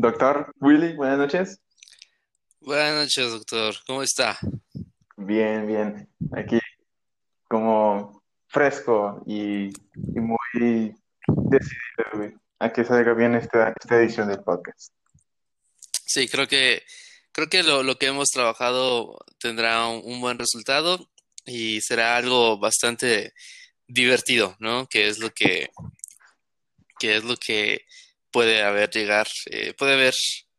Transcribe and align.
Doctor 0.00 0.50
Willy, 0.60 0.94
buenas 0.94 1.18
noches. 1.18 1.60
Buenas 2.58 2.94
noches, 2.94 3.32
doctor. 3.32 3.74
¿Cómo 3.86 4.02
está? 4.02 4.38
Bien, 5.18 5.66
bien. 5.66 6.08
Aquí 6.32 6.58
como 7.46 8.22
fresco 8.48 9.22
y, 9.26 9.66
y 9.66 10.20
muy 10.20 10.94
decidido 11.26 12.40
a 12.60 12.72
que 12.72 12.82
salga 12.82 13.12
bien 13.12 13.34
esta, 13.34 13.74
esta 13.78 13.96
edición 13.96 14.28
del 14.28 14.42
podcast. 14.42 14.94
Sí, 16.06 16.28
creo 16.28 16.48
que 16.48 16.82
creo 17.32 17.50
que 17.50 17.62
lo, 17.62 17.82
lo 17.82 17.96
que 17.98 18.06
hemos 18.06 18.30
trabajado 18.30 19.18
tendrá 19.38 19.86
un, 19.86 20.00
un 20.02 20.22
buen 20.22 20.38
resultado 20.38 21.10
y 21.44 21.82
será 21.82 22.16
algo 22.16 22.58
bastante 22.58 23.34
divertido, 23.86 24.56
¿no? 24.60 24.86
Que 24.86 25.08
es 25.08 25.18
lo 25.18 25.28
que 25.28 25.68
que 26.98 27.18
es 27.18 27.24
lo 27.24 27.36
que 27.36 27.84
puede 28.30 28.62
haber 28.62 28.90
llegar, 28.90 29.26
eh, 29.50 29.74
puede 29.74 29.94
haber 29.94 30.14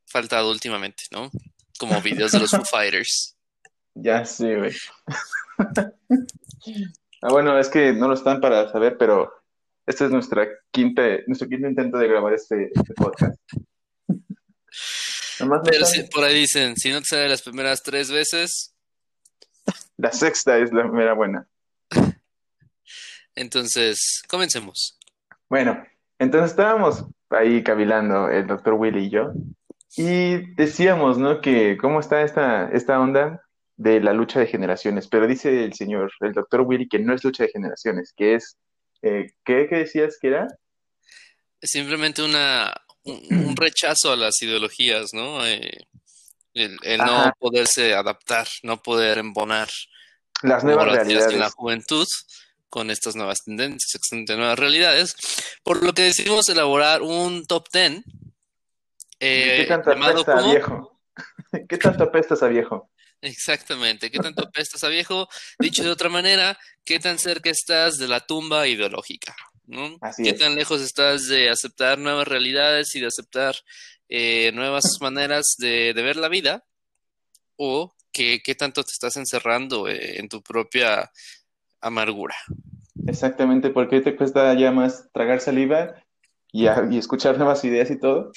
faltado 0.05 0.49
últimamente, 0.51 1.03
¿no? 1.11 1.31
Como 1.79 2.01
videos 2.01 2.31
de 2.31 2.39
los 2.39 2.51
Foo 2.51 2.65
Fighters. 2.71 3.37
Ya 3.93 4.25
sí, 4.25 4.53
güey. 4.55 4.75
Ah, 7.21 7.29
bueno, 7.29 7.57
es 7.59 7.69
que 7.69 7.93
no 7.93 8.07
lo 8.07 8.13
están 8.13 8.41
para 8.41 8.69
saber, 8.71 8.97
pero 8.97 9.31
este 9.85 10.05
es 10.05 10.11
nuestra 10.11 10.47
quinta, 10.71 11.03
nuestro 11.27 11.47
quinto 11.47 11.67
intento 11.67 11.97
de 11.97 12.07
grabar 12.07 12.33
este, 12.33 12.71
este 12.73 12.93
podcast. 12.93 13.39
Pero 15.63 15.85
por 16.11 16.23
ahí 16.23 16.35
dicen, 16.35 16.75
si 16.77 16.91
no 16.91 16.99
te 16.99 17.07
sale 17.07 17.29
las 17.29 17.41
primeras 17.41 17.81
tres 17.81 18.11
veces, 18.11 18.75
La 19.97 20.11
sexta 20.11 20.57
es 20.57 20.71
la 20.71 20.83
primera 20.83 21.13
buena. 21.13 21.47
entonces 23.35 24.21
comencemos. 24.27 24.97
Bueno, 25.49 25.83
entonces 26.19 26.51
estábamos 26.51 27.05
ahí 27.31 27.63
cavilando 27.63 28.29
el 28.29 28.47
doctor 28.47 28.73
Willy 28.75 29.05
y 29.05 29.09
yo, 29.09 29.31
y 29.97 30.53
decíamos, 30.55 31.17
¿no? 31.17 31.41
Que 31.41 31.77
cómo 31.77 31.99
está 31.99 32.21
esta, 32.21 32.69
esta 32.71 32.99
onda 32.99 33.41
de 33.77 33.99
la 33.99 34.13
lucha 34.13 34.39
de 34.39 34.47
generaciones, 34.47 35.07
pero 35.07 35.27
dice 35.27 35.63
el 35.65 35.73
señor, 35.73 36.11
el 36.21 36.33
doctor 36.33 36.61
Willy, 36.61 36.87
que 36.87 36.99
no 36.99 37.13
es 37.13 37.23
lucha 37.23 37.43
de 37.43 37.49
generaciones, 37.49 38.13
que 38.15 38.35
es, 38.35 38.57
eh, 39.01 39.31
¿qué, 39.43 39.67
qué 39.69 39.75
decías 39.77 40.17
que 40.21 40.27
era? 40.29 40.47
Simplemente 41.61 42.23
una, 42.23 42.73
un, 43.03 43.47
un 43.47 43.55
rechazo 43.55 44.11
a 44.11 44.15
las 44.15 44.41
ideologías, 44.41 45.13
¿no? 45.13 45.45
Eh, 45.45 45.87
el, 46.53 46.77
el 46.83 46.97
no 46.97 47.31
poderse 47.39 47.93
adaptar, 47.93 48.47
no 48.63 48.81
poder 48.81 49.17
embonar 49.19 49.69
Las 50.43 50.63
nuevas 50.63 50.87
hacías 50.87 51.27
en 51.31 51.39
la 51.39 51.49
realidades. 51.49 51.53
juventud 51.53 52.07
con 52.71 52.89
estas 52.89 53.15
nuevas 53.15 53.43
tendencias, 53.43 53.93
estas 53.93 54.37
nuevas 54.37 54.57
realidades, 54.57 55.15
por 55.61 55.83
lo 55.83 55.93
que 55.93 56.03
decidimos 56.03 56.49
elaborar 56.49 57.03
un 57.03 57.45
top 57.45 57.67
10 57.71 58.01
¿Qué 59.19 59.61
eh, 59.61 59.67
tanto 59.67 59.91
apesta 59.91 60.39
a 60.39 60.47
viejo? 60.47 60.99
¿Qué 61.69 61.77
tanto 61.77 62.03
apestas 62.05 62.41
a 62.41 62.47
viejo? 62.47 62.89
Exactamente, 63.21 64.09
¿qué 64.09 64.17
tanto 64.17 64.41
apestas 64.41 64.83
a 64.83 64.87
viejo? 64.87 65.27
Dicho 65.59 65.83
de 65.83 65.91
otra 65.91 66.09
manera, 66.09 66.57
¿qué 66.83 66.99
tan 66.99 67.19
cerca 67.19 67.51
estás 67.51 67.99
de 67.99 68.07
la 68.07 68.21
tumba 68.21 68.67
ideológica? 68.67 69.35
¿no? 69.65 69.97
Así 70.01 70.23
¿Qué 70.23 70.29
es. 70.29 70.39
tan 70.39 70.55
lejos 70.55 70.81
estás 70.81 71.27
de 71.27 71.49
aceptar 71.49 71.99
nuevas 71.99 72.27
realidades 72.27 72.95
y 72.95 72.99
de 72.99 73.07
aceptar 73.07 73.55
eh, 74.09 74.51
nuevas 74.53 74.85
maneras 75.01 75.55
de, 75.59 75.93
de 75.93 76.01
ver 76.01 76.15
la 76.15 76.29
vida? 76.29 76.63
¿O 77.57 77.93
qué, 78.11 78.41
qué 78.43 78.55
tanto 78.55 78.83
te 78.83 78.91
estás 78.91 79.17
encerrando 79.17 79.87
eh, 79.87 80.19
en 80.19 80.29
tu 80.29 80.41
propia 80.41 81.11
amargura? 81.81 82.35
Exactamente, 83.07 83.69
porque 83.69 84.01
te 84.01 84.15
cuesta 84.15 84.53
ya 84.53 84.71
más 84.71 85.09
tragar 85.13 85.39
saliva 85.41 85.95
y, 86.51 86.67
a- 86.67 86.87
y 86.89 86.97
escuchar 86.97 87.37
nuevas 87.37 87.63
ideas 87.65 87.89
y 87.91 87.99
todo. 87.99 88.31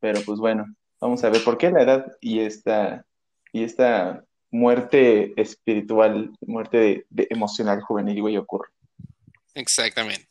Pero 0.00 0.20
pues 0.24 0.38
bueno, 0.38 0.64
vamos 1.00 1.22
a 1.24 1.30
ver 1.30 1.42
por 1.44 1.58
qué 1.58 1.70
la 1.70 1.82
edad 1.82 2.06
y 2.20 2.40
esta, 2.40 3.04
y 3.52 3.64
esta 3.64 4.24
muerte 4.50 5.32
espiritual, 5.40 6.30
muerte 6.46 6.76
de- 6.78 7.06
de 7.10 7.26
emocional 7.30 7.80
juvenil, 7.82 8.20
güey, 8.22 8.36
ocurre. 8.36 8.68
Exactamente. 9.54 10.26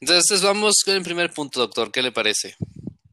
Entonces 0.00 0.42
vamos 0.42 0.82
con 0.84 0.94
el 0.94 1.02
primer 1.02 1.30
punto, 1.32 1.60
doctor. 1.60 1.90
¿Qué 1.90 2.02
le 2.02 2.12
parece? 2.12 2.54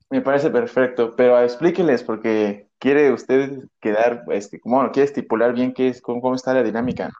Me 0.09 0.21
parece 0.21 0.49
perfecto, 0.49 1.13
pero 1.15 1.41
explíqueles 1.43 2.01
porque 2.03 2.67
quiere 2.79 3.11
usted 3.11 3.63
quedar, 3.81 4.23
este, 4.31 4.59
como 4.59 4.89
quiere 4.91 5.05
estipular 5.07 5.53
bien 5.53 5.73
qué 5.73 5.89
es, 5.89 6.01
cómo, 6.01 6.21
cómo 6.21 6.35
está 6.35 6.53
la 6.53 6.63
dinámica. 6.63 7.11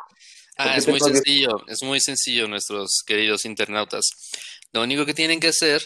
¿Por 0.57 0.67
Ah, 0.67 0.75
es 0.77 0.87
muy 0.87 0.99
sencillo, 0.99 1.63
es 1.67 1.83
muy 1.83 1.99
sencillo, 1.99 2.47
nuestros 2.47 3.03
queridos 3.05 3.45
internautas. 3.45 4.05
Lo 4.73 4.81
único 4.81 5.05
que 5.05 5.13
tienen 5.13 5.39
que 5.39 5.49
hacer 5.49 5.81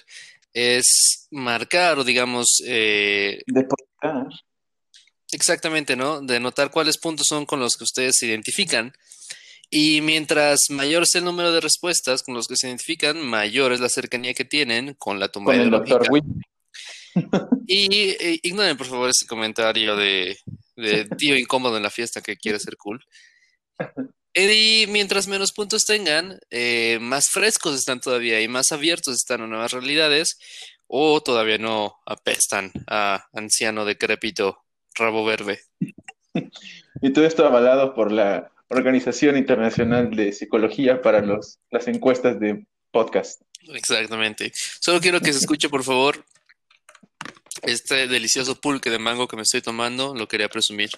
es 0.53 1.27
marcar 1.31 1.99
o 1.99 2.03
digamos 2.03 2.61
eh, 2.65 3.41
Depositar. 3.47 4.27
exactamente, 5.31 5.95
¿no? 5.95 6.21
De 6.21 6.39
notar 6.39 6.71
cuáles 6.71 6.97
puntos 6.97 7.27
son 7.27 7.45
con 7.45 7.59
los 7.59 7.75
que 7.75 7.83
ustedes 7.83 8.15
se 8.17 8.27
identifican. 8.27 8.93
Y 9.69 10.01
mientras 10.01 10.69
mayor 10.69 11.05
sea 11.05 11.19
el 11.19 11.25
número 11.25 11.51
de 11.51 11.61
respuestas 11.61 12.23
con 12.23 12.33
los 12.33 12.47
que 12.47 12.57
se 12.57 12.67
identifican, 12.67 13.21
mayor 13.21 13.71
es 13.71 13.79
la 13.79 13.89
cercanía 13.89 14.33
que 14.33 14.45
tienen 14.45 14.95
con 14.95 15.19
la 15.19 15.29
tumba 15.29 15.53
Con 15.53 15.61
ideológica. 15.61 15.99
Y 17.67 18.09
eh, 18.09 18.39
ignoren 18.43 18.77
por 18.77 18.87
favor 18.87 19.09
ese 19.09 19.27
comentario 19.27 19.95
de, 19.95 20.37
de 20.75 21.05
tío 21.17 21.37
incómodo 21.37 21.77
en 21.77 21.83
la 21.83 21.89
fiesta 21.89 22.21
que 22.21 22.37
quiere 22.37 22.59
ser 22.59 22.77
cool. 22.77 23.03
Y 24.33 24.85
mientras 24.87 25.27
menos 25.27 25.51
puntos 25.51 25.85
tengan, 25.85 26.39
eh, 26.49 26.99
más 27.01 27.29
frescos 27.29 27.75
están 27.75 27.99
todavía 27.99 28.41
y 28.41 28.47
más 28.47 28.71
abiertos 28.71 29.15
están 29.15 29.41
a 29.41 29.47
nuevas 29.47 29.71
realidades 29.73 30.37
o 30.87 31.21
todavía 31.21 31.57
no 31.57 31.99
apestan 32.05 32.71
a 32.87 33.25
anciano 33.33 33.85
decrépito 33.85 34.63
rabo 34.95 35.25
verde. 35.25 35.61
Y 37.01 37.13
todo 37.13 37.25
esto 37.25 37.45
avalado 37.45 37.95
por 37.95 38.11
la 38.11 38.51
Organización 38.69 39.35
Internacional 39.35 40.15
de 40.15 40.31
Psicología 40.31 41.01
para 41.01 41.21
los, 41.21 41.59
las 41.71 41.87
encuestas 41.87 42.39
de 42.39 42.65
podcast. 42.91 43.41
Exactamente. 43.73 44.51
Solo 44.79 45.01
quiero 45.01 45.19
que 45.19 45.33
se 45.33 45.39
escuche 45.39 45.67
por 45.67 45.83
favor 45.83 46.23
este 47.63 48.07
delicioso 48.07 48.59
pulque 48.59 48.89
de 48.89 48.99
mango 48.99 49.27
que 49.27 49.35
me 49.35 49.41
estoy 49.41 49.61
tomando, 49.61 50.15
lo 50.15 50.27
quería 50.27 50.47
presumir. 50.47 50.91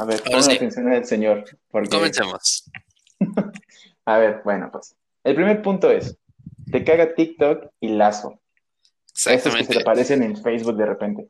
A 0.00 0.04
ver, 0.06 0.22
pongan 0.22 0.42
sí. 0.42 0.52
atención 0.52 0.88
al 0.90 1.04
señor. 1.04 1.44
Porque, 1.70 1.90
Comencemos. 1.90 2.64
a 4.06 4.18
ver, 4.18 4.40
bueno, 4.44 4.70
pues. 4.72 4.94
El 5.22 5.34
primer 5.34 5.60
punto 5.60 5.90
es: 5.90 6.16
te 6.72 6.82
caga 6.84 7.14
TikTok 7.14 7.70
y 7.80 7.88
Lazo. 7.88 8.40
Esos 9.12 9.24
que 9.24 9.28
se 9.28 9.34
Exactamente. 9.34 9.74
te 9.74 9.80
aparecen 9.82 10.22
en 10.22 10.42
Facebook 10.42 10.76
de 10.78 10.86
repente. 10.86 11.28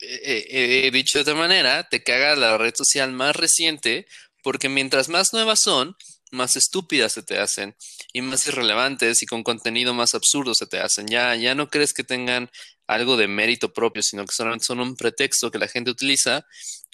eh, 0.00 0.44
eh, 0.50 0.90
dicho 0.92 1.18
de 1.18 1.22
otra 1.22 1.34
manera, 1.34 1.88
te 1.88 2.02
caga 2.02 2.36
la 2.36 2.58
red 2.58 2.74
social 2.76 3.12
más 3.12 3.34
reciente 3.34 4.06
porque 4.42 4.68
mientras 4.68 5.08
más 5.08 5.32
nuevas 5.32 5.60
son, 5.62 5.96
más 6.32 6.56
estúpidas 6.56 7.12
se 7.12 7.22
te 7.22 7.38
hacen 7.38 7.74
y 8.12 8.20
más 8.20 8.46
irrelevantes 8.46 9.22
y 9.22 9.26
con 9.26 9.42
contenido 9.42 9.94
más 9.94 10.14
absurdo 10.14 10.54
se 10.54 10.66
te 10.66 10.80
hacen. 10.80 11.06
Ya, 11.06 11.34
ya 11.36 11.54
no 11.54 11.70
crees 11.70 11.94
que 11.94 12.04
tengan 12.04 12.50
algo 12.86 13.16
de 13.16 13.28
mérito 13.28 13.72
propio, 13.72 14.02
sino 14.02 14.26
que 14.26 14.34
solamente 14.34 14.66
son 14.66 14.80
un 14.80 14.96
pretexto 14.96 15.50
que 15.50 15.58
la 15.58 15.68
gente 15.68 15.90
utiliza 15.90 16.44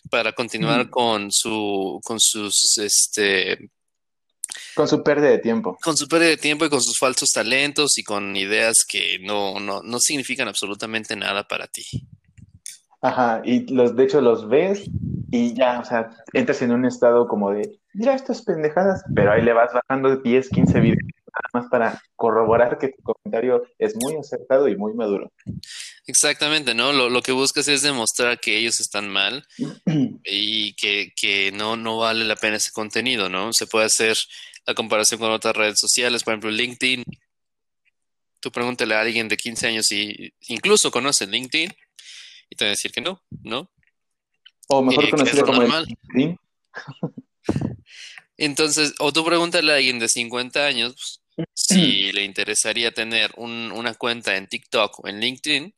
para 0.09 0.33
continuar 0.33 0.87
Mm. 0.87 0.91
con 0.91 1.33
su, 1.33 2.01
con 2.05 2.19
sus, 2.21 2.79
este, 2.79 3.71
Con 4.75 4.89
su 4.89 5.03
pérdida 5.03 5.31
de 5.31 5.39
tiempo. 5.39 5.77
con 5.83 5.97
su 5.97 6.07
pérdida 6.09 6.31
de 6.31 6.37
tiempo 6.37 6.65
y 6.65 6.71
con 6.71 6.81
sus 6.81 6.99
falsos 6.99 7.31
talentos 7.31 7.99
y 7.99 8.03
con 8.05 8.35
ideas 8.37 8.85
que 8.89 9.19
no, 9.21 9.61
no, 9.61 9.83
no 9.83 9.99
significan 10.01 10.49
absolutamente 10.49 11.15
nada 11.17 11.47
para 11.47 11.67
ti. 11.67 11.85
Ajá, 13.01 13.43
y 13.45 13.73
los, 13.73 13.95
de 13.95 14.05
hecho 14.05 14.21
los 14.21 14.49
ves 14.49 14.85
y 15.31 15.55
ya, 15.55 15.79
o 15.81 15.85
sea, 15.85 16.11
entras 16.33 16.63
en 16.63 16.73
un 16.73 16.85
estado 16.85 17.29
como 17.29 17.51
de, 17.53 17.79
mira 17.95 18.15
estas 18.15 18.43
pendejadas, 18.43 19.03
pero 19.15 19.31
ahí 19.33 19.43
le 19.43 19.53
vas 19.53 19.71
bajando 19.73 20.17
10, 20.17 20.49
15 20.49 20.81
videos 20.81 20.99
nada 21.39 21.63
más 21.63 21.71
para 21.71 22.03
corroborar 22.17 22.79
que 22.79 22.89
tu 22.89 23.03
comentario 23.03 23.65
es 23.79 23.95
muy 23.97 24.17
acertado 24.17 24.69
y 24.69 24.77
muy 24.77 24.95
maduro. 24.95 25.33
Exactamente, 26.07 26.75
¿no? 26.75 26.93
Lo, 26.93 27.09
lo 27.11 27.23
que 27.23 27.33
buscas 27.33 27.69
es 27.69 27.83
demostrar 27.83 28.41
que 28.41 28.57
ellos 28.57 28.81
están 28.81 29.09
mal 29.09 29.47
y 30.25 30.73
que, 30.75 31.13
que 31.15 31.53
no, 31.53 31.77
no 31.77 31.99
vale 31.99 32.25
la 32.25 32.37
pena 32.37 32.57
ese 32.57 32.73
contenido, 32.73 33.29
¿no? 33.29 33.53
Se 33.53 33.67
puede 33.67 33.87
hacer 33.87 34.17
la 34.67 34.75
comparación 34.75 35.21
con 35.21 35.31
otras 35.31 35.57
redes 35.57 35.79
sociales, 35.79 36.25
por 36.25 36.33
ejemplo, 36.35 36.51
LinkedIn. 36.51 37.05
Tú 38.41 38.51
pregúntale 38.53 38.95
a 38.95 39.01
alguien 39.01 39.29
de 39.29 39.37
15 39.37 39.67
años 39.67 39.87
si 39.87 40.33
incluso 40.49 40.91
conoce 40.91 41.27
LinkedIn 41.27 41.73
y 42.51 42.57
te 42.57 42.65
va 42.65 42.69
a 42.69 42.71
decir 42.71 42.93
que 42.93 43.01
no, 43.01 43.23
¿no? 43.43 43.71
O 44.69 44.83
mejor 44.83 45.05
Eh, 45.05 45.11
conocido 45.11 45.45
como 45.45 45.63
el 45.63 45.69
normal. 45.69 45.87
LinkedIn. 46.15 46.39
Entonces, 48.37 48.95
o 49.01 49.13
tú 49.13 49.25
pregúntale 49.25 49.73
a 49.73 49.77
alguien 49.77 49.99
de 49.99 50.09
50 50.09 50.65
años 50.65 50.95
pues, 50.95 51.18
si 51.55 52.13
le 52.13 52.25
interesaría 52.25 52.93
tener 52.93 53.31
un- 53.37 53.73
una 53.73 53.95
cuenta 53.95 54.37
en 54.37 54.47
TikTok 54.47 55.05
o 55.05 55.09
en 55.09 55.21
LinkedIn 55.21 55.75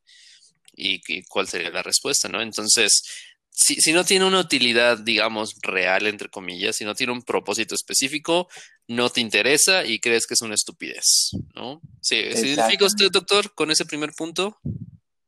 y, 0.75 1.01
y 1.07 1.23
cuál 1.23 1.47
sería 1.47 1.69
la 1.69 1.83
respuesta, 1.83 2.29
¿no? 2.29 2.41
Entonces, 2.41 3.03
si, 3.49 3.75
si 3.75 3.91
no 3.91 4.03
tiene 4.05 4.25
una 4.25 4.39
utilidad, 4.39 4.97
digamos, 4.97 5.55
real, 5.61 6.07
entre 6.07 6.29
comillas, 6.29 6.77
si 6.77 6.85
no 6.85 6.95
tiene 6.95 7.13
un 7.13 7.21
propósito 7.21 7.75
específico, 7.75 8.47
no 8.87 9.09
te 9.09 9.21
interesa 9.21 9.85
y 9.85 9.99
crees 9.99 10.25
que 10.25 10.33
es 10.35 10.41
una 10.41 10.55
estupidez, 10.55 11.31
¿no? 11.55 11.81
Sí, 12.01 12.15
¿se 12.33 12.47
identifica 12.47 12.85
usted, 12.85 13.09
doctor, 13.11 13.53
con 13.53 13.69
ese 13.71 13.85
primer 13.85 14.11
punto? 14.13 14.57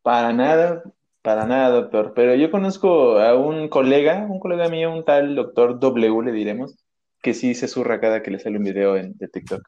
Para 0.01 0.33
nada, 0.33 0.83
para 1.21 1.45
nada, 1.45 1.69
doctor. 1.69 2.13
Pero 2.15 2.35
yo 2.35 2.49
conozco 2.51 3.19
a 3.19 3.35
un 3.37 3.67
colega, 3.69 4.25
un 4.29 4.39
colega 4.39 4.67
mío, 4.69 4.91
un 4.91 5.05
tal 5.05 5.35
doctor 5.35 5.79
W, 5.79 6.23
le 6.25 6.31
diremos, 6.31 6.75
que 7.21 7.33
sí 7.33 7.55
se 7.55 7.67
surra 7.67 7.99
cada 8.01 8.21
que 8.23 8.31
le 8.31 8.39
sale 8.39 8.57
un 8.57 8.63
video 8.63 8.97
en, 8.97 9.13
de 9.17 9.27
TikTok. 9.27 9.61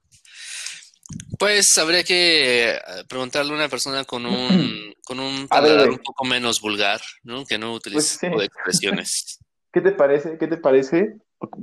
Pues 1.37 1.77
habría 1.77 2.03
que 2.03 2.71
eh, 2.71 2.79
preguntarle 3.07 3.51
a 3.51 3.55
una 3.55 3.69
persona 3.69 4.05
con 4.05 4.25
un, 4.25 4.93
con 5.03 5.19
un 5.19 5.47
paladar 5.47 5.89
un 5.89 5.99
poco 5.99 6.25
menos 6.25 6.61
vulgar, 6.61 7.01
¿no? 7.23 7.45
Que 7.45 7.57
no 7.57 7.73
utilice 7.73 8.29
pues, 8.29 8.39
de 8.39 8.45
expresiones. 8.45 9.39
¿Qué 9.71 9.81
te 9.81 9.91
parece? 9.91 10.37
¿Qué 10.37 10.47
te 10.47 10.57
parece? 10.57 11.17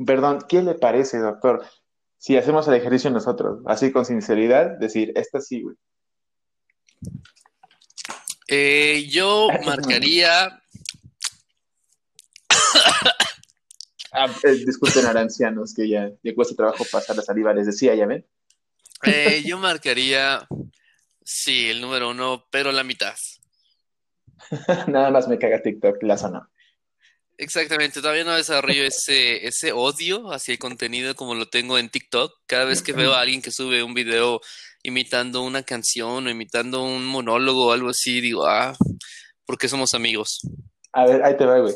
Perdón, 0.07 0.45
¿qué 0.49 0.63
le 0.63 0.75
parece, 0.75 1.19
doctor? 1.19 1.65
Si 2.19 2.37
hacemos 2.37 2.69
el 2.69 2.75
ejercicio 2.75 3.11
nosotros, 3.11 3.61
así 3.67 3.91
con 3.91 4.05
sinceridad, 4.05 4.79
decir, 4.79 5.13
esta 5.17 5.41
sí, 5.41 5.63
güey. 5.63 5.77
Eh, 8.49 9.09
yo 9.11 9.49
marcaría. 9.65 10.61
Ah, 14.15 14.27
eh, 14.45 14.63
disculpen, 14.67 15.07
arancianos, 15.07 15.73
que 15.73 15.89
ya, 15.89 16.11
ya 16.23 16.35
cuesta 16.35 16.55
trabajo 16.55 16.85
pasar 16.93 17.17
la 17.17 17.23
saliva. 17.23 17.55
Les 17.55 17.65
decía, 17.65 17.95
ya 17.95 18.05
ven. 18.05 18.27
Eh, 19.05 19.43
yo 19.45 19.59
marcaría, 19.59 20.47
sí, 21.25 21.71
el 21.71 21.81
número 21.81 22.11
uno, 22.11 22.47
pero 22.51 22.71
la 22.73 22.85
mitad. 22.85 23.15
Nada 24.89 25.11
más 25.11 25.29
me 25.29 25.39
caga 25.39 25.63
TikTok, 25.63 26.03
la 26.03 26.17
zona. 26.17 26.49
Exactamente, 27.39 28.01
todavía 28.01 28.25
no 28.25 28.37
desarrollo 28.37 28.85
ese, 28.85 29.47
ese 29.47 29.73
odio 29.73 30.33
hacia 30.33 30.53
el 30.53 30.59
contenido 30.59 31.15
como 31.17 31.35
lo 31.35 31.49
tengo 31.49 31.79
en 31.79 31.89
TikTok. 31.89 32.33
Cada 32.47 32.67
vez 32.67 32.83
que 32.83 32.93
veo 32.93 33.15
a 33.15 33.21
alguien 33.21 33.43
que 33.43 33.51
sube 33.51 33.83
un 33.83 33.95
video 33.95 34.41
imitando 34.83 35.43
una 35.43 35.63
canción 35.63 36.27
o 36.27 36.31
imitando 36.31 36.85
un 36.85 37.05
monólogo 37.05 37.69
o 37.69 37.73
algo 37.73 37.91
así, 37.91 38.21
digo, 38.21 38.47
ah, 38.47 38.77
porque 39.45 39.69
somos 39.69 39.95
amigos. 39.95 40.41
A 40.93 41.07
ver, 41.07 41.25
ahí 41.25 41.37
te 41.37 41.47
va, 41.47 41.59
güey. 41.59 41.75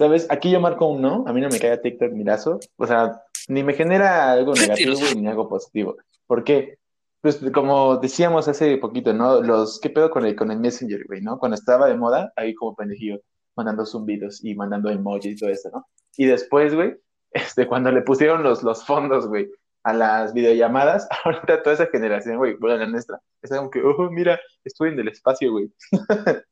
¿Sabes? 0.00 0.26
Aquí 0.30 0.50
yo 0.50 0.60
marco 0.60 0.86
un 0.86 1.02
no, 1.02 1.24
a 1.26 1.32
mí 1.34 1.42
no 1.42 1.50
me 1.50 1.60
cae 1.60 1.76
TikTok 1.76 2.12
mirazo. 2.12 2.58
O 2.78 2.86
sea, 2.86 3.22
ni 3.48 3.62
me 3.62 3.74
genera 3.74 4.32
algo 4.32 4.54
negativo, 4.54 4.98
ni 5.14 5.26
algo 5.28 5.46
positivo. 5.46 5.98
¿Por 6.26 6.42
qué? 6.42 6.78
Pues 7.20 7.38
como 7.52 7.98
decíamos 7.98 8.48
hace 8.48 8.78
poquito, 8.78 9.12
¿no? 9.12 9.42
Los, 9.42 9.78
¿qué 9.78 9.90
pedo 9.90 10.08
con 10.08 10.24
el, 10.24 10.34
con 10.34 10.50
el 10.50 10.58
Messenger, 10.58 11.04
güey, 11.06 11.20
no? 11.20 11.38
Cuando 11.38 11.54
estaba 11.54 11.86
de 11.86 11.98
moda, 11.98 12.32
ahí 12.36 12.54
como 12.54 12.74
pendejillo, 12.74 13.20
mandando 13.54 13.84
zumbidos 13.84 14.42
y 14.42 14.54
mandando 14.54 14.88
emojis 14.88 15.34
y 15.34 15.36
todo 15.36 15.50
eso, 15.50 15.68
¿no? 15.70 15.86
Y 16.16 16.24
después, 16.24 16.74
güey, 16.74 16.96
este, 17.32 17.66
cuando 17.66 17.92
le 17.92 18.00
pusieron 18.00 18.42
los, 18.42 18.62
los 18.62 18.86
fondos, 18.86 19.28
güey, 19.28 19.50
a 19.82 19.92
las 19.92 20.32
videollamadas, 20.32 21.08
ahorita 21.26 21.62
toda 21.62 21.74
esa 21.74 21.88
generación, 21.88 22.38
güey, 22.38 22.54
bueno, 22.54 22.78
la 22.78 22.86
nuestra, 22.86 23.20
es 23.42 23.50
como 23.50 23.68
que, 23.68 23.82
oh, 23.82 24.10
mira, 24.10 24.40
estoy 24.64 24.92
en 24.92 25.00
el 25.00 25.08
espacio, 25.08 25.52
güey. 25.52 25.70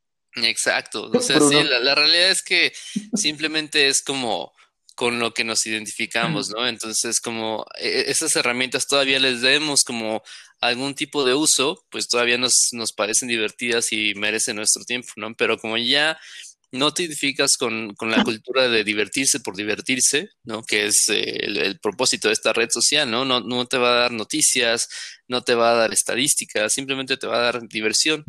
Exacto, 0.45 1.11
o 1.13 1.21
sea, 1.21 1.41
sí, 1.41 1.55
la, 1.55 1.79
la 1.81 1.95
realidad 1.95 2.31
es 2.31 2.43
que 2.43 2.73
simplemente 3.15 3.89
es 3.89 4.03
como 4.03 4.53
con 4.99 5.21
lo 5.21 5.33
que 5.33 5.45
nos 5.45 5.65
identificamos, 5.65 6.51
¿no? 6.51 6.67
Entonces, 6.67 7.21
como 7.21 7.65
e, 7.79 7.89
e, 7.89 8.11
esas 8.11 8.35
herramientas 8.35 8.89
todavía 8.89 9.21
les 9.21 9.43
demos 9.43 9.85
como 9.85 10.25
algún 10.61 10.97
tipo 10.97 11.25
de 11.25 11.35
uso, 11.35 11.85
pues 11.89 12.09
todavía 12.09 12.37
nos, 12.37 12.71
nos 12.73 12.93
parecen 12.93 13.29
divertidas 13.29 13.93
y 13.93 14.15
merecen 14.17 14.57
nuestro 14.57 14.83
tiempo, 14.85 15.13
¿no? 15.15 15.35
Pero 15.37 15.57
como 15.57 15.79
ya 15.79 16.19
no 16.73 16.93
te 16.93 17.05
identificas 17.05 17.57
con, 17.57 17.95
con 17.95 18.11
la 18.11 18.23
cultura 18.25 18.69
de 18.69 18.85
divertirse 18.85 19.41
por 19.41 19.57
divertirse, 19.57 20.31
¿no? 20.45 20.63
Que 20.63 20.87
es 20.87 21.09
eh, 21.09 21.45
el, 21.45 21.79
propósito 21.79 22.29
de 22.29 22.35
esta 22.35 22.53
red 22.53 22.69
social, 22.71 23.11
¿no? 23.11 23.25
¿no? 23.25 23.41
No 23.41 23.67
te 23.67 23.79
va 23.79 23.91
a 23.91 24.01
dar 24.01 24.13
noticias, 24.13 24.89
no 25.29 25.43
te 25.43 25.55
va 25.55 25.71
a 25.71 25.77
dar 25.77 25.93
estadísticas, 25.93 26.73
simplemente 26.75 27.17
te 27.17 27.27
va 27.27 27.39
a 27.39 27.53
dar 27.53 27.69
diversión. 27.69 28.25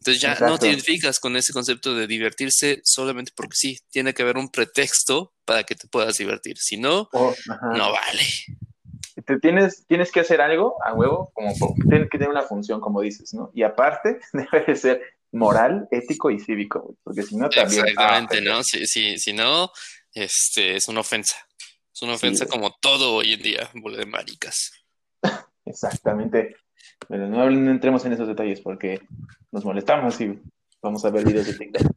Entonces 0.00 0.22
ya 0.22 0.34
no 0.40 0.58
te 0.58 0.68
identificas 0.68 1.20
con 1.20 1.36
ese 1.36 1.52
concepto 1.52 1.94
de 1.94 2.06
divertirse 2.06 2.80
solamente 2.84 3.32
porque 3.36 3.54
sí, 3.54 3.78
tiene 3.90 4.14
que 4.14 4.22
haber 4.22 4.38
un 4.38 4.48
pretexto 4.48 5.34
para 5.44 5.64
que 5.64 5.74
te 5.74 5.88
puedas 5.88 6.16
divertir. 6.16 6.56
Si 6.56 6.78
no, 6.78 7.10
oh, 7.12 7.34
no 7.74 7.92
vale. 7.92 8.22
Te 9.26 9.38
tienes, 9.38 9.84
tienes 9.86 10.10
que 10.10 10.20
hacer 10.20 10.40
algo 10.40 10.82
a 10.82 10.94
huevo, 10.94 11.30
como 11.34 11.52
tiene 11.86 12.08
que 12.08 12.16
tener 12.16 12.30
una 12.30 12.44
función, 12.44 12.80
como 12.80 13.02
dices, 13.02 13.34
¿no? 13.34 13.50
Y 13.52 13.62
aparte, 13.62 14.20
debe 14.32 14.64
de 14.66 14.74
ser 14.74 15.02
moral, 15.32 15.86
ético 15.90 16.30
y 16.30 16.40
cívico, 16.40 16.96
porque 17.04 17.22
si 17.22 17.36
no 17.36 17.50
también... 17.50 17.86
Exactamente, 17.86 18.38
ah, 18.38 18.40
¿no? 18.42 18.64
Si, 18.64 18.86
si, 18.86 19.18
si 19.18 19.34
no, 19.34 19.70
este, 20.14 20.76
es 20.76 20.88
una 20.88 21.00
ofensa. 21.00 21.36
Es 21.94 22.00
una 22.00 22.14
ofensa 22.14 22.46
como 22.46 22.74
todo 22.80 23.16
hoy 23.16 23.34
en 23.34 23.42
día, 23.42 23.70
bole 23.74 23.98
de 23.98 24.06
maricas. 24.06 24.72
Exactamente. 25.66 26.56
Pero 27.08 27.28
no, 27.28 27.48
entremos 27.70 28.04
en 28.04 28.12
esos 28.12 28.28
detalles 28.28 28.60
porque 28.60 29.00
nos 29.50 29.64
molestamos 29.64 30.20
y 30.20 30.38
vamos 30.82 31.04
a 31.04 31.10
ver 31.10 31.24
videos 31.24 31.46
de 31.46 31.54
TikTok. 31.54 31.92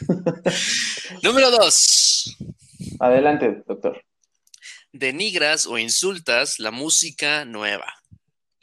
Número 1.22 1.50
dos. 1.50 2.36
Adelante, 3.00 3.62
doctor. 3.66 4.02
Denigras 4.92 5.66
o 5.66 5.78
insultas 5.78 6.58
la 6.58 6.70
música 6.70 7.44
nueva. 7.44 7.86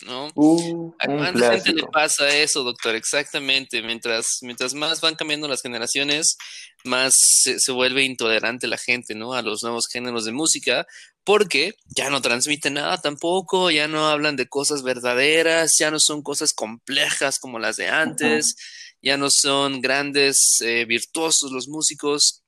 ¿no? 0.06 0.30
Uh, 0.36 0.94
¿A 1.00 1.06
cuánta 1.07 1.54
gente 1.54 1.74
le 1.74 1.88
pasa 1.88 2.27
eso, 2.30 2.63
doctor? 2.63 2.95
Exactamente. 2.95 3.81
Mientras, 3.81 4.39
mientras 4.42 4.74
más 4.74 5.01
van 5.01 5.16
cambiando 5.16 5.48
las 5.48 5.62
generaciones, 5.62 6.38
más 6.83 7.13
se, 7.18 7.60
se, 7.60 7.72
vuelve 7.72 8.04
intolerante 8.04 8.68
la 8.68 8.77
gente, 8.77 9.16
¿no? 9.16 9.33
A 9.33 9.42
los 9.42 9.63
nuevos 9.63 9.86
géneros 9.92 10.25
de 10.25 10.31
música, 10.31 10.86
porque 11.25 11.74
ya 11.88 12.10
no 12.10 12.22
transmiten 12.22 12.75
nada 12.75 13.01
tampoco, 13.01 13.72
ya 13.72 13.88
no 13.88 14.07
hablan 14.07 14.36
de 14.36 14.48
cosas 14.48 14.83
verdaderas, 14.83 15.75
ya 15.77 15.89
no 15.89 16.00
son 16.00 16.22
cosas 16.22 16.54
complejas 16.54 17.39
como 17.39 17.57
las 17.57 17.77
de 17.77 17.88
antes, 17.88 18.56
ya 19.01 19.18
no 19.18 19.30
son 19.30 19.81
grandes, 19.81 20.57
eh, 20.62 20.86
virtuosos 20.86 21.51
los 21.51 21.68
músicos. 21.68 22.44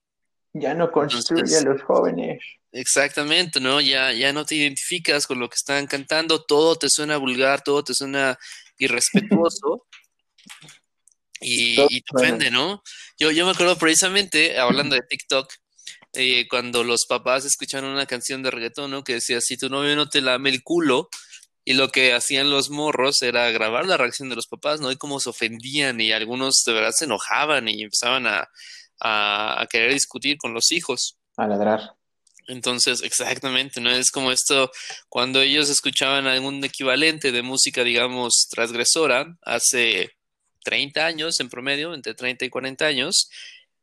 Ya 0.54 0.76
no 0.76 0.92
construyen 0.92 1.56
a 1.56 1.62
los 1.62 1.82
jóvenes. 1.82 2.40
Exactamente, 2.72 3.60
¿no? 3.60 3.82
Ya, 3.82 4.14
ya 4.14 4.32
no 4.32 4.46
te 4.46 4.56
identificas 4.56 5.26
con 5.26 5.40
lo 5.40 5.50
que 5.50 5.56
están 5.56 5.88
cantando, 5.88 6.44
todo 6.44 6.76
te 6.76 6.88
suena 6.90 7.18
vulgar, 7.18 7.64
todo 7.64 7.84
te 7.84 7.96
suena 7.96 8.38
irrespetuoso. 8.78 9.88
y, 11.42 11.82
y, 11.90 12.02
te 12.02 12.16
ofende, 12.16 12.52
¿no? 12.52 12.84
Yo, 13.18 13.32
yo 13.32 13.46
me 13.46 13.52
acuerdo 13.54 13.76
precisamente, 13.78 14.60
hablando 14.60 14.96
de 14.96 15.02
TikTok, 15.02 15.52
eh, 16.14 16.48
cuando 16.48 16.84
los 16.84 17.06
papás 17.06 17.46
escucharon 17.46 17.92
una 17.92 18.06
canción 18.06 18.44
de 18.44 18.52
reggaetón, 18.52 18.92
¿no? 18.92 19.04
Que 19.04 19.16
decía, 19.16 19.42
si 19.42 19.58
tu 19.58 19.70
novio 19.70 19.96
no 19.96 20.10
te 20.10 20.22
lame 20.22 20.50
el 20.50 20.64
culo, 20.64 21.10
y 21.68 21.74
lo 21.74 21.90
que 21.90 22.14
hacían 22.14 22.50
los 22.50 22.70
morros 22.70 23.22
era 23.22 23.52
grabar 23.52 23.86
la 23.86 23.98
reacción 23.98 24.30
de 24.30 24.38
los 24.38 24.48
papás, 24.48 24.80
¿no? 24.80 24.90
Y 24.90 24.96
cómo 24.96 25.20
se 25.20 25.30
ofendían 25.30 26.00
y 26.00 26.14
algunos 26.14 26.64
de 26.66 26.72
verdad 26.72 26.92
se 26.92 27.04
enojaban 27.04 27.68
y 27.68 27.84
empezaban 27.84 28.26
a, 28.26 28.48
a, 29.02 29.68
querer 29.70 29.92
discutir 29.92 30.38
con 30.38 30.54
los 30.54 30.72
hijos. 30.72 31.18
A 31.36 31.46
ladrar. 31.46 31.96
Entonces, 32.48 33.02
exactamente, 33.04 33.82
¿no? 33.82 33.90
Es 33.92 34.12
como 34.12 34.32
esto, 34.32 34.72
cuando 35.10 35.42
ellos 35.42 35.70
escuchaban 35.70 36.26
algún 36.26 36.64
equivalente 36.64 37.34
de 37.34 37.42
música, 37.42 37.84
digamos, 37.84 38.48
transgresora, 38.50 39.38
hace 39.42 40.12
30 40.64 41.06
años 41.06 41.40
en 41.42 41.50
promedio, 41.50 41.94
entre 41.94 42.14
30 42.14 42.46
y 42.46 42.50
40 42.50 42.86
años, 42.86 43.30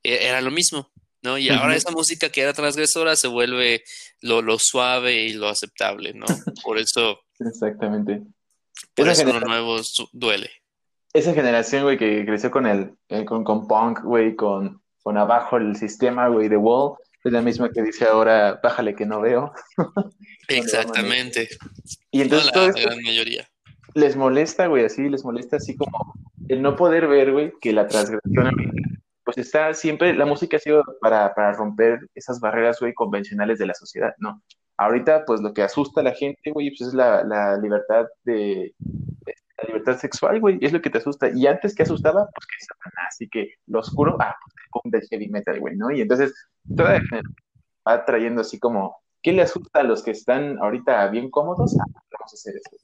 e, 0.02 0.26
era 0.26 0.40
lo 0.40 0.50
mismo, 0.50 0.90
¿no? 1.24 1.38
Y 1.38 1.48
ahora 1.48 1.74
esa 1.74 1.90
música 1.90 2.28
que 2.28 2.42
era 2.42 2.52
transgresora 2.52 3.16
se 3.16 3.28
vuelve 3.28 3.82
lo, 4.20 4.42
lo, 4.42 4.58
suave 4.58 5.22
y 5.22 5.32
lo 5.32 5.48
aceptable, 5.48 6.12
¿no? 6.12 6.26
Por 6.62 6.78
eso. 6.78 7.18
Exactamente. 7.40 8.22
Por 8.94 9.08
eso 9.08 9.24
lo 9.24 9.40
nuevo 9.40 9.80
duele. 10.12 10.50
Esa 11.12 11.32
generación, 11.32 11.84
güey, 11.84 11.96
que 11.96 12.24
creció 12.26 12.50
con 12.50 12.66
el, 12.66 12.92
eh, 13.08 13.24
con, 13.24 13.44
con 13.44 13.66
punk, 13.66 14.02
güey, 14.02 14.36
con, 14.36 14.82
con 15.02 15.16
abajo 15.16 15.56
el 15.56 15.76
sistema, 15.76 16.28
güey, 16.28 16.48
de 16.48 16.56
Wall, 16.56 16.96
es 17.24 17.32
la 17.32 17.40
misma 17.40 17.70
que 17.70 17.82
dice 17.82 18.04
ahora, 18.04 18.60
bájale 18.62 18.94
que 18.94 19.06
no 19.06 19.20
veo. 19.20 19.52
Exactamente. 20.48 21.48
y 22.10 22.20
entonces 22.20 22.50
la, 22.54 22.72
gran 22.72 23.02
mayoría. 23.02 23.48
Les 23.94 24.16
molesta, 24.16 24.66
güey, 24.66 24.84
así, 24.84 25.08
les 25.08 25.24
molesta 25.24 25.56
así 25.56 25.76
como 25.76 26.14
el 26.48 26.60
no 26.60 26.76
poder 26.76 27.06
ver, 27.06 27.32
güey, 27.32 27.52
que 27.60 27.72
la 27.72 27.86
transgresión 27.86 28.50
pues 29.24 29.38
está 29.38 29.72
siempre, 29.74 30.14
la 30.14 30.26
música 30.26 30.56
ha 30.56 30.60
sido 30.60 30.82
para, 31.00 31.34
para 31.34 31.52
romper 31.52 32.00
esas 32.14 32.40
barreras, 32.40 32.78
güey, 32.80 32.94
convencionales 32.94 33.58
de 33.58 33.66
la 33.66 33.74
sociedad, 33.74 34.14
¿no? 34.18 34.42
Ahorita, 34.76 35.24
pues 35.24 35.40
lo 35.40 35.54
que 35.54 35.62
asusta 35.62 36.00
a 36.00 36.04
la 36.04 36.12
gente, 36.12 36.50
güey, 36.50 36.70
pues 36.70 36.88
es 36.88 36.94
la, 36.94 37.22
la 37.24 37.56
libertad 37.56 38.06
de, 38.24 38.74
la 39.58 39.64
libertad 39.66 39.98
sexual, 39.98 40.40
güey, 40.40 40.58
es 40.60 40.72
lo 40.72 40.82
que 40.82 40.90
te 40.90 40.98
asusta. 40.98 41.30
Y 41.34 41.46
antes 41.46 41.74
que 41.74 41.84
asustaba, 41.84 42.28
pues 42.34 42.46
que 42.46 42.64
Satanás, 42.66 43.08
así 43.08 43.28
que 43.28 43.54
lo 43.66 43.80
oscuro, 43.80 44.16
ah, 44.20 44.34
pues 44.42 44.54
del 44.84 45.08
heavy 45.08 45.28
metal, 45.28 45.60
güey, 45.60 45.76
¿no? 45.76 45.90
Y 45.90 46.00
entonces, 46.00 46.32
toda 46.76 47.00
va 47.86 48.04
trayendo 48.04 48.40
así 48.40 48.58
como, 48.58 48.96
¿qué 49.22 49.32
le 49.32 49.42
asusta 49.42 49.80
a 49.80 49.84
los 49.84 50.02
que 50.02 50.10
están 50.10 50.58
ahorita 50.58 51.06
bien 51.08 51.30
cómodos? 51.30 51.76
Ah, 51.78 51.84
vamos 51.86 52.32
a 52.32 52.34
hacer 52.34 52.54
eso. 52.56 52.76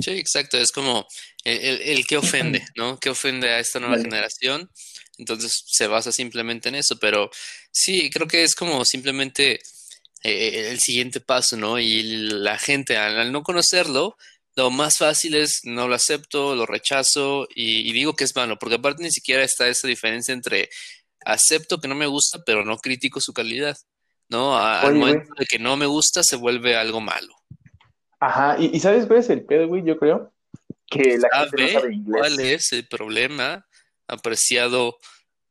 Sí, 0.00 0.10
exacto, 0.12 0.58
es 0.58 0.70
como 0.70 1.06
el, 1.44 1.80
el, 1.80 2.06
que 2.06 2.18
ofende, 2.18 2.62
¿no? 2.76 2.98
¿Qué 2.98 3.10
ofende 3.10 3.48
a 3.48 3.58
esta 3.58 3.80
nueva 3.80 3.96
generación? 3.96 4.70
Entonces 5.18 5.64
se 5.66 5.86
basa 5.88 6.12
simplemente 6.12 6.68
en 6.68 6.76
eso, 6.76 6.98
pero 6.98 7.30
sí, 7.70 8.10
creo 8.10 8.26
que 8.28 8.44
es 8.44 8.54
como 8.54 8.84
simplemente 8.84 9.60
eh, 10.22 10.70
el 10.70 10.80
siguiente 10.80 11.20
paso, 11.20 11.56
¿no? 11.56 11.78
Y 11.78 12.02
la 12.02 12.58
gente 12.58 12.96
al, 12.96 13.32
no 13.32 13.42
conocerlo, 13.42 14.16
lo 14.56 14.70
más 14.70 14.98
fácil 14.98 15.34
es 15.36 15.60
no 15.64 15.88
lo 15.88 15.94
acepto, 15.94 16.54
lo 16.56 16.66
rechazo 16.66 17.46
y, 17.54 17.88
y 17.88 17.92
digo 17.92 18.14
que 18.14 18.24
es 18.24 18.34
malo, 18.36 18.58
porque 18.58 18.76
aparte 18.76 19.02
ni 19.02 19.10
siquiera 19.12 19.44
está 19.44 19.68
esa 19.68 19.86
diferencia 19.88 20.34
entre 20.34 20.68
acepto 21.24 21.80
que 21.80 21.88
no 21.88 21.94
me 21.94 22.06
gusta, 22.06 22.42
pero 22.44 22.64
no 22.64 22.78
critico 22.78 23.20
su 23.20 23.32
calidad, 23.32 23.76
¿no? 24.28 24.56
A- 24.56 24.82
al 24.86 24.94
Oye, 24.94 25.00
momento 25.00 25.32
de 25.38 25.46
que 25.46 25.58
no 25.58 25.76
me 25.76 25.86
gusta 25.86 26.22
se 26.24 26.36
vuelve 26.36 26.76
algo 26.76 27.00
malo. 27.00 27.34
Ajá, 28.20 28.56
y, 28.58 28.76
y 28.76 28.80
¿sabes 28.80 29.06
cuál 29.06 29.20
es 29.20 29.30
el 29.30 29.44
pedo, 29.44 29.68
güey? 29.68 29.84
Yo 29.84 29.98
creo 29.98 30.32
que 30.88 31.18
la 31.18 31.28
gente 31.36 31.56
no 31.58 31.68
¿Sabe 31.68 31.80
sabe 31.80 31.94
inglés. 31.94 32.26
cuál 32.28 32.40
es 32.40 32.72
el 32.72 32.88
problema? 32.88 33.66
Apreciado 34.08 34.96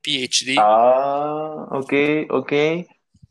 PhD. 0.03 0.55
Ah, 0.59 1.67
ok, 1.71 1.93
ok. 2.29 2.53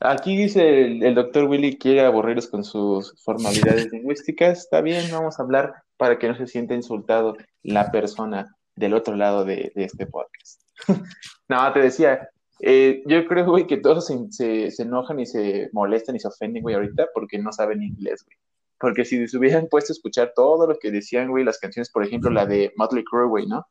Aquí 0.01 0.37
dice 0.37 0.85
el, 0.85 1.03
el 1.03 1.15
doctor 1.15 1.45
Willy 1.45 1.79
quiere 1.79 2.03
aburrirlos 2.03 2.49
con 2.49 2.65
sus 2.65 3.15
formalidades 3.23 3.91
lingüísticas. 3.93 4.61
Está 4.61 4.81
bien, 4.81 5.11
vamos 5.11 5.39
a 5.39 5.43
hablar 5.43 5.75
para 5.97 6.19
que 6.19 6.29
no 6.29 6.37
se 6.37 6.47
sienta 6.47 6.75
insultado 6.75 7.37
la 7.63 7.91
persona 7.91 8.55
del 8.75 8.95
otro 8.95 9.17
lado 9.17 9.45
de, 9.45 9.73
de 9.75 9.85
este 9.85 10.07
podcast. 10.07 10.63
No, 11.49 11.73
te 11.73 11.79
decía, 11.79 12.29
eh, 12.59 13.05
yo 13.07 13.25
creo, 13.29 13.47
güey, 13.47 13.69
que 13.69 13.77
todos 13.77 14.07
se, 14.07 14.19
se, 14.31 14.73
se 14.73 14.83
enojan 14.83 15.21
y 15.21 15.27
se 15.27 15.71
molestan 15.73 16.17
y 16.17 16.19
se 16.19 16.27
ofenden, 16.27 16.61
güey, 16.61 16.75
ahorita 16.75 17.07
porque 17.15 17.39
no 17.39 17.53
saben 17.53 17.83
inglés, 17.83 18.25
güey. 18.25 18.37
Porque 18.81 19.05
si 19.05 19.29
se 19.29 19.39
hubieran 19.39 19.69
puesto 19.69 19.93
a 19.93 19.95
escuchar 19.95 20.33
todo 20.35 20.67
lo 20.67 20.77
que 20.77 20.91
decían, 20.91 21.31
güey, 21.31 21.45
las 21.45 21.59
canciones, 21.59 21.89
por 21.91 22.05
ejemplo, 22.05 22.31
la 22.31 22.47
de 22.47 22.73
Motley 22.77 23.05
Crue, 23.05 23.29
güey, 23.29 23.47
¿no? 23.47 23.65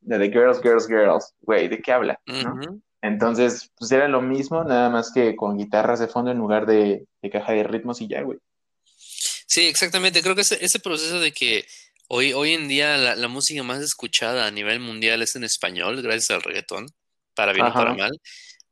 De 0.00 0.30
Girls, 0.30 0.60
Girls, 0.62 0.86
Girls, 0.86 1.34
güey, 1.40 1.68
¿de 1.68 1.80
qué 1.80 1.92
habla? 1.92 2.20
¿no? 2.26 2.80
Entonces, 3.02 3.70
pues 3.78 3.90
era 3.92 4.08
lo 4.08 4.20
mismo, 4.20 4.62
nada 4.64 4.90
más 4.90 5.10
que 5.12 5.34
con 5.34 5.56
guitarras 5.56 6.00
de 6.00 6.08
fondo 6.08 6.30
en 6.30 6.38
lugar 6.38 6.66
de, 6.66 7.06
de 7.22 7.30
caja 7.30 7.52
de 7.52 7.62
ritmos 7.62 8.00
y 8.00 8.08
ya, 8.08 8.22
güey. 8.22 8.38
Sí, 8.84 9.66
exactamente. 9.66 10.22
Creo 10.22 10.34
que 10.34 10.42
ese, 10.42 10.62
ese 10.64 10.80
proceso 10.80 11.18
de 11.18 11.32
que 11.32 11.64
hoy, 12.08 12.32
hoy 12.32 12.52
en 12.52 12.68
día 12.68 12.96
la, 12.98 13.16
la 13.16 13.28
música 13.28 13.62
más 13.62 13.80
escuchada 13.80 14.46
a 14.46 14.50
nivel 14.50 14.80
mundial 14.80 15.22
es 15.22 15.34
en 15.34 15.44
español, 15.44 16.02
gracias 16.02 16.30
al 16.30 16.42
reggaetón, 16.42 16.86
para 17.34 17.52
bien 17.52 17.66
o 17.66 17.72
para 17.72 17.94
mal, 17.94 18.20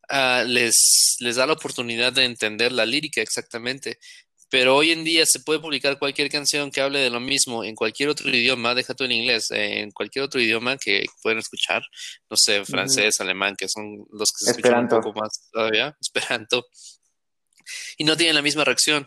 ah, 0.08 0.44
les, 0.46 1.16
les 1.20 1.36
da 1.36 1.46
la 1.46 1.54
oportunidad 1.54 2.12
de 2.12 2.24
entender 2.24 2.72
la 2.72 2.84
lírica 2.84 3.22
exactamente. 3.22 3.98
Pero 4.50 4.76
hoy 4.76 4.92
en 4.92 5.04
día 5.04 5.24
se 5.26 5.40
puede 5.40 5.60
publicar 5.60 5.98
cualquier 5.98 6.30
canción 6.30 6.70
que 6.70 6.80
hable 6.80 7.00
de 7.00 7.10
lo 7.10 7.20
mismo 7.20 7.64
en 7.64 7.74
cualquier 7.74 8.08
otro 8.08 8.30
idioma, 8.30 8.74
deja 8.74 8.94
tú 8.94 9.04
en 9.04 9.12
inglés, 9.12 9.50
en 9.50 9.90
cualquier 9.90 10.24
otro 10.24 10.40
idioma 10.40 10.76
que 10.78 11.04
pueden 11.22 11.38
escuchar, 11.38 11.82
no 12.30 12.36
sé, 12.36 12.64
francés, 12.64 13.20
alemán, 13.20 13.56
que 13.56 13.68
son 13.68 14.06
los 14.10 14.30
que 14.32 14.44
se 14.44 14.50
escuchan 14.52 14.78
un 14.78 14.84
Esperanto. 14.84 15.00
poco 15.00 15.20
más 15.20 15.48
todavía, 15.52 15.96
esperanto, 16.00 16.66
y 17.98 18.04
no 18.04 18.16
tienen 18.16 18.34
la 18.36 18.42
misma 18.42 18.64
reacción. 18.64 19.06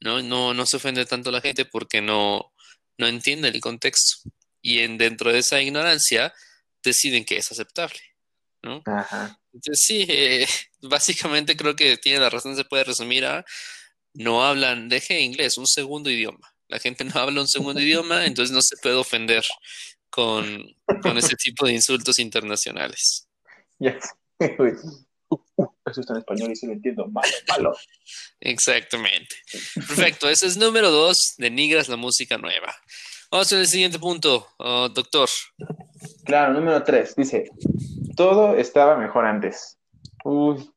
¿no? 0.00 0.22
No, 0.22 0.54
no 0.54 0.66
se 0.66 0.76
ofende 0.76 1.04
tanto 1.06 1.30
la 1.30 1.40
gente 1.40 1.64
porque 1.64 2.00
no, 2.00 2.52
no 2.98 3.06
entiende 3.06 3.48
el 3.48 3.60
contexto. 3.60 4.30
Y 4.62 4.80
en, 4.80 4.98
dentro 4.98 5.32
de 5.32 5.38
esa 5.38 5.60
ignorancia 5.60 6.32
deciden 6.82 7.24
que 7.24 7.36
es 7.36 7.50
aceptable, 7.50 7.98
¿no? 8.62 8.82
Ajá. 8.86 9.38
Entonces 9.52 9.84
sí, 9.84 10.06
eh, 10.08 10.46
básicamente 10.82 11.56
creo 11.56 11.76
que 11.76 11.96
tiene 11.96 12.20
la 12.20 12.30
razón, 12.30 12.56
se 12.56 12.64
puede 12.64 12.84
resumir 12.84 13.24
a 13.24 13.44
no 14.14 14.44
hablan, 14.44 14.88
deje 14.88 15.20
inglés, 15.20 15.58
un 15.58 15.66
segundo 15.66 16.10
idioma. 16.10 16.52
La 16.68 16.78
gente 16.78 17.04
no 17.04 17.18
habla 17.20 17.40
un 17.40 17.48
segundo 17.48 17.80
idioma, 17.80 18.26
entonces 18.26 18.54
no 18.54 18.62
se 18.62 18.76
puede 18.76 18.94
ofender 18.94 19.44
con, 20.08 20.74
con 21.02 21.18
ese 21.18 21.36
tipo 21.36 21.66
de 21.66 21.74
insultos 21.74 22.18
internacionales. 22.18 23.28
Güey. 24.56 24.72
Uh, 25.28 25.38
uh, 25.56 25.68
eso 25.84 26.00
está 26.00 26.14
en 26.14 26.20
español 26.20 26.50
y 26.50 26.56
sí 26.56 26.66
lo 26.66 26.72
entiendo. 26.72 27.06
Malo, 27.08 27.28
malo. 27.46 27.76
Exactamente. 28.40 29.36
Perfecto, 29.74 30.28
ese 30.28 30.46
es 30.46 30.56
número 30.56 30.90
dos, 30.90 31.34
denigras 31.36 31.88
la 31.88 31.96
música 31.96 32.38
nueva. 32.38 32.74
Vamos 33.30 33.52
al 33.52 33.66
siguiente 33.66 33.98
punto, 33.98 34.48
oh, 34.58 34.88
doctor. 34.88 35.28
Claro, 36.24 36.54
número 36.54 36.82
tres. 36.82 37.14
Dice, 37.14 37.48
todo 38.16 38.56
estaba 38.56 38.96
mejor 38.96 39.24
antes. 39.24 39.78
Uy, 40.24 40.68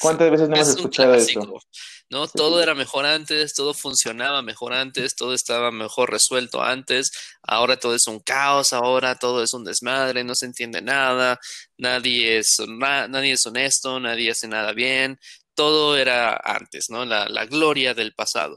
¿cuántas 0.00 0.30
veces 0.30 0.48
no 0.48 0.56
hemos 0.56 0.68
Es 0.68 0.76
escuchado 0.76 1.14
eso? 1.14 1.60
¿No? 2.10 2.26
Sí. 2.26 2.32
Todo 2.36 2.62
era 2.62 2.74
mejor 2.74 3.06
antes, 3.06 3.54
todo 3.54 3.74
funcionaba 3.74 4.42
mejor 4.42 4.72
antes, 4.72 5.14
todo 5.14 5.34
estaba 5.34 5.70
mejor 5.70 6.10
resuelto 6.10 6.62
antes, 6.62 7.10
ahora 7.42 7.76
todo 7.78 7.94
es 7.94 8.06
un 8.06 8.20
caos, 8.20 8.72
ahora 8.72 9.14
todo 9.16 9.42
es 9.42 9.54
un 9.54 9.64
desmadre, 9.64 10.24
no 10.24 10.34
se 10.34 10.46
entiende 10.46 10.80
nada, 10.82 11.38
nadie 11.76 12.38
es, 12.38 12.58
hona- 12.60 13.08
nadie 13.08 13.32
es 13.32 13.46
honesto, 13.46 14.00
nadie 14.00 14.30
hace 14.30 14.48
nada 14.48 14.72
bien, 14.72 15.18
todo 15.54 15.96
era 15.96 16.36
antes, 16.44 16.88
¿no? 16.90 17.04
La, 17.04 17.28
la 17.28 17.46
gloria 17.46 17.94
del 17.94 18.14
pasado. 18.14 18.54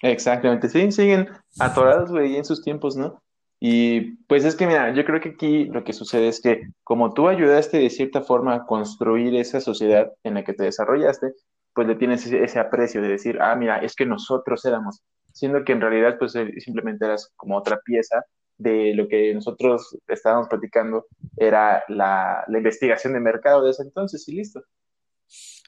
Exactamente, 0.00 0.68
sí, 0.68 0.90
siguen 0.92 1.28
atorados, 1.58 2.10
güey, 2.10 2.36
en 2.36 2.44
sus 2.44 2.62
tiempos, 2.62 2.96
¿no? 2.96 3.22
Y 3.60 4.16
pues 4.26 4.44
es 4.44 4.56
que, 4.56 4.66
mira, 4.66 4.92
yo 4.92 5.04
creo 5.04 5.20
que 5.20 5.28
aquí 5.30 5.66
lo 5.66 5.84
que 5.84 5.92
sucede 5.92 6.26
es 6.26 6.40
que 6.40 6.62
como 6.82 7.14
tú 7.14 7.28
ayudaste 7.28 7.78
de 7.78 7.90
cierta 7.90 8.20
forma 8.22 8.54
a 8.54 8.66
construir 8.66 9.36
esa 9.36 9.60
sociedad 9.60 10.10
en 10.24 10.34
la 10.34 10.42
que 10.42 10.52
te 10.52 10.64
desarrollaste, 10.64 11.28
pues 11.74 11.88
le 11.88 11.94
tienes 11.94 12.26
ese, 12.26 12.42
ese 12.42 12.58
aprecio 12.58 13.00
de 13.02 13.08
decir, 13.08 13.38
ah, 13.40 13.54
mira, 13.56 13.78
es 13.78 13.94
que 13.94 14.06
nosotros 14.06 14.64
éramos, 14.64 15.00
siendo 15.32 15.64
que 15.64 15.72
en 15.72 15.80
realidad 15.80 16.16
pues 16.18 16.34
eh, 16.34 16.52
simplemente 16.58 17.04
eras 17.04 17.32
como 17.36 17.56
otra 17.56 17.80
pieza 17.84 18.24
de 18.58 18.94
lo 18.94 19.08
que 19.08 19.34
nosotros 19.34 19.96
estábamos 20.06 20.48
platicando, 20.48 21.06
era 21.36 21.84
la, 21.88 22.44
la 22.46 22.58
investigación 22.58 23.14
de 23.14 23.20
mercado 23.20 23.64
de 23.64 23.70
ese 23.70 23.82
entonces 23.82 24.26
y 24.28 24.36
listo. 24.36 24.62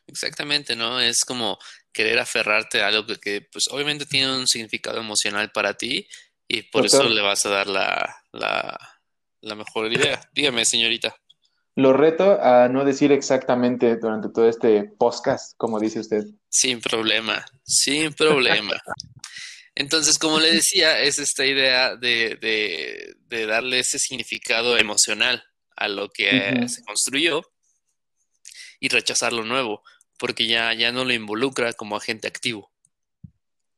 Exactamente, 0.07 0.77
¿no? 0.77 1.01
Es 1.01 1.25
como 1.25 1.59
querer 1.93 2.19
aferrarte 2.19 2.83
a 2.83 2.89
algo 2.89 3.07
que, 3.07 3.17
que, 3.17 3.49
pues 3.51 3.69
obviamente 3.71 4.07
tiene 4.07 4.37
un 4.37 4.47
significado 4.47 5.01
emocional 5.01 5.51
para 5.51 5.75
ti 5.75 6.07
y 6.47 6.63
por 6.63 6.85
eso 6.85 7.03
le 7.05 7.23
vas 7.23 7.47
a 7.47 7.51
dar 7.51 7.67
la, 7.67 8.17
la, 8.33 8.79
la 9.41 9.55
mejor 9.55 9.91
idea. 9.91 10.21
Dígame, 10.33 10.65
señorita. 10.65 11.17
Lo 11.77 11.93
reto 11.93 12.41
a 12.41 12.69
no 12.69 12.85
decir 12.85 13.11
exactamente 13.11 13.97
durante 13.97 14.29
todo 14.29 14.49
este 14.49 14.85
podcast, 14.85 15.55
como 15.57 15.81
dice 15.81 16.01
usted. 16.01 16.25
Sin 16.49 16.81
problema, 16.81 17.45
sin 17.65 18.13
problema. 18.13 18.81
Entonces, 19.75 20.19
como 20.19 20.39
le 20.39 20.53
decía, 20.53 21.01
es 21.01 21.19
esta 21.19 21.45
idea 21.45 21.97
de, 21.97 22.37
de, 22.41 23.17
de 23.27 23.47
darle 23.47 23.81
ese 23.81 23.99
significado 23.99 24.79
emocional 24.79 25.43
a 25.75 25.89
lo 25.89 26.11
que 26.11 26.65
se 26.69 26.85
construyó 26.85 27.43
y 28.79 28.89
rechazar 28.89 29.33
lo 29.33 29.45
nuevo, 29.45 29.83
porque 30.17 30.47
ya, 30.47 30.73
ya 30.75 30.93
no 30.93 31.05
lo 31.05 31.13
involucra 31.13 31.73
como 31.73 31.97
agente 31.97 32.29
activo. 32.29 32.71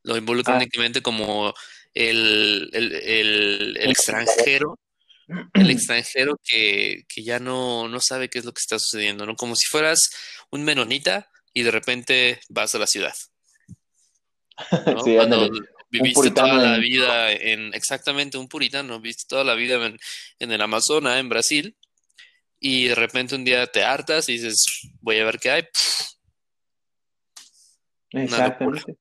Lo 0.03 0.17
involucra 0.17 0.53
Ah. 0.53 0.57
únicamente 0.57 1.01
como 1.01 1.55
el, 1.95 2.69
el, 2.73 2.93
el, 2.93 3.77
el 3.77 3.89
extranjero, 3.89 4.77
el 5.53 5.69
extranjero 5.69 6.39
que, 6.43 7.03
que 7.07 7.23
ya 7.23 7.39
no, 7.39 7.87
no 7.89 7.99
sabe 7.99 8.29
qué 8.29 8.39
es 8.39 8.45
lo 8.45 8.53
que 8.53 8.61
está 8.61 8.79
sucediendo, 8.79 9.25
¿no? 9.25 9.35
Como 9.35 9.55
si 9.55 9.65
fueras 9.67 9.99
un 10.51 10.63
menonita 10.63 11.29
y 11.53 11.63
de 11.63 11.71
repente 11.71 12.39
vas 12.49 12.73
a 12.75 12.79
la 12.79 12.87
ciudad. 12.87 13.13
¿no? 14.87 15.03
Sí, 15.03 15.15
Cuando 15.15 15.49
viviste 15.89 16.31
toda 16.31 16.53
la 16.53 16.75
en- 16.75 16.81
vida 16.81 17.31
en, 17.31 17.73
exactamente 17.73 18.37
un 18.37 18.47
puritano, 18.47 18.99
viste 18.99 19.23
toda 19.27 19.43
la 19.43 19.55
vida 19.55 19.85
en, 19.85 19.97
en 20.39 20.51
el 20.51 20.61
Amazonas, 20.61 21.19
en 21.19 21.29
Brasil, 21.29 21.75
y 22.59 22.87
de 22.87 22.95
repente 22.95 23.35
un 23.35 23.43
día 23.45 23.67
te 23.67 23.83
hartas 23.83 24.29
y 24.29 24.33
dices, 24.33 24.65
voy 25.01 25.19
a 25.19 25.25
ver 25.25 25.39
qué 25.39 25.51
hay. 25.51 25.63
Exactamente. 28.11 28.97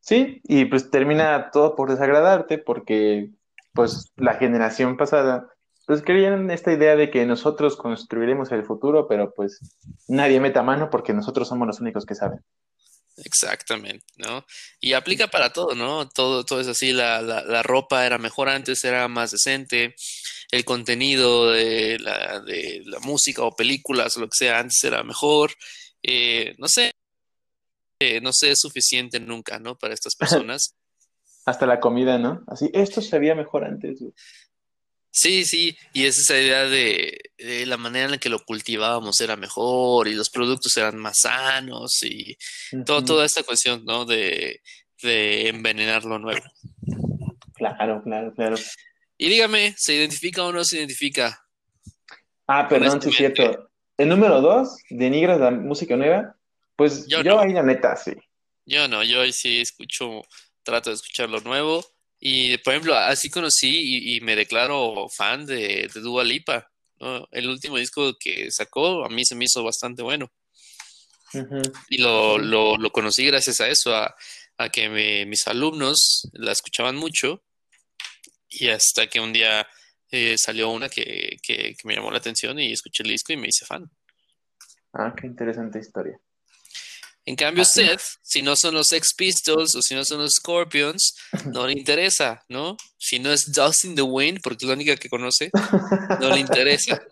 Sí, 0.00 0.40
y 0.44 0.64
pues 0.66 0.90
termina 0.90 1.50
todo 1.50 1.74
por 1.74 1.90
desagradarte 1.90 2.58
porque 2.58 3.30
pues 3.76 4.12
la 4.16 4.34
generación 4.34 4.96
pasada 4.96 5.46
pues 5.86 6.02
creían 6.02 6.50
esta 6.50 6.72
idea 6.72 6.96
de 6.96 7.10
que 7.10 7.24
nosotros 7.26 7.76
construiremos 7.76 8.50
el 8.50 8.64
futuro, 8.64 9.06
pero 9.06 9.32
pues 9.32 9.60
nadie 10.08 10.40
meta 10.40 10.64
mano 10.64 10.90
porque 10.90 11.12
nosotros 11.12 11.46
somos 11.46 11.68
los 11.68 11.80
únicos 11.80 12.04
que 12.04 12.16
saben. 12.16 12.40
Exactamente, 13.18 14.04
¿no? 14.16 14.44
Y 14.80 14.94
aplica 14.94 15.28
para 15.28 15.52
todo, 15.52 15.76
¿no? 15.76 16.08
Todo, 16.08 16.44
todo 16.44 16.60
es 16.60 16.66
así, 16.66 16.92
la, 16.92 17.22
la, 17.22 17.44
la 17.44 17.62
ropa 17.62 18.04
era 18.04 18.18
mejor 18.18 18.48
antes, 18.48 18.84
era 18.84 19.06
más 19.06 19.30
decente, 19.30 19.94
el 20.50 20.64
contenido 20.64 21.52
de 21.52 21.98
la, 22.00 22.40
de 22.40 22.82
la 22.84 22.98
música 22.98 23.42
o 23.42 23.54
películas 23.54 24.16
o 24.16 24.20
lo 24.20 24.26
que 24.26 24.36
sea 24.36 24.58
antes 24.58 24.82
era 24.84 25.02
mejor, 25.04 25.52
eh, 26.02 26.54
no 26.58 26.68
sé, 26.68 26.92
eh, 28.00 28.20
no 28.20 28.32
sé, 28.32 28.50
es 28.50 28.60
suficiente 28.60 29.18
nunca, 29.20 29.58
¿no? 29.58 29.78
Para 29.78 29.94
estas 29.94 30.16
personas. 30.16 30.74
Hasta 31.46 31.64
la 31.66 31.80
comida, 31.80 32.18
¿no? 32.18 32.42
Así, 32.48 32.70
esto 32.74 33.00
se 33.00 33.18
veía 33.18 33.34
mejor 33.34 33.64
antes. 33.64 34.00
güey. 34.00 34.12
Sí, 35.10 35.46
sí, 35.46 35.78
y 35.94 36.04
es 36.04 36.18
esa 36.18 36.38
idea 36.38 36.64
de, 36.64 37.18
de 37.38 37.64
la 37.64 37.78
manera 37.78 38.04
en 38.04 38.10
la 38.10 38.18
que 38.18 38.28
lo 38.28 38.40
cultivábamos 38.40 39.18
era 39.22 39.34
mejor 39.36 40.08
y 40.08 40.14
los 40.14 40.28
productos 40.28 40.76
eran 40.76 40.98
más 40.98 41.20
sanos 41.20 42.02
y 42.02 42.36
todo, 42.84 43.02
toda 43.02 43.24
esta 43.24 43.42
cuestión, 43.42 43.82
¿no? 43.86 44.04
De, 44.04 44.60
de 45.02 45.48
envenenar 45.48 46.04
lo 46.04 46.18
nuevo. 46.18 46.42
Claro, 47.54 48.02
claro, 48.02 48.34
claro. 48.34 48.56
Y 49.16 49.30
dígame, 49.30 49.74
¿se 49.78 49.94
identifica 49.94 50.42
o 50.44 50.52
no 50.52 50.62
se 50.64 50.76
identifica? 50.76 51.40
Ah, 52.46 52.68
perdón, 52.68 53.00
sí 53.00 53.08
es 53.08 53.16
cierto. 53.16 53.70
El 53.96 54.10
número 54.10 54.42
dos, 54.42 54.76
denigras 54.90 55.40
la 55.40 55.50
música 55.50 55.96
nueva. 55.96 56.36
Pues 56.76 57.06
Yo 57.06 57.22
yo 57.22 57.36
no. 57.36 57.40
ahí 57.40 57.54
la 57.54 57.62
neta, 57.62 57.96
sí. 57.96 58.12
Yo 58.66 58.86
no, 58.88 59.02
yo 59.02 59.22
ahí 59.22 59.32
sí 59.32 59.60
escucho, 59.60 60.20
trato 60.66 60.90
de 60.90 60.96
escuchar 60.96 61.30
lo 61.30 61.40
nuevo 61.40 61.82
Y, 62.18 62.58
por 62.58 62.74
ejemplo, 62.74 62.94
así 62.94 63.30
conocí 63.30 64.16
y, 64.16 64.20
me 64.20 64.36
declaro 64.36 65.08
fan 65.08 65.46
de, 65.46 65.88
de 65.92 66.00
Dua 66.00 66.24
Lipa. 66.24 66.70
El 67.30 67.48
último 67.48 67.76
disco 67.76 68.16
que 68.18 68.50
sacó 68.50 69.04
a 69.04 69.08
mí 69.08 69.24
se 69.24 69.34
me 69.34 69.44
hizo 69.44 69.62
bastante 69.62 70.02
bueno. 70.02 70.30
Y 71.90 71.98
lo, 71.98 72.38
lo, 72.38 72.78
lo, 72.78 72.90
conocí 72.90 73.26
gracias 73.26 73.60
a 73.60 73.68
eso, 73.68 73.94
a, 73.94 74.14
a 74.56 74.68
que 74.70 74.88
mis 75.26 75.46
alumnos 75.46 76.28
la 76.32 76.52
escuchaban 76.52 76.96
mucho. 76.96 77.42
Y 78.48 78.68
hasta 78.68 79.06
que 79.06 79.20
un 79.20 79.32
día 79.32 79.66
eh, 80.10 80.38
salió 80.38 80.70
una 80.70 80.88
que, 80.88 81.36
que, 81.42 81.74
que, 81.76 81.84
me 81.84 81.94
llamó 81.94 82.10
la 82.10 82.18
atención 82.18 82.58
y 82.58 82.72
escuché 82.72 83.02
el 83.02 83.10
disco 83.10 83.32
y 83.32 83.36
me 83.36 83.48
hice 83.48 83.66
fan. 83.66 83.90
Ah, 84.94 85.14
qué 85.14 85.26
interesante 85.26 85.78
historia. 85.78 86.18
En 87.28 87.34
cambio, 87.34 87.64
Seth, 87.64 88.00
si 88.22 88.40
no 88.40 88.54
son 88.54 88.74
los 88.74 88.86
Sex 88.86 89.12
Pistols 89.14 89.74
o 89.74 89.82
si 89.82 89.96
no 89.96 90.04
son 90.04 90.18
los 90.18 90.34
Scorpions, 90.34 91.16
no 91.52 91.66
le 91.66 91.72
interesa, 91.72 92.44
¿no? 92.48 92.76
Si 92.96 93.18
no 93.18 93.32
es 93.32 93.52
Dustin 93.52 93.96
the 93.96 94.02
Wind, 94.02 94.40
porque 94.42 94.64
es 94.64 94.68
la 94.68 94.74
única 94.74 94.96
que 94.96 95.08
conoce, 95.08 95.50
no 96.20 96.30
le 96.30 96.40
interesa. 96.40 97.02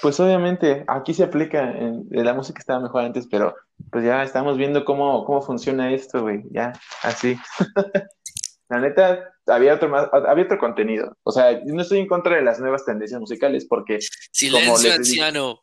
Pues 0.00 0.18
obviamente, 0.20 0.84
aquí 0.88 1.12
se 1.12 1.22
aplica, 1.22 1.70
en, 1.70 2.06
la 2.10 2.32
música 2.32 2.58
estaba 2.58 2.80
mejor 2.80 3.04
antes, 3.04 3.26
pero 3.30 3.54
pues 3.90 4.02
ya 4.02 4.22
estamos 4.22 4.56
viendo 4.56 4.86
cómo, 4.86 5.22
cómo 5.26 5.42
funciona 5.42 5.92
esto, 5.92 6.22
güey, 6.22 6.42
ya, 6.50 6.72
así. 7.02 7.36
la 8.70 8.80
neta, 8.80 9.34
había 9.46 9.74
otro, 9.74 9.90
más, 9.90 10.08
había 10.10 10.44
otro 10.44 10.58
contenido. 10.58 11.14
O 11.24 11.30
sea, 11.30 11.60
no 11.66 11.82
estoy 11.82 11.98
en 11.98 12.08
contra 12.08 12.36
de 12.36 12.42
las 12.42 12.58
nuevas 12.58 12.86
tendencias 12.86 13.20
musicales 13.20 13.66
porque... 13.68 13.98
Silencio, 14.32 14.94
anciano. 14.94 15.61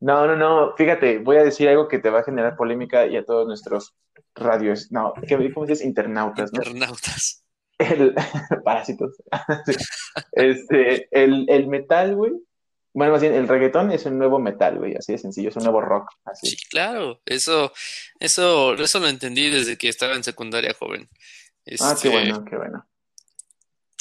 No, 0.00 0.26
no, 0.26 0.36
no, 0.36 0.74
fíjate, 0.76 1.18
voy 1.18 1.36
a 1.36 1.44
decir 1.44 1.68
algo 1.68 1.88
que 1.88 1.98
te 1.98 2.10
va 2.10 2.20
a 2.20 2.24
generar 2.24 2.56
polémica 2.56 3.06
y 3.06 3.16
a 3.16 3.24
todos 3.24 3.46
nuestros 3.46 3.94
radios, 4.34 4.92
no, 4.92 5.14
¿cómo 5.54 5.66
dices? 5.66 5.84
Internautas, 5.84 6.52
¿no? 6.52 6.62
Internautas. 6.62 7.42
El, 7.78 8.14
parásitos. 8.64 9.16
este, 10.32 11.08
el, 11.10 11.44
el 11.48 11.66
metal, 11.66 12.14
güey. 12.14 12.32
Bueno, 12.94 13.12
más 13.12 13.20
bien, 13.20 13.34
el 13.34 13.46
reggaetón 13.46 13.92
es 13.92 14.06
un 14.06 14.16
nuevo 14.16 14.38
metal, 14.38 14.78
güey, 14.78 14.94
así 14.96 15.12
de 15.12 15.18
sencillo, 15.18 15.50
es 15.50 15.56
un 15.56 15.64
nuevo 15.64 15.82
rock. 15.82 16.08
Así. 16.24 16.48
Sí, 16.48 16.56
claro, 16.70 17.20
eso, 17.26 17.70
eso, 18.18 18.72
eso 18.72 18.98
lo 19.00 19.08
entendí 19.08 19.50
desde 19.50 19.76
que 19.76 19.90
estaba 19.90 20.14
en 20.14 20.24
secundaria 20.24 20.72
joven. 20.72 21.06
ah, 21.06 21.14
qué 21.66 21.74
este, 21.74 22.08
bueno, 22.08 22.42
qué 22.46 22.56
bueno. 22.56 22.88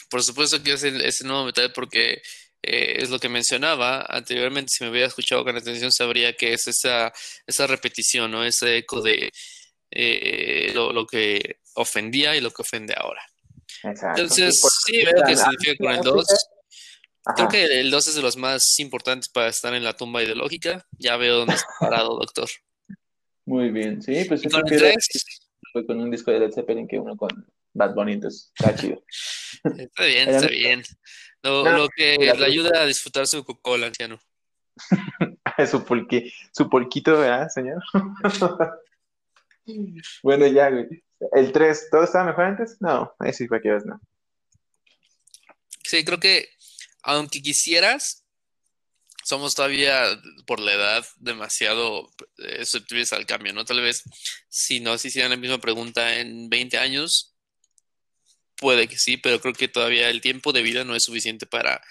Por 0.10 0.24
supuesto 0.24 0.64
que 0.64 0.72
es 0.72 0.84
el, 0.86 1.02
es 1.02 1.20
el 1.20 1.28
nuevo 1.28 1.44
metal 1.44 1.74
porque 1.76 2.22
eh, 2.68 3.04
es 3.04 3.12
lo 3.12 3.20
que 3.20 3.30
mencionaba 3.30 4.06
anteriormente, 4.10 4.72
si 4.72 4.84
me 4.84 4.90
hubiera 4.90 5.08
escuchado 5.08 5.44
con 5.44 5.56
atención 5.56 5.92
sabría 5.92 6.34
que 6.34 6.54
es 6.54 6.68
esa, 6.68 7.14
esa 7.46 7.68
repetición, 7.68 8.32
¿no? 8.32 8.44
Ese 8.44 8.78
eco 8.78 9.02
de 9.04 9.32
eh, 9.92 10.72
lo, 10.74 11.06
que 11.06 11.60
ofendía 11.76 12.36
y 12.36 12.42
lo 12.42 12.50
que 12.50 12.64
ofende 12.64 12.96
ahora. 12.98 13.22
Exacto. 13.84 14.22
Entonces, 14.22 14.60
sí, 14.86 15.04
veo 15.06 15.24
que 15.26 15.36
significa 15.36 15.76
con 15.78 15.92
el 15.94 16.02
2. 16.02 16.26
Creo 17.36 17.48
que 17.48 17.80
el 17.80 17.92
2 17.92 18.08
es 18.08 18.16
de 18.16 18.22
los 18.22 18.36
más 18.36 18.80
importantes 18.80 19.30
para 19.30 19.50
estar 19.50 19.74
en 19.76 19.84
la 19.84 19.94
tumba 19.94 20.24
ideológica. 20.24 20.86
Ya 20.98 21.18
veo 21.18 21.38
dónde 21.38 21.54
está 21.54 21.68
parado, 21.80 22.18
doctor. 22.20 22.50
Muy 23.46 23.70
bien, 23.70 24.02
sí, 24.02 24.26
pues 24.28 24.42
con 24.42 24.64
el 24.68 24.78
3 24.78 24.96
fue 25.72 25.86
con 25.86 26.00
un 26.00 26.10
disco 26.10 26.32
de 26.32 26.40
Led 26.40 26.52
Zeppelin 26.52 26.88
que 26.88 26.98
uno 26.98 27.16
con 27.16 27.30
Bad 27.74 27.94
Bunny, 27.94 28.14
entonces 28.14 28.52
está 28.56 28.76
chido. 28.76 29.04
Está 29.78 30.06
bien, 30.06 30.30
está 30.30 30.48
bien. 30.48 30.84
Lo, 31.46 31.90
que 31.90 32.18
le 32.18 32.46
ayuda 32.46 32.82
a 32.82 32.86
disfrutar 32.86 33.28
su 33.28 33.44
Coca-Cola, 33.44 33.88
anciano. 33.88 34.20
su, 35.70 35.86
polqui, 35.86 36.34
su 36.52 36.70
polquito, 36.70 37.20
¿verdad, 37.20 37.50
señor? 37.50 37.82
bueno, 40.24 40.48
ya, 40.48 40.70
güey. 40.70 41.04
El 41.34 41.52
3, 41.52 41.90
¿todo 41.92 42.04
estaba 42.04 42.26
mejor 42.26 42.46
antes? 42.46 42.78
No, 42.82 43.14
ese 43.24 43.48
cualquiera 43.48 43.78
vez 43.78 43.86
no. 43.86 44.02
Sí, 45.84 46.04
creo 46.04 46.20
que 46.20 46.50
aunque 47.04 47.42
quisieras, 47.42 48.26
somos 49.24 49.54
todavía 49.54 50.20
por 50.48 50.60
la 50.60 50.74
edad 50.74 51.06
demasiado 51.18 52.12
eh, 52.40 52.66
susceptibles 52.66 53.14
al 53.14 53.28
cambio, 53.28 53.54
¿no? 53.54 53.66
Tal 53.66 53.82
vez 53.82 54.04
si 54.50 54.80
nos 54.80 55.06
hicieran 55.06 55.32
la 55.32 55.38
misma 55.38 55.60
pregunta 55.60 56.20
en 56.20 56.50
20 56.50 56.78
años, 56.80 57.35
Puede 58.58 58.88
que 58.88 58.98
sí, 58.98 59.18
pero 59.18 59.40
creo 59.40 59.54
que 59.54 59.68
todavía 59.68 60.10
el 60.10 60.22
tiempo 60.22 60.54
de 60.54 60.62
vida 60.62 60.84
no 60.84 60.96
es 60.96 61.04
suficiente 61.04 61.46
para 61.46 61.82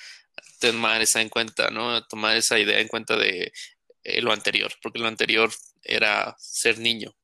tomar 0.60 1.02
esa 1.02 1.20
en 1.20 1.28
cuenta, 1.28 1.70
¿no? 1.70 2.04
Tomar 2.06 2.36
esa 2.36 2.58
idea 2.58 2.80
en 2.80 2.88
cuenta 2.88 3.16
de 3.16 3.52
eh, 4.02 4.22
lo 4.22 4.32
anterior, 4.32 4.72
porque 4.82 4.98
lo 4.98 5.06
anterior 5.06 5.50
era 5.82 6.34
ser 6.38 6.78
niño. 6.78 7.14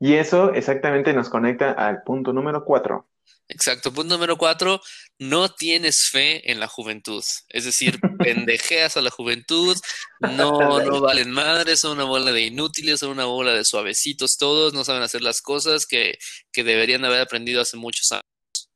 Y 0.00 0.14
eso 0.14 0.52
exactamente 0.54 1.12
nos 1.12 1.28
conecta 1.28 1.72
al 1.72 2.02
punto 2.02 2.32
número 2.32 2.64
cuatro. 2.64 3.08
Exacto. 3.48 3.92
Punto 3.92 4.14
número 4.14 4.38
cuatro, 4.38 4.80
no 5.18 5.50
tienes 5.50 6.08
fe 6.10 6.50
en 6.50 6.60
la 6.60 6.68
juventud. 6.68 7.22
Es 7.48 7.64
decir, 7.64 7.98
pendejeas 8.22 8.96
a 8.96 9.02
la 9.02 9.10
juventud, 9.10 9.76
no, 10.20 10.80
no 10.84 11.00
valen 11.00 11.30
madres, 11.30 11.80
son 11.80 11.92
una 11.92 12.04
bola 12.04 12.32
de 12.32 12.42
inútiles, 12.42 13.00
son 13.00 13.10
una 13.10 13.24
bola 13.24 13.52
de 13.52 13.64
suavecitos 13.64 14.36
todos, 14.36 14.74
no 14.74 14.84
saben 14.84 15.02
hacer 15.02 15.22
las 15.22 15.42
cosas 15.42 15.86
que, 15.86 16.18
que 16.52 16.64
deberían 16.64 17.04
haber 17.04 17.20
aprendido 17.20 17.60
hace 17.60 17.76
muchos 17.76 18.12
años. 18.12 18.24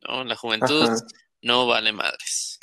¿no? 0.06 0.24
La 0.24 0.36
juventud 0.36 0.88
no 1.42 1.66
vale 1.66 1.92
madres. 1.92 2.58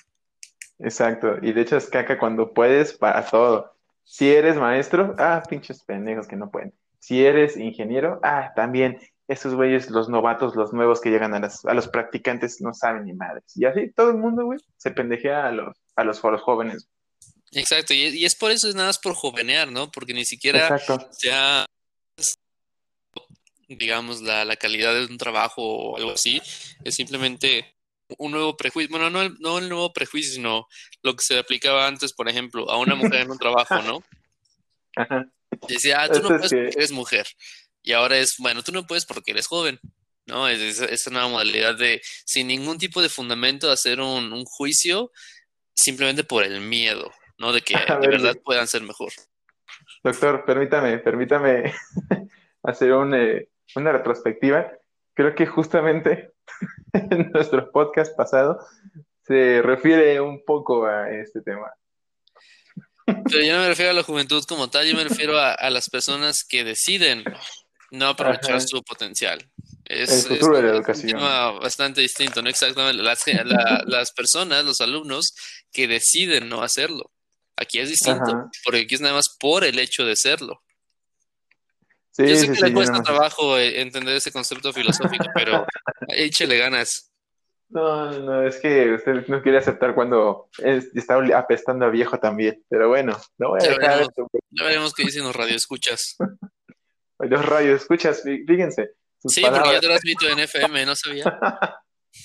Exacto. 0.79 1.37
Y 1.41 1.53
de 1.53 1.61
hecho 1.61 1.77
es 1.77 1.89
caca 1.89 2.17
cuando 2.17 2.53
puedes 2.53 2.93
para 2.93 3.25
todo. 3.25 3.73
Si 4.03 4.29
eres 4.29 4.57
maestro, 4.57 5.15
ah, 5.17 5.41
pinches 5.47 5.83
pendejos 5.83 6.27
que 6.27 6.35
no 6.35 6.51
pueden. 6.51 6.73
Si 6.99 7.25
eres 7.25 7.57
ingeniero, 7.57 8.19
ah, 8.23 8.51
también 8.55 8.99
esos 9.27 9.55
güeyes, 9.55 9.89
los 9.89 10.09
novatos, 10.09 10.55
los 10.55 10.73
nuevos 10.73 10.99
que 10.99 11.09
llegan 11.09 11.33
a, 11.33 11.49
a 11.65 11.73
los 11.73 11.87
practicantes, 11.87 12.61
no 12.61 12.73
saben 12.73 13.05
ni 13.05 13.13
madres. 13.13 13.45
Y 13.55 13.65
así 13.65 13.91
todo 13.91 14.09
el 14.09 14.17
mundo, 14.17 14.45
güey, 14.45 14.59
se 14.77 14.91
pendejea 14.91 15.47
a 15.47 15.51
los, 15.51 15.77
a 15.95 16.03
los, 16.03 16.19
jóvenes. 16.19 16.87
Exacto, 17.51 17.93
y, 17.93 18.25
es 18.25 18.35
por 18.35 18.51
eso, 18.51 18.67
es 18.67 18.75
nada 18.75 18.87
más 18.87 18.99
por 18.99 19.13
jovenear, 19.13 19.71
¿no? 19.71 19.91
Porque 19.91 20.13
ni 20.13 20.25
siquiera 20.25 20.79
ya, 21.21 21.65
digamos, 23.67 24.21
la, 24.21 24.45
la, 24.45 24.55
calidad 24.55 24.93
de 24.93 25.05
un 25.05 25.17
trabajo 25.17 25.61
o 25.61 25.97
algo 25.97 26.11
así, 26.11 26.41
es 26.83 26.95
simplemente 26.95 27.75
un 28.17 28.31
nuevo 28.31 28.57
prejuicio. 28.57 28.89
Bueno, 28.89 29.09
no, 29.09 29.29
no 29.39 29.59
el 29.59 29.69
nuevo 29.69 29.93
prejuicio, 29.93 30.33
sino 30.33 30.67
lo 31.01 31.15
que 31.15 31.23
se 31.23 31.37
aplicaba 31.37 31.87
antes, 31.87 32.13
por 32.13 32.29
ejemplo, 32.29 32.69
a 32.69 32.77
una 32.77 32.95
mujer 32.95 33.21
en 33.21 33.31
un 33.31 33.37
trabajo, 33.37 33.81
¿no? 33.81 34.03
Ajá. 34.95 35.25
Decía, 35.67 36.03
ah, 36.03 36.09
tú 36.09 36.21
no 36.21 36.29
puedes 36.29 36.51
porque 36.51 36.69
eres 36.75 36.91
mujer. 36.91 37.27
Y 37.81 37.93
ahora 37.93 38.17
es, 38.17 38.35
bueno, 38.37 38.63
tú 38.63 38.71
no 38.71 38.85
puedes 38.87 39.05
porque 39.05 39.31
eres 39.31 39.47
joven, 39.47 39.79
¿no? 40.25 40.47
Es, 40.47 40.79
es, 40.79 41.07
una 41.07 41.27
modalidad 41.27 41.75
de, 41.75 42.01
sin 42.25 42.47
ningún 42.47 42.77
tipo 42.77 43.01
de 43.01 43.09
fundamento, 43.09 43.71
hacer 43.71 43.99
un, 43.99 44.45
juicio 44.45 45.11
simplemente 45.75 46.23
por 46.23 46.43
el 46.43 46.61
miedo, 46.61 47.11
¿no? 47.37 47.51
De 47.51 47.61
que 47.61 47.75
de 48.01 48.07
verdad 48.07 48.35
puedan 48.43 48.67
ser 48.67 48.83
mejor. 48.83 49.11
Doctor, 50.03 50.45
permítame, 50.45 50.97
permítame 50.99 51.73
hacer 52.63 52.91
eh, 53.13 53.49
una 53.75 53.91
retrospectiva. 53.91 54.71
Creo 55.13 55.35
que 55.35 55.45
justamente 55.45 56.31
en 56.93 57.31
nuestro 57.31 57.71
podcast 57.71 58.15
pasado 58.15 58.59
se 59.21 59.61
refiere 59.61 60.19
un 60.19 60.43
poco 60.43 60.85
a 60.85 61.09
este 61.11 61.41
tema. 61.41 61.71
Pero 63.05 63.43
yo 63.43 63.53
no 63.53 63.61
me 63.61 63.67
refiero 63.67 63.91
a 63.91 63.95
la 63.95 64.03
juventud 64.03 64.43
como 64.47 64.69
tal, 64.69 64.87
yo 64.87 64.95
me 64.95 65.03
refiero 65.03 65.37
a, 65.37 65.53
a 65.53 65.69
las 65.69 65.89
personas 65.89 66.45
que 66.45 66.63
deciden 66.63 67.23
no 67.91 68.07
aprovechar 68.07 68.61
su 68.61 68.81
potencial. 68.81 69.45
Es, 69.85 70.25
el 70.25 70.37
futuro 70.37 70.57
de 70.57 70.63
la 70.63 70.69
educación. 70.69 71.13
un 71.13 71.19
tema 71.19 71.51
bastante 71.51 72.01
distinto, 72.01 72.41
¿no? 72.41 72.49
Exactamente. 72.49 73.03
Las, 73.03 73.25
las 73.85 74.11
personas, 74.11 74.63
los 74.65 74.81
alumnos 74.81 75.33
que 75.71 75.87
deciden 75.87 76.49
no 76.49 76.61
hacerlo. 76.61 77.11
Aquí 77.55 77.79
es 77.79 77.89
distinto, 77.89 78.49
porque 78.63 78.81
aquí 78.81 78.95
es 78.95 79.01
nada 79.01 79.15
más 79.15 79.35
por 79.39 79.63
el 79.63 79.77
hecho 79.77 80.05
de 80.05 80.15
serlo. 80.15 80.61
Sí, 82.11 82.27
Yo 82.27 82.35
sé 82.35 82.51
que 82.51 82.61
le 82.67 82.73
cuesta 82.73 83.01
trabajo 83.01 83.57
eh, 83.57 83.81
entender 83.81 84.15
ese 84.15 84.31
concepto 84.31 84.71
filosófico, 84.71 85.25
pero 85.33 85.65
échele 86.09 86.57
ganas. 86.57 87.11
No, 87.69 88.11
no, 88.19 88.47
es 88.47 88.59
que 88.59 88.93
usted 88.93 89.27
no 89.27 89.41
quiere 89.41 89.57
aceptar 89.57 89.95
cuando 89.95 90.47
está 90.59 91.15
apestando 91.35 91.85
a 91.85 91.89
viejo 91.89 92.19
también. 92.19 92.63
Pero 92.69 92.89
bueno, 92.89 93.19
no 93.39 93.49
voy 93.49 93.61
a 93.61 93.63
ya 93.63 93.69
dejar 93.69 93.89
veremos, 93.89 94.09
Ya 94.51 94.63
veremos 94.63 94.93
qué 94.93 95.03
dicen 95.05 95.23
los 95.23 95.35
radioescuchas. 95.35 96.15
Los 97.19 97.45
radios, 97.45 97.81
escuchas, 97.81 98.21
fíjense. 98.23 98.95
Sí, 99.25 99.41
porque 99.41 99.73
yo 99.73 99.79
transmito 99.79 100.29
en 100.29 100.39
FM, 100.39 100.85
no 100.85 100.95
sabía. 100.95 101.39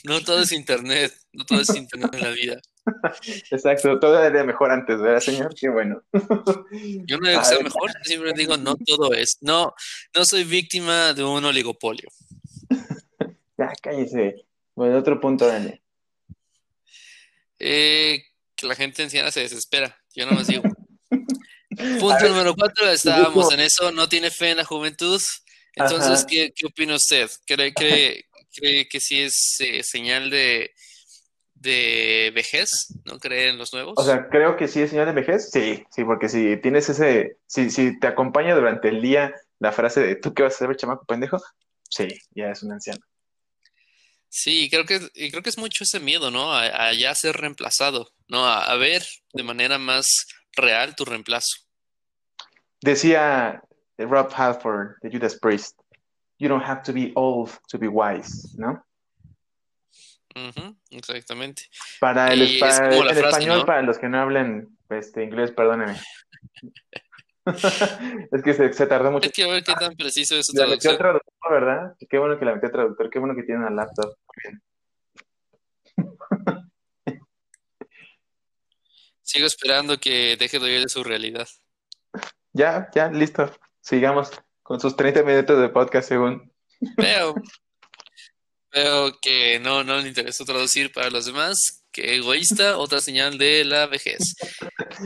No 0.04 0.20
todo 0.20 0.42
es 0.42 0.52
internet, 0.52 1.12
no 1.32 1.44
todo 1.44 1.60
es 1.60 1.74
internet 1.74 2.10
en 2.12 2.22
la 2.22 2.30
vida. 2.30 2.60
Exacto, 3.50 3.98
todo 3.98 4.22
era 4.22 4.44
mejor 4.44 4.70
antes, 4.70 5.00
¿verdad, 5.00 5.20
señor? 5.20 5.54
Qué 5.54 5.68
bueno. 5.68 6.02
Yo 7.06 7.18
no 7.18 7.28
digo 7.28 7.40
que 7.40 7.46
sea 7.46 7.60
mejor, 7.60 7.90
siempre 8.02 8.32
digo 8.34 8.56
no 8.56 8.76
todo 8.76 9.14
es. 9.14 9.38
No, 9.40 9.72
no 10.14 10.24
soy 10.24 10.44
víctima 10.44 11.14
de 11.14 11.24
un 11.24 11.44
oligopolio. 11.44 12.08
Ya, 13.56 13.72
cállese. 13.82 14.44
Bueno, 14.74 14.98
otro 14.98 15.18
punto, 15.20 15.46
Daniel. 15.46 15.80
Eh, 17.58 18.22
que 18.54 18.66
la 18.66 18.74
gente 18.74 19.02
anciana 19.02 19.30
se 19.30 19.40
desespera. 19.40 19.96
Yo 20.14 20.26
no 20.26 20.32
más 20.32 20.46
digo. 20.46 20.62
Punto 22.00 22.28
número 22.28 22.54
cuatro, 22.56 22.90
estábamos 22.90 23.52
en 23.52 23.60
eso, 23.60 23.92
no 23.92 24.08
tiene 24.08 24.30
fe 24.30 24.50
en 24.50 24.58
la 24.58 24.64
juventud. 24.64 25.20
Entonces, 25.78 26.24
¿qué, 26.28 26.52
¿qué, 26.54 26.66
opina 26.66 26.96
usted? 26.96 27.30
¿Cree, 27.46 27.72
cree 27.72 28.88
que 28.88 29.00
sí 29.00 29.20
es 29.20 29.56
eh, 29.60 29.82
señal 29.82 30.30
de, 30.30 30.72
de 31.54 32.32
vejez, 32.34 32.70
¿no 33.04 33.18
creen 33.18 33.58
los 33.58 33.72
nuevos? 33.72 33.94
O 33.96 34.04
sea, 34.04 34.28
creo 34.28 34.56
que 34.56 34.68
sí 34.68 34.80
es 34.80 34.90
señal 34.90 35.06
de 35.06 35.12
vejez. 35.12 35.50
Sí, 35.50 35.84
sí, 35.90 36.04
porque 36.04 36.28
si 36.28 36.56
tienes 36.58 36.88
ese, 36.88 37.38
si, 37.46 37.70
si 37.70 37.98
te 37.98 38.06
acompaña 38.06 38.54
durante 38.54 38.88
el 38.88 39.02
día 39.02 39.34
la 39.58 39.72
frase 39.72 40.00
de 40.00 40.16
¿tú 40.16 40.34
qué 40.34 40.44
vas 40.44 40.60
a 40.60 40.64
hacer, 40.64 40.76
chamaco 40.76 41.04
pendejo? 41.04 41.40
Sí, 41.88 42.08
ya 42.34 42.50
es 42.50 42.62
un 42.62 42.72
anciano. 42.72 43.00
Sí, 44.28 44.68
creo 44.70 44.84
que, 44.84 45.00
y 45.14 45.30
creo 45.30 45.42
que 45.42 45.50
es 45.50 45.58
mucho 45.58 45.84
ese 45.84 46.00
miedo, 46.00 46.30
¿no? 46.30 46.52
A, 46.52 46.88
a 46.88 46.92
ya 46.92 47.14
ser 47.14 47.36
reemplazado, 47.36 48.12
¿no? 48.28 48.44
A, 48.44 48.64
a 48.64 48.76
ver 48.76 49.02
de 49.32 49.42
manera 49.42 49.78
más 49.78 50.06
real 50.52 50.94
tu 50.94 51.04
reemplazo. 51.04 51.56
Decía 52.80 53.62
Rob 54.06 54.30
Halford 54.34 54.96
de 55.02 55.10
Judas 55.10 55.38
Priest, 55.38 55.80
you 56.38 56.48
don't 56.48 56.64
have 56.64 56.82
to 56.82 56.92
be 56.92 57.12
old 57.16 57.50
to 57.68 57.78
be 57.78 57.88
wise, 57.88 58.54
¿no? 58.56 58.84
Ujú, 60.34 60.76
exactamente. 60.90 61.62
Para 61.98 62.32
el, 62.32 62.42
es 62.42 62.60
para 62.60 62.94
el 62.94 63.02
frase, 63.02 63.20
español, 63.20 63.58
¿no? 63.58 63.66
para 63.66 63.82
los 63.82 63.98
que 63.98 64.08
no 64.08 64.20
hablen 64.20 64.68
este, 64.88 65.24
inglés, 65.24 65.50
perdónenme. 65.50 65.98
es 68.32 68.42
que 68.42 68.54
se, 68.54 68.72
se 68.72 68.86
tardó 68.86 69.10
mucho. 69.10 69.26
Hay 69.26 69.32
que 69.32 69.46
ver 69.46 69.64
qué 69.64 69.74
tan 69.74 69.96
preciso 69.96 70.36
es 70.36 70.46
su 70.46 70.56
La 70.56 70.66
metió 70.66 70.96
traducción. 70.96 70.98
traductor, 70.98 71.50
¿verdad? 71.50 71.96
Qué 72.08 72.18
bueno 72.18 72.38
que 72.38 72.44
la 72.44 72.54
metió 72.54 72.70
traductor, 72.70 73.10
qué 73.10 73.18
bueno 73.18 73.34
que 73.34 73.42
tiene 73.42 73.60
una 73.60 73.70
laptop. 73.70 74.14
Bien. 74.42 74.62
Sigo 79.22 79.46
esperando 79.46 79.98
que 79.98 80.36
deje 80.38 80.58
de 80.58 80.64
oír 80.64 80.82
de 80.82 80.88
su 80.88 81.02
realidad. 81.02 81.48
Ya, 82.54 82.88
ya, 82.94 83.08
listo. 83.10 83.52
Sigamos 83.88 84.30
con 84.62 84.78
sus 84.80 84.96
30 84.96 85.22
minutos 85.22 85.60
de 85.60 85.68
podcast 85.70 86.08
según. 86.08 86.52
Veo, 86.96 87.34
veo 88.70 89.18
que 89.20 89.58
no, 89.60 89.82
no 89.82 89.98
le 89.98 90.08
interesó 90.08 90.44
traducir 90.44 90.92
para 90.92 91.08
los 91.08 91.24
demás. 91.24 91.84
Que 91.90 92.16
egoísta, 92.16 92.76
otra 92.76 93.00
señal 93.00 93.38
de 93.38 93.64
la 93.64 93.86
vejez. 93.86 94.34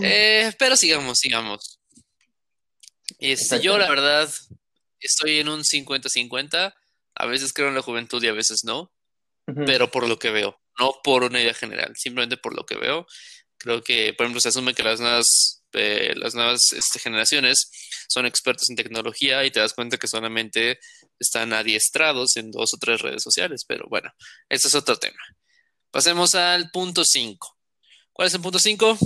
Eh, 0.03 0.53
pero 0.59 0.75
sigamos, 0.75 1.19
sigamos. 1.19 1.81
Este, 3.19 3.61
yo, 3.61 3.79
la 3.79 3.89
verdad, 3.89 4.29
estoy 4.99 5.39
en 5.39 5.49
un 5.49 5.61
50-50. 5.63 6.75
A 7.15 7.27
veces 7.27 7.53
creo 7.53 7.69
en 7.69 7.75
la 7.75 7.83
juventud 7.83 8.23
y 8.23 8.29
a 8.29 8.33
veces 8.33 8.65
no. 8.65 8.91
Ujú. 9.47 9.65
pero 9.65 9.91
por 9.91 10.09
lo 10.09 10.19
que 10.19 10.31
veo, 10.31 10.61
no 10.79 10.95
por 11.03 11.25
una 11.25 11.41
idea 11.41 11.55
general, 11.55 11.93
simplemente 11.97 12.37
por 12.37 12.55
lo 12.55 12.65
que 12.65 12.77
veo. 12.77 13.07
Creo 13.59 13.83
que, 13.83 14.13
por 14.15 14.25
ejemplo, 14.25 14.41
se 14.41 14.49
asume 14.49 14.75
que 14.75 14.83
las 14.83 15.01
nuevas, 15.01 15.62
eh, 15.75 16.13
las 16.17 16.35
nuevas 16.35 16.73
este, 16.73 16.99
generaciones 16.99 17.71
son 18.09 18.27
expertos 18.27 18.69
en 18.71 18.77
tecnología 18.77 19.45
y 19.45 19.51
te 19.51 19.61
das 19.61 19.75
cuenta 19.75 19.97
que 19.97 20.07
solamente 20.07 20.79
están 21.19 21.53
adiestrados 21.53 22.37
en 22.37 22.51
dos 22.51 22.75
o 22.75 22.79
tres 22.79 23.01
redes 23.01 23.23
sociales, 23.23 23.65
pero 23.67 23.87
bueno, 23.89 24.11
ese 24.49 24.69
es 24.69 24.75
otro 24.75 24.97
tema. 24.97 25.19
Pasemos 25.91 26.35
al 26.35 26.71
punto 26.71 27.05
5. 27.05 27.57
¿Cuál 28.13 28.29
es 28.29 28.35
el 28.35 28.41
punto 28.41 28.59
5? 28.59 28.97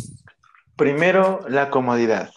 Primero, 0.77 1.45
la 1.49 1.71
comodidad. 1.71 2.31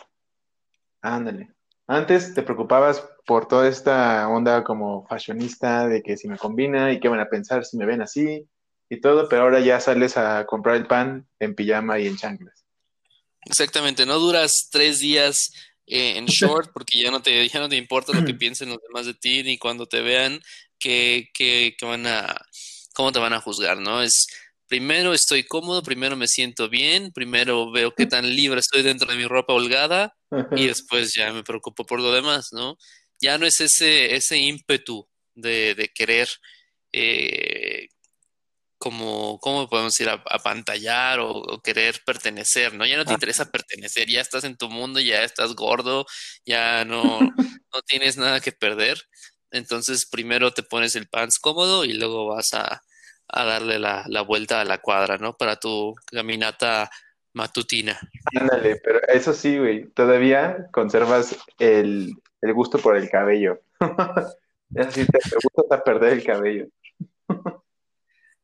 Ándale. 1.01 1.49
Antes 1.87 2.33
te 2.33 2.43
preocupabas 2.43 3.03
por 3.25 3.47
toda 3.47 3.67
esta 3.67 4.27
onda 4.27 4.63
como 4.63 5.05
fashionista 5.07 5.87
de 5.87 6.01
que 6.03 6.17
si 6.17 6.27
me 6.27 6.37
combina 6.37 6.91
y 6.91 6.99
qué 6.99 7.09
van 7.09 7.19
a 7.19 7.29
pensar 7.29 7.65
si 7.65 7.77
me 7.77 7.85
ven 7.85 8.01
así 8.01 8.47
y 8.89 9.01
todo, 9.01 9.29
pero 9.29 9.43
ahora 9.43 9.59
ya 9.59 9.79
sales 9.79 10.17
a 10.17 10.45
comprar 10.45 10.75
el 10.75 10.87
pan 10.87 11.27
en 11.39 11.55
pijama 11.55 11.99
y 11.99 12.07
en 12.07 12.17
chanclas. 12.17 12.58
Exactamente, 13.45 14.05
no 14.05 14.19
duras 14.19 14.67
tres 14.71 14.99
días 14.99 15.51
eh, 15.85 16.17
en 16.17 16.25
short 16.27 16.71
porque 16.73 16.99
ya 16.99 17.11
no 17.11 17.21
te, 17.21 17.47
ya 17.47 17.59
no 17.59 17.69
te 17.69 17.77
importa 17.77 18.13
lo 18.13 18.25
que 18.25 18.33
piensen 18.35 18.69
los 18.69 18.79
demás 18.87 19.05
de 19.05 19.13
ti 19.13 19.43
ni 19.43 19.57
cuando 19.57 19.85
te 19.85 20.01
vean 20.01 20.41
que, 20.77 21.29
que, 21.33 21.75
que 21.77 21.85
van 21.85 22.07
a, 22.07 22.35
cómo 22.93 23.11
te 23.11 23.19
van 23.19 23.33
a 23.33 23.41
juzgar, 23.41 23.77
¿no? 23.79 24.01
Es 24.01 24.27
primero 24.67 25.13
estoy 25.13 25.43
cómodo, 25.43 25.81
primero 25.81 26.15
me 26.15 26.27
siento 26.27 26.69
bien, 26.69 27.11
primero 27.11 27.71
veo 27.71 27.93
qué 27.95 28.05
tan 28.05 28.35
libre 28.35 28.59
estoy 28.59 28.83
dentro 28.83 29.11
de 29.11 29.17
mi 29.17 29.25
ropa 29.25 29.53
holgada 29.53 30.15
y 30.55 30.67
después 30.67 31.13
ya 31.13 31.33
me 31.33 31.43
preocupo 31.43 31.85
por 31.85 31.99
lo 31.99 32.11
demás, 32.11 32.49
¿no? 32.51 32.77
Ya 33.19 33.37
no 33.37 33.47
es 33.47 33.59
ese, 33.59 34.15
ese 34.15 34.37
ímpetu 34.37 35.09
de, 35.33 35.73
de 35.73 35.89
querer 35.89 36.29
eh, 36.91 37.48
como, 38.79 39.39
¿cómo 39.39 39.69
podemos 39.69 39.93
decir? 39.93 40.09
A- 40.09 40.23
apantallar 40.29 41.19
o, 41.19 41.29
o 41.31 41.61
querer 41.61 42.01
pertenecer, 42.05 42.73
¿no? 42.73 42.85
Ya 42.85 42.97
no 42.97 43.05
te 43.05 43.11
Ah. 43.11 43.13
interesa 43.15 43.51
pertenecer, 43.51 44.07
ya 44.07 44.21
estás 44.21 44.43
en 44.45 44.57
tu 44.57 44.69
mundo, 44.69 44.99
ya 44.99 45.23
estás 45.23 45.53
gordo, 45.53 46.05
ya 46.45 46.85
no, 46.85 47.19
no 47.73 47.81
tienes 47.85 48.17
nada 48.17 48.39
que 48.39 48.51
perder. 48.51 48.97
Entonces, 49.51 50.07
primero 50.09 50.51
te 50.51 50.63
pones 50.63 50.95
el 50.95 51.07
pants 51.07 51.39
cómodo 51.39 51.83
y 51.85 51.93
luego 51.93 52.27
vas 52.27 52.53
a, 52.53 52.81
a 53.27 53.43
darle 53.45 53.77
la, 53.79 54.05
la 54.07 54.21
vuelta 54.21 54.61
a 54.61 54.65
la 54.65 54.77
cuadra, 54.79 55.17
¿no? 55.17 55.35
Para 55.37 55.57
tu 55.57 55.93
caminata 56.11 56.89
matutina. 57.33 57.99
Ándale, 58.39 58.77
pero 58.83 58.99
eso 59.07 59.33
sí, 59.33 59.57
güey, 59.57 59.87
todavía 59.89 60.67
conservas 60.71 61.35
el, 61.59 62.13
el 62.41 62.53
gusto 62.53 62.77
por 62.79 62.95
el 62.97 63.09
cabello. 63.09 63.59
Así 64.77 65.05
te, 65.05 65.19
gusta 65.55 65.83
perder 65.83 66.13
el 66.13 66.23
cabello. 66.23 66.65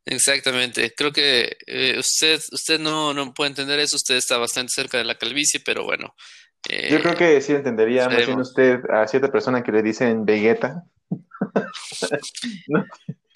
Exactamente. 0.05 0.93
Creo 0.95 1.11
que 1.11 1.57
eh, 1.65 1.97
usted, 1.97 2.39
usted 2.51 2.79
no, 2.79 3.13
no 3.13 3.33
puede 3.33 3.49
entender 3.49 3.79
eso, 3.79 3.95
usted 3.95 4.15
está 4.15 4.37
bastante 4.37 4.71
cerca 4.71 4.97
de 4.97 5.03
la 5.03 5.17
calvicie, 5.17 5.59
pero 5.59 5.83
bueno. 5.83 6.13
eh, 6.69 6.89
Yo 6.91 7.01
creo 7.01 7.15
que 7.15 7.41
sí 7.41 7.53
entendería 7.53 8.07
más 8.07 8.25
bien 8.25 8.39
usted 8.39 8.79
a 8.89 9.07
cierta 9.07 9.31
persona 9.31 9.63
que 9.63 9.71
le 9.71 9.81
dicen 9.81 10.25
Vegeta. 10.25 10.83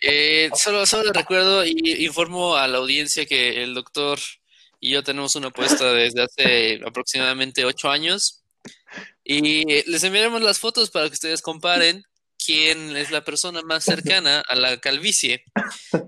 Eh, 0.01 0.49
solo, 0.55 0.85
solo 0.85 1.03
le 1.03 1.11
recuerdo 1.11 1.65
y 1.65 2.05
informo 2.05 2.55
a 2.55 2.69
la 2.69 2.77
audiencia 2.77 3.25
que 3.25 3.61
el 3.61 3.73
doctor 3.73 4.17
y 4.79 4.91
yo 4.91 5.03
tenemos 5.03 5.35
una 5.35 5.47
apuesta 5.47 5.91
desde 5.91 6.23
hace 6.23 6.79
aproximadamente 6.85 7.65
ocho 7.65 7.89
años 7.89 8.45
y 9.25 9.65
les 9.65 10.01
enviaremos 10.05 10.41
las 10.41 10.57
fotos 10.57 10.89
para 10.89 11.07
que 11.07 11.15
ustedes 11.15 11.41
comparen 11.41 12.05
quién 12.49 12.97
es 12.97 13.11
la 13.11 13.23
persona 13.23 13.61
más 13.61 13.83
cercana 13.83 14.39
a 14.39 14.55
la 14.55 14.79
calvicie. 14.79 15.43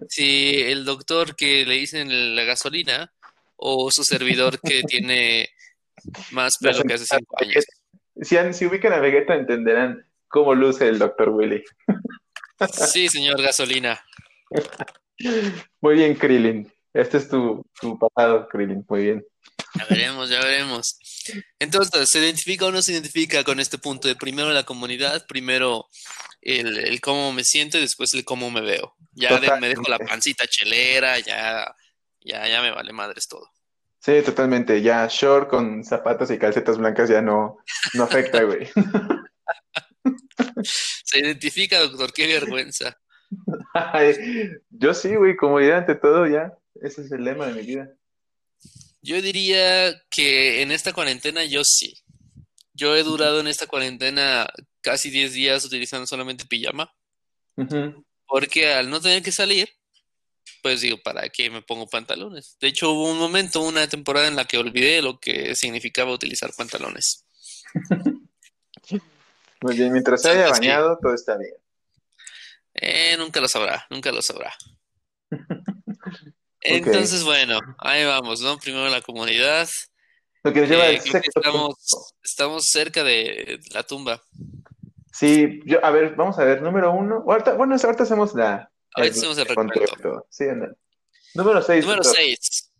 Si 0.10 0.60
el 0.60 0.86
doctor 0.86 1.36
que 1.36 1.68
le 1.68 1.76
dicen 1.76 2.36
la 2.36 2.44
gasolina 2.46 3.14
o 3.58 3.92
su 3.92 4.04
servidor 4.04 4.60
que 4.60 4.82
tiene 4.88 5.50
más 6.32 6.54
pelo 6.60 6.82
que 6.84 6.96
hace 6.96 7.06
cinco 7.06 7.36
años. 7.40 7.64
Si, 8.20 8.36
si 8.54 8.66
ubican 8.66 8.92
a 8.94 9.00
Vegeta 9.00 9.36
entenderán 9.36 10.04
cómo 10.28 10.56
luce 10.56 10.88
el 10.88 10.98
Dr. 10.98 11.30
Willy. 11.30 11.64
Sí, 12.72 13.08
señor 13.08 13.40
gasolina. 13.40 14.04
Muy 15.80 15.96
bien, 15.96 16.16
Krillin. 16.16 16.72
Este 16.92 17.18
es 17.18 17.30
tu, 17.30 17.64
tu 17.80 18.00
pasado, 18.00 18.48
Krillin. 18.48 18.84
Muy 18.90 19.04
bien. 19.04 19.26
Ya 19.76 19.86
veremos, 19.88 20.30
ya 20.30 20.40
veremos. 20.40 20.98
Entonces, 21.60 22.10
¿se 22.10 22.20
identifica 22.20 22.66
o 22.66 22.72
no 22.72 22.82
se 22.82 22.94
identifica 22.94 23.44
con 23.44 23.60
este 23.60 23.78
punto 23.78 24.08
de 24.08 24.16
primero 24.16 24.50
la 24.52 24.64
comunidad, 24.64 25.26
primero 25.28 25.88
el, 26.42 26.78
el 26.78 27.02
cómo 27.02 27.32
me 27.34 27.44
siento 27.44 27.78
y 27.78 27.82
después 27.82 28.14
el 28.14 28.24
cómo 28.26 28.50
me 28.52 28.62
veo? 28.62 28.96
Ya 29.14 29.40
de- 29.40 29.60
me 29.60 29.70
dejo 29.70 29.84
la 29.90 30.00
pancita 30.00 30.46
chelera, 30.48 31.20
ya, 31.20 31.74
ya, 32.22 32.48
ya 32.48 32.62
me 32.62 32.72
vale 32.72 32.94
madres 32.94 33.28
todo. 33.28 33.50
Sí, 34.00 34.14
totalmente. 34.26 34.82
Ya 34.82 35.08
short 35.08 35.48
con 35.50 35.84
zapatos 35.84 36.32
y 36.32 36.40
calcetas 36.40 36.78
blancas 36.78 37.10
ya 37.10 37.22
no, 37.22 37.58
no 37.94 38.04
afecta, 38.04 38.42
güey. 38.44 38.68
Se 41.06 41.20
identifica, 41.20 41.80
doctor, 41.80 42.12
qué 42.14 42.28
vergüenza. 42.28 42.98
Ay, 43.74 44.50
Yo 44.70 44.94
sí, 44.94 45.16
güey, 45.16 45.36
comodidad 45.36 45.80
ante 45.80 45.96
todo 45.96 46.28
ya. 46.28 46.58
Ese 46.82 47.02
es 47.02 47.12
el 47.12 47.24
lema 47.24 47.48
de 47.48 47.54
mi 47.54 47.62
vida. 47.66 47.90
Yo 49.02 49.22
diría 49.22 50.00
que 50.10 50.62
en 50.62 50.72
esta 50.72 50.94
cuarentena 50.94 51.44
yo 51.44 51.64
sí. 51.64 51.98
Yo 52.74 52.96
he 52.96 53.04
durado 53.04 53.40
en 53.40 53.48
esta 53.48 53.68
cuarentena 53.68 54.48
casi 54.82 55.10
10 55.10 55.34
días 55.34 55.66
utilizando 55.66 56.08
solamente 56.08 56.46
pijama, 56.46 56.94
porque 58.26 58.74
al 58.74 58.90
no 58.90 59.02
tener 59.02 59.22
que 59.22 59.32
salir, 59.32 59.70
pues 60.64 60.82
digo, 60.82 60.98
¿para 61.04 61.30
qué 61.30 61.50
me 61.50 61.62
pongo 61.62 61.88
pantalones? 61.88 62.58
De 62.60 62.68
hecho, 62.68 62.92
hubo 62.92 63.12
un 63.12 63.18
momento, 63.18 63.62
una 63.62 63.88
temporada 63.88 64.28
en 64.28 64.36
la 64.36 64.46
que 64.46 64.58
olvidé 64.58 65.02
lo 65.02 65.20
que 65.20 65.56
significaba 65.56 66.12
utilizar 66.12 66.52
pantalones. 66.56 67.26
Muy 69.62 69.76
bien, 69.76 69.92
mientras 69.92 70.22
se 70.22 70.30
haya 70.30 70.50
bañado, 70.50 70.98
todo 71.02 71.14
está 71.14 71.38
bien. 71.38 71.54
Eh, 72.74 73.16
nunca 73.18 73.40
lo 73.42 73.48
sabrá, 73.48 73.86
nunca 73.90 74.12
lo 74.12 74.22
sabrá. 74.22 74.54
Entonces, 76.62 77.24
bueno, 77.24 77.60
ahí 77.80 78.06
vamos, 78.06 78.42
¿no? 78.42 78.58
Primero 78.58 78.88
la 78.90 79.02
comunidad. 79.02 79.68
Lo 80.44 80.54
que 80.54 80.62
nos 80.62 80.70
lleva 80.70 80.90
Eh, 80.90 80.98
al 80.98 81.02
sexto 81.02 81.40
estamos, 81.40 81.76
punto. 81.76 82.06
estamos 82.24 82.66
cerca 82.68 83.04
de 83.04 83.60
la 83.72 83.84
tumba. 83.84 84.22
Sí, 85.14 85.60
yo, 85.66 85.84
a 85.84 85.92
ver, 85.92 86.16
vamos 86.16 86.38
a 86.40 86.44
ver, 86.44 86.62
número 86.62 86.92
uno. 86.92 87.24
Ahorita, 87.28 87.54
bueno, 87.54 87.76
ahorita 87.76 88.04
hacemos 88.04 88.34
la, 88.34 88.72
Ahorita 88.96 89.18
hacemos 89.18 89.38
el 89.38 89.46
recuento. 89.46 90.28
Sí, 90.30 90.46
ándale. 90.46 90.74
Número 91.34 91.62
seis. 91.62 91.84
Número 91.86 92.04
doctor. 92.04 92.22
6. 92.22 92.72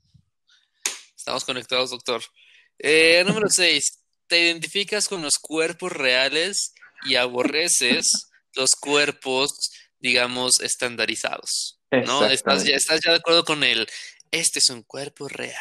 Estamos 1.16 1.44
conectados, 1.46 1.92
doctor. 1.92 2.22
Eh, 2.80 3.24
número 3.28 3.48
6. 3.50 4.00
Te 4.28 4.40
identificas 4.40 5.08
con 5.08 5.22
los 5.22 5.38
cuerpos 5.40 5.92
reales 5.92 6.74
y 7.06 7.16
aborreces 7.16 8.30
los 8.54 8.72
cuerpos 8.76 9.72
digamos, 10.02 10.60
estandarizados. 10.62 11.80
¿No? 11.92 12.26
Estás 12.26 12.64
ya, 12.64 12.76
estás 12.76 13.02
ya 13.04 13.12
de 13.12 13.18
acuerdo 13.18 13.44
con 13.44 13.64
el, 13.64 13.88
este 14.32 14.60
es 14.60 14.70
un 14.70 14.84
cuerpo 14.84 15.28
real, 15.28 15.56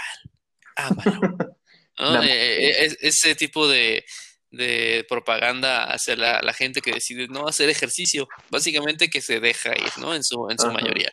ámalo. 0.76 1.20
¿no? 1.98 2.22
Eh, 2.22 2.86
eh, 2.86 2.96
ese 3.00 3.34
tipo 3.34 3.68
de, 3.68 4.04
de 4.50 5.04
propaganda 5.08 5.84
hacia 5.84 6.16
la, 6.16 6.40
la, 6.42 6.52
gente 6.52 6.80
que 6.80 6.92
decide 6.92 7.28
no 7.28 7.46
hacer 7.46 7.68
ejercicio, 7.68 8.28
básicamente 8.50 9.10
que 9.10 9.20
se 9.20 9.40
deja 9.40 9.70
ir, 9.76 9.98
¿no? 9.98 10.14
En 10.14 10.24
su, 10.24 10.48
en 10.50 10.58
su 10.58 10.70
mayoría. 10.72 11.10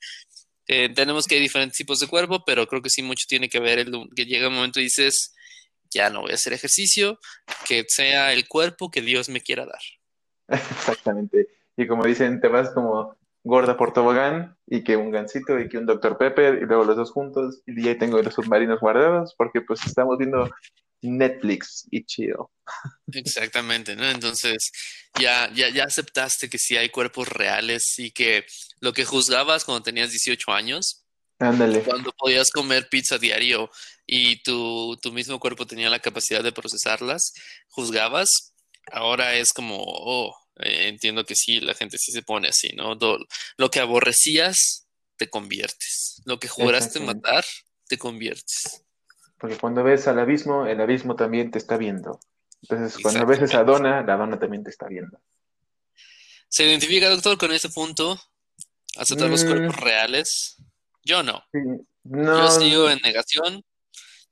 Eh, 0.67 0.89
tenemos 0.93 1.25
que 1.25 1.35
hay 1.35 1.41
diferentes 1.41 1.77
tipos 1.77 1.99
de 1.99 2.07
cuerpo, 2.07 2.43
pero 2.45 2.67
creo 2.67 2.81
que 2.81 2.89
sí 2.89 3.01
mucho 3.01 3.25
tiene 3.27 3.49
que 3.49 3.59
ver 3.59 3.79
el 3.79 3.91
que 4.15 4.25
llega 4.25 4.49
un 4.49 4.55
momento 4.55 4.79
y 4.79 4.83
dices, 4.83 5.33
ya 5.89 6.09
no 6.09 6.21
voy 6.21 6.31
a 6.31 6.35
hacer 6.35 6.53
ejercicio, 6.53 7.19
que 7.65 7.85
sea 7.87 8.33
el 8.33 8.47
cuerpo 8.47 8.91
que 8.91 9.01
Dios 9.01 9.29
me 9.29 9.41
quiera 9.41 9.65
dar. 9.65 9.81
Exactamente. 10.77 11.47
Y 11.77 11.87
como 11.87 12.05
dicen, 12.05 12.41
te 12.41 12.47
vas 12.47 12.71
como 12.71 13.16
gorda 13.47 13.77
por 13.77 13.93
tobogán 13.93 14.57
y 14.67 14.83
que 14.83 14.97
un 14.97 15.09
gancito 15.09 15.59
y 15.59 15.69
que 15.69 15.77
un 15.77 15.85
Dr. 15.85 16.17
Pepper 16.17 16.61
y 16.61 16.65
luego 16.65 16.83
los 16.83 16.97
dos 16.97 17.11
juntos 17.11 17.61
y 17.65 17.81
ya 17.81 17.97
tengo 17.97 18.21
los 18.21 18.33
submarinos 18.33 18.79
guardados 18.79 19.33
porque 19.37 19.61
pues 19.61 19.79
estamos 19.85 20.17
viendo 20.17 20.49
Netflix 21.01 21.87
y 21.89 22.03
chido. 22.05 22.51
Exactamente, 23.13 23.95
¿no? 23.95 24.05
Entonces 24.09 24.71
ya, 25.19 25.49
ya, 25.53 25.69
ya 25.69 25.85
aceptaste 25.85 26.49
que 26.49 26.57
sí 26.57 26.75
hay 26.75 26.89
cuerpos 26.89 27.29
reales 27.29 27.97
y 27.97 28.11
que 28.11 28.45
lo 28.81 28.91
que 28.91 29.05
juzgabas 29.05 29.63
cuando 29.63 29.83
tenías 29.83 30.11
18 30.11 30.51
años, 30.51 31.05
Ándale. 31.39 31.81
cuando 31.83 32.11
podías 32.17 32.51
comer 32.51 32.89
pizza 32.89 33.17
diario 33.17 33.69
y 34.05 34.41
tu, 34.43 34.97
tu 35.01 35.13
mismo 35.13 35.39
cuerpo 35.39 35.65
tenía 35.65 35.89
la 35.89 35.99
capacidad 35.99 36.43
de 36.43 36.51
procesarlas, 36.51 37.33
juzgabas, 37.69 38.53
ahora 38.91 39.35
es 39.35 39.53
como, 39.53 39.77
oh, 39.79 40.35
eh, 40.59 40.87
entiendo 40.87 41.25
que 41.25 41.35
sí, 41.35 41.59
la 41.59 41.73
gente 41.73 41.97
sí 41.97 42.11
se 42.11 42.21
pone 42.21 42.49
así, 42.49 42.69
¿no? 42.75 42.97
lo 43.57 43.69
que 43.69 43.79
aborrecías, 43.79 44.87
te 45.17 45.29
conviertes. 45.29 46.21
Lo 46.25 46.39
que 46.39 46.47
juraste 46.47 46.99
matar, 46.99 47.43
te 47.87 47.97
conviertes. 47.97 48.83
Porque 49.37 49.57
cuando 49.57 49.83
ves 49.83 50.07
al 50.07 50.19
abismo, 50.19 50.65
el 50.65 50.79
abismo 50.81 51.15
también 51.15 51.51
te 51.51 51.57
está 51.57 51.77
viendo. 51.77 52.19
Entonces, 52.61 53.01
cuando 53.01 53.25
ves 53.25 53.41
esa 53.41 53.63
dona, 53.63 54.01
la 54.01 54.17
dona 54.17 54.39
también 54.39 54.63
te 54.63 54.69
está 54.69 54.87
viendo. 54.87 55.19
¿Se 56.49 56.65
identifica, 56.65 57.09
doctor, 57.09 57.37
con 57.37 57.51
ese 57.51 57.69
punto? 57.69 58.19
¿Aceptar 58.97 59.29
los 59.29 59.43
cuerpos 59.43 59.75
mm. 59.77 59.79
reales? 59.79 60.57
Yo 61.03 61.21
no. 61.23 61.43
Yo 62.03 62.51
sigo 62.51 62.89
en 62.89 62.99
negación. 63.03 63.63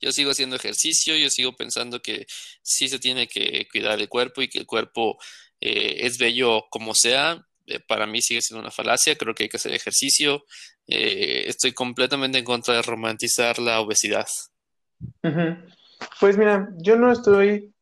Yo 0.00 0.12
sigo 0.12 0.30
haciendo 0.30 0.56
ejercicio. 0.56 1.16
Yo 1.16 1.30
sigo 1.30 1.56
pensando 1.56 2.00
que 2.00 2.26
sí 2.62 2.88
se 2.88 2.98
tiene 2.98 3.28
que 3.28 3.66
cuidar 3.70 4.00
el 4.00 4.08
cuerpo 4.08 4.42
y 4.42 4.48
que 4.48 4.58
el 4.58 4.66
cuerpo 4.66 5.18
eh, 5.60 6.06
es 6.06 6.18
bello 6.18 6.66
como 6.70 6.94
sea. 6.94 7.44
Eh, 7.66 7.80
para 7.80 8.06
mí 8.06 8.22
sigue 8.22 8.42
siendo 8.42 8.60
una 8.60 8.70
falacia. 8.70 9.16
Creo 9.16 9.34
que 9.34 9.44
hay 9.44 9.48
que 9.48 9.56
hacer 9.56 9.72
ejercicio. 9.72 10.44
Eh, 10.86 11.44
estoy 11.46 11.72
completamente 11.72 12.38
en 12.38 12.44
contra 12.44 12.74
de 12.74 12.82
romantizar 12.82 13.58
la 13.58 13.80
obesidad. 13.80 14.26
Pues 16.20 16.36
mira, 16.36 16.68
yo 16.78 16.96
no 16.96 17.10
estoy 17.10 17.72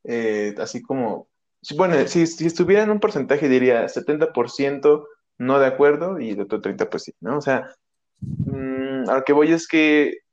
así 0.59 0.83
como, 0.83 1.29
bueno, 1.77 2.07
si, 2.07 2.27
si, 2.27 2.47
estuviera 2.47 2.83
en 2.83 2.91
un 2.91 3.01
porcentaje 3.01 3.49
diría 3.49 3.87
70% 3.87 5.07
no 5.39 5.59
de 5.59 5.67
acuerdo 5.67 6.21
y 6.21 6.31
el 6.31 6.41
otro 6.41 6.61
30% 6.61 6.89
pues 6.91 7.05
sí, 7.05 7.13
¿no? 7.21 7.39
O 7.39 7.41
sea, 7.41 7.71
mm, 8.21 9.09
a 9.09 9.15
lo 9.15 9.25
que 9.25 9.33
voy 9.33 9.53
es 9.53 9.67
que 9.67 10.24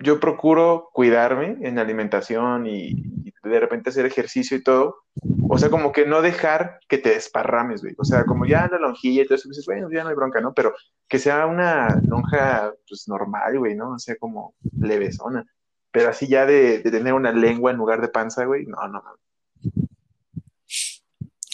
yo 0.00 0.18
procuro 0.18 0.88
cuidarme 0.92 1.58
en 1.60 1.78
alimentación 1.78 2.66
y, 2.66 3.04
de 3.42 3.60
repente 3.60 3.90
hacer 3.90 4.04
ejercicio 4.06 4.56
y 4.56 4.62
todo. 4.62 5.04
O 5.48 5.58
sea, 5.58 5.70
como 5.70 5.92
que 5.92 6.06
no 6.06 6.20
dejar 6.22 6.78
que 6.88 6.98
te 6.98 7.10
desparrames, 7.10 7.82
güey. 7.82 7.94
O 7.98 8.04
sea, 8.04 8.24
como 8.24 8.46
ya 8.46 8.68
la 8.70 8.78
lonjilla 8.78 9.22
y 9.22 9.26
todo 9.26 9.36
eso, 9.36 9.48
dices, 9.48 9.64
bueno, 9.66 9.88
ya 9.92 10.02
no 10.02 10.10
hay 10.10 10.14
bronca, 10.14 10.40
¿no? 10.40 10.52
Pero 10.52 10.74
que 11.08 11.18
sea 11.18 11.46
una 11.46 12.00
lonja, 12.06 12.72
pues, 12.86 13.08
normal, 13.08 13.58
güey, 13.58 13.74
¿no? 13.74 13.92
O 13.92 13.98
sea, 13.98 14.16
como 14.16 14.54
levesona. 14.78 15.44
Pero 15.90 16.10
así 16.10 16.28
ya 16.28 16.46
de, 16.46 16.80
tener 16.80 17.14
una 17.14 17.32
lengua 17.32 17.70
en 17.70 17.78
lugar 17.78 18.00
de 18.00 18.08
panza, 18.08 18.44
güey, 18.44 18.66
no, 18.66 18.76
no, 18.88 19.02
no. 19.02 19.16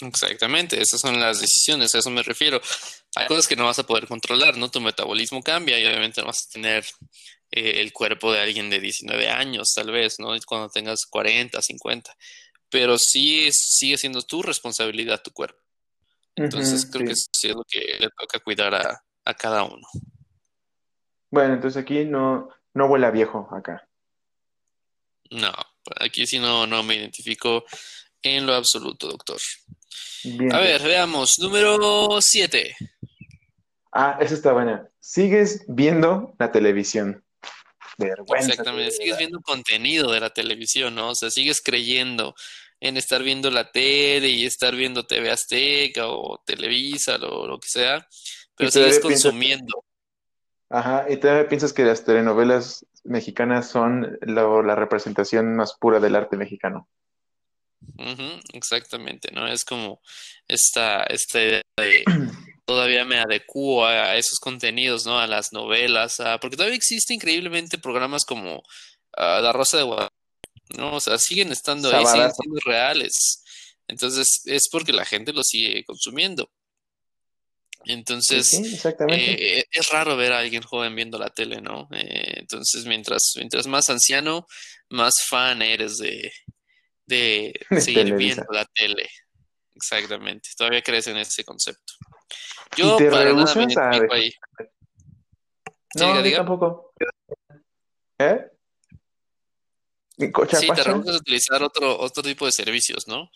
Exactamente, 0.01 0.79
esas 0.79 1.01
son 1.01 1.19
las 1.19 1.39
decisiones, 1.41 1.95
a 1.95 1.99
eso 1.99 2.11
me 2.11 2.21
refiero. 2.21 2.61
Hay 3.15 3.27
cosas 3.27 3.47
que 3.47 3.55
no 3.55 3.65
vas 3.65 3.79
a 3.79 3.87
poder 3.87 4.07
controlar, 4.07 4.55
¿no? 4.57 4.69
Tu 4.69 4.79
metabolismo 4.79 5.41
cambia 5.41 5.79
y 5.79 5.85
obviamente 5.87 6.21
no 6.21 6.27
vas 6.27 6.47
a 6.47 6.53
tener 6.53 6.85
eh, 7.57 7.81
el 7.81 7.91
cuerpo 7.93 8.31
de 8.31 8.39
alguien 8.39 8.69
de 8.69 8.79
19 8.79 9.29
años, 9.29 9.73
tal 9.73 9.91
vez, 9.91 10.19
¿no? 10.19 10.29
Cuando 10.45 10.69
tengas 10.69 11.05
40, 11.09 11.61
50. 11.61 12.11
Pero 12.69 12.97
sí 12.97 13.49
sigue 13.51 13.97
siendo 13.97 14.21
tu 14.21 14.41
responsabilidad 14.43 15.21
tu 15.23 15.31
cuerpo. 15.31 15.59
Entonces 16.35 16.85
creo 16.85 17.05
que 17.07 17.13
eso 17.13 17.29
es 17.31 17.55
lo 17.55 17.63
que 17.67 17.79
le 17.99 18.09
toca 18.09 18.39
cuidar 18.39 18.75
a, 18.75 19.01
a, 19.25 19.33
cada 19.33 19.63
uno. 19.63 19.87
Bueno, 21.31 21.55
entonces 21.55 21.81
aquí 21.81 22.05
no, 22.05 22.49
no 22.73 22.85
huele 22.85 23.07
a 23.07 23.11
viejo 23.11 23.49
acá. 23.51 23.87
No, 25.31 25.51
aquí 25.99 26.27
sí 26.27 26.37
no, 26.37 26.67
no 26.67 26.83
me 26.83 26.95
identifico 26.95 27.65
en 28.21 28.45
lo 28.45 28.53
absoluto, 28.53 29.07
doctor. 29.07 29.39
A 30.51 30.59
ver, 30.59 30.81
veamos. 30.83 31.35
Número 31.39 32.19
7. 32.21 32.75
Ah, 33.91 34.17
eso 34.19 34.35
está 34.35 34.53
buena. 34.53 34.89
Sigues 34.99 35.65
viendo 35.67 36.35
la 36.37 36.51
televisión. 36.51 37.23
Vergüenza. 37.97 38.51
Exactamente, 38.51 38.91
sigues 38.91 39.17
viendo 39.17 39.41
contenido 39.41 40.11
de 40.11 40.19
la 40.19 40.29
televisión, 40.29 40.95
¿no? 40.95 41.09
O 41.09 41.15
sea, 41.15 41.29
sigues 41.29 41.61
creyendo 41.61 42.35
en 42.79 42.97
estar 42.97 43.23
viendo 43.23 43.49
la 43.49 43.71
tele 43.71 44.29
y 44.29 44.45
estar 44.45 44.75
viendo 44.75 45.05
TV 45.05 45.31
Azteca 45.31 46.07
o 46.07 46.41
Televisa 46.45 47.15
o 47.15 47.47
lo 47.47 47.59
que 47.59 47.69
sea, 47.69 48.07
pero 48.55 48.69
sigues 48.71 48.99
consumiendo. 48.99 49.83
Ajá, 50.69 51.05
y 51.09 51.17
todavía 51.17 51.47
piensas 51.47 51.73
que 51.73 51.85
las 51.85 52.03
telenovelas 52.03 52.85
mexicanas 53.03 53.69
son 53.69 54.17
la, 54.21 54.75
representación 54.75 55.55
más 55.55 55.75
pura 55.79 55.99
del 55.99 56.15
arte 56.15 56.37
mexicano. 56.37 56.89
exactamente, 58.53 59.31
¿no? 59.31 59.47
Es 59.47 59.63
como 59.63 60.01
esta, 60.47 61.03
esta 61.03 61.41
idea 61.41 61.61
de 61.77 62.03
todavía 62.67 63.05
me 63.05 63.17
adecuo 63.17 63.85
a, 63.85 64.17
esos 64.17 64.39
contenidos, 64.39 65.05
¿no? 65.05 65.17
A 65.17 65.25
las 65.25 65.53
novelas, 65.53 66.17
porque 66.41 66.57
todavía 66.57 66.75
existe 66.75 67.13
increíblemente 67.13 67.77
programas 67.77 68.25
como 68.25 68.61
La 69.15 69.53
Rosa 69.53 69.77
de 69.77 69.83
Guadalupe, 69.83 70.15
¿no? 70.77 70.95
O 70.95 70.99
sea, 70.99 71.17
siguen 71.17 71.51
estando 71.53 71.89
ahí, 71.95 72.05
siguen 72.05 72.33
siendo 72.33 72.59
reales. 72.65 73.41
Entonces, 73.87 74.41
es 74.45 74.67
porque 74.69 74.91
la 74.91 75.05
gente 75.05 75.31
lo 75.31 75.43
sigue 75.43 75.85
consumiendo. 75.85 76.51
Entonces, 77.85 78.51
eh, 79.11 79.63
es 79.71 79.89
raro 79.89 80.17
ver 80.17 80.33
a 80.33 80.39
alguien 80.39 80.61
joven 80.61 80.93
viendo 80.93 81.17
la 81.17 81.29
tele, 81.29 81.61
¿no? 81.61 81.87
Eh, 81.93 82.33
entonces, 82.35 82.85
mientras, 82.85 83.31
mientras 83.37 83.65
más 83.65 83.89
anciano, 83.89 84.45
más 84.89 85.13
fan 85.25 85.61
eres 85.61 85.97
de, 85.99 86.33
de 87.05 87.57
seguir 87.79 88.13
viendo 88.15 88.45
la 88.51 88.65
tele. 88.65 89.09
Exactamente. 89.73 90.49
Todavía 90.57 90.81
crees 90.81 91.07
en 91.07 91.17
ese 91.17 91.45
concepto. 91.45 91.93
Yo 92.75 92.97
para 92.97 93.33
nada 93.33 93.55
me 93.55 94.07
ahí. 94.11 94.33
No, 95.95 96.21
diga, 96.21 96.37
tampoco. 96.37 96.93
¿Eh? 98.19 98.45
Sí, 100.17 100.67
te 100.73 100.83
rehusas 100.83 101.15
a 101.15 101.19
utilizar 101.19 101.63
otro, 101.63 101.99
otro 101.99 102.23
tipo 102.23 102.45
de 102.45 102.51
servicios, 102.51 103.07
¿no? 103.07 103.29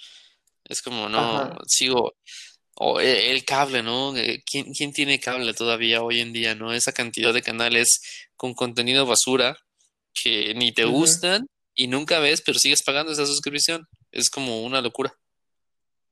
Es 0.66 0.82
como, 0.82 1.10
no, 1.10 1.58
sigo, 1.68 2.14
o 2.76 3.00
e, 3.00 3.32
el 3.32 3.46
cable, 3.46 3.84
¿no? 3.84 4.16
Eh, 4.18 4.44
¿Quién, 4.46 4.74
¿Quién, 4.74 4.92
tiene 4.92 5.20
cable 5.20 5.54
todavía 5.54 6.02
hoy 6.02 6.20
en 6.22 6.34
día, 6.34 6.56
no? 6.56 6.74
Esa 6.74 6.92
cantidad 6.92 7.34
de 7.34 7.44
canales 7.44 8.28
con 8.36 8.54
contenido 8.54 9.06
basura 9.06 9.56
que 10.14 10.54
ni 10.56 10.72
te 10.72 10.86
gustan 10.86 11.48
y 11.76 11.88
nunca 11.88 12.20
ves, 12.20 12.42
pero 12.42 12.60
sigues 12.60 12.84
pagando 12.84 13.12
esa 13.12 13.26
suscripción. 13.26 13.88
Es 14.12 14.30
como 14.30 14.64
una 14.64 14.82
locura. 14.82 15.14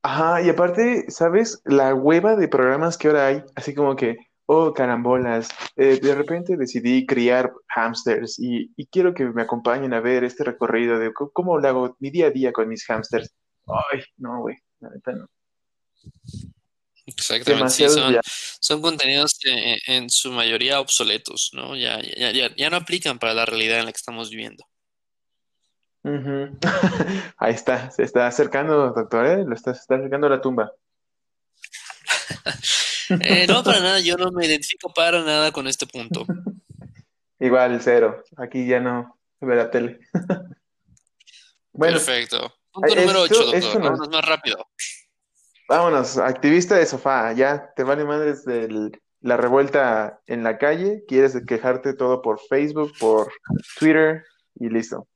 Ajá, 0.02 0.42
y 0.42 0.48
aparte, 0.48 1.04
¿sabes? 1.08 1.60
La 1.64 1.94
hueva 1.94 2.36
de 2.36 2.48
programas 2.48 2.96
que 2.96 3.08
ahora 3.08 3.26
hay, 3.26 3.42
así 3.54 3.74
como 3.74 3.96
que, 3.96 4.16
oh, 4.46 4.72
carambolas, 4.72 5.48
eh, 5.76 6.00
de 6.00 6.14
repente 6.14 6.56
decidí 6.56 7.04
criar 7.04 7.52
hamsters 7.68 8.38
y, 8.38 8.72
y, 8.76 8.86
quiero 8.86 9.12
que 9.12 9.24
me 9.26 9.42
acompañen 9.42 9.92
a 9.92 10.00
ver 10.00 10.24
este 10.24 10.42
recorrido 10.44 10.98
de 10.98 11.12
cómo 11.12 11.58
lo 11.58 11.68
hago 11.68 11.96
mi 12.00 12.10
día 12.10 12.28
a 12.28 12.30
día 12.30 12.52
con 12.52 12.68
mis 12.68 12.84
hamsters. 12.86 13.30
Ay, 13.66 14.00
no, 14.16 14.40
güey, 14.40 14.56
la 14.80 14.90
neta 14.90 15.12
no. 15.12 15.26
Exactamente, 17.06 17.70
sí, 17.70 17.88
son, 17.88 18.16
son, 18.60 18.82
contenidos 18.82 19.36
que 19.38 19.78
en 19.86 20.08
su 20.08 20.32
mayoría 20.32 20.80
obsoletos, 20.80 21.50
¿no? 21.52 21.76
Ya, 21.76 22.00
ya, 22.00 22.30
ya, 22.30 22.54
ya 22.56 22.70
no 22.70 22.76
aplican 22.76 23.18
para 23.18 23.34
la 23.34 23.44
realidad 23.44 23.80
en 23.80 23.86
la 23.86 23.92
que 23.92 23.98
estamos 23.98 24.30
viviendo. 24.30 24.64
Ahí 27.38 27.54
está, 27.54 27.90
se 27.90 28.02
está 28.02 28.26
acercando, 28.26 28.92
doctor, 28.92 29.26
¿eh? 29.26 29.44
Lo 29.44 29.54
está, 29.54 29.74
se 29.74 29.80
está 29.80 29.96
acercando 29.96 30.26
a 30.26 30.30
la 30.30 30.40
tumba. 30.40 30.72
eh, 33.20 33.46
no, 33.46 33.62
para 33.62 33.80
nada, 33.80 34.00
yo 34.00 34.16
no 34.16 34.30
me 34.30 34.46
identifico 34.46 34.92
para 34.92 35.22
nada 35.22 35.52
con 35.52 35.66
este 35.66 35.86
punto. 35.86 36.24
Igual, 37.38 37.80
cero. 37.82 38.22
Aquí 38.36 38.66
ya 38.66 38.80
no 38.80 39.18
ve 39.40 39.56
la 39.56 39.70
tele. 39.70 40.00
bueno, 41.72 41.96
Perfecto. 41.96 42.54
Punto 42.72 42.94
número 42.94 43.22
8, 43.22 43.34
doctor. 43.34 43.82
Vámonos 43.82 44.08
más 44.10 44.24
rápido. 44.24 44.66
Vámonos, 45.68 46.18
activista 46.18 46.76
de 46.76 46.86
sofá, 46.86 47.32
ya 47.32 47.72
te 47.76 47.84
vale 47.84 48.04
madres 48.04 48.44
del, 48.44 48.90
la 49.20 49.36
revuelta 49.36 50.20
en 50.26 50.42
la 50.42 50.58
calle, 50.58 51.04
quieres 51.06 51.36
quejarte 51.46 51.94
todo 51.94 52.22
por 52.22 52.40
Facebook, 52.40 52.92
por 52.98 53.32
Twitter 53.78 54.24
y 54.56 54.68
listo. 54.68 55.06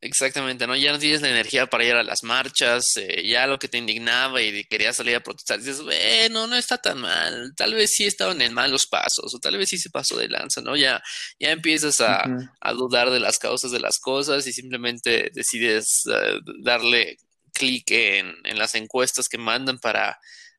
Exactamente, 0.00 0.64
¿no? 0.68 0.76
Ya 0.76 0.92
no 0.92 0.98
tienes 1.00 1.22
la 1.22 1.28
energía 1.28 1.66
para 1.66 1.84
ir 1.84 1.94
a 1.94 2.04
las 2.04 2.22
marchas, 2.22 2.84
eh, 2.96 3.26
ya 3.26 3.48
lo 3.48 3.58
que 3.58 3.66
te 3.66 3.78
indignaba 3.78 4.40
y 4.40 4.62
querías 4.64 4.94
salir 4.94 5.16
a 5.16 5.20
protestar, 5.20 5.58
dices, 5.58 5.82
bueno, 5.82 6.46
no 6.46 6.54
está 6.54 6.78
tan 6.78 7.00
mal, 7.00 7.52
tal 7.56 7.74
vez 7.74 7.90
sí 7.96 8.04
estaban 8.04 8.40
en 8.40 8.54
malos 8.54 8.86
pasos, 8.86 9.34
o 9.34 9.40
tal 9.40 9.56
vez 9.58 9.70
sí 9.70 9.76
se 9.76 9.90
pasó 9.90 10.16
de 10.16 10.28
lanza, 10.28 10.60
¿no? 10.60 10.76
Ya, 10.76 11.02
ya 11.40 11.50
empiezas 11.50 12.00
a, 12.00 12.22
a 12.60 12.72
dudar 12.74 13.10
de 13.10 13.18
las 13.18 13.38
causas 13.38 13.72
de 13.72 13.80
las 13.80 13.98
cosas 13.98 14.46
y 14.46 14.52
simplemente 14.52 15.32
decides 15.34 16.04
eh, 16.06 16.38
darle 16.62 17.16
clic 17.52 17.90
en, 17.90 18.36
en 18.44 18.56
las 18.56 18.76
encuestas 18.76 19.28
que 19.28 19.38
mandan 19.38 19.80
para, 19.80 20.16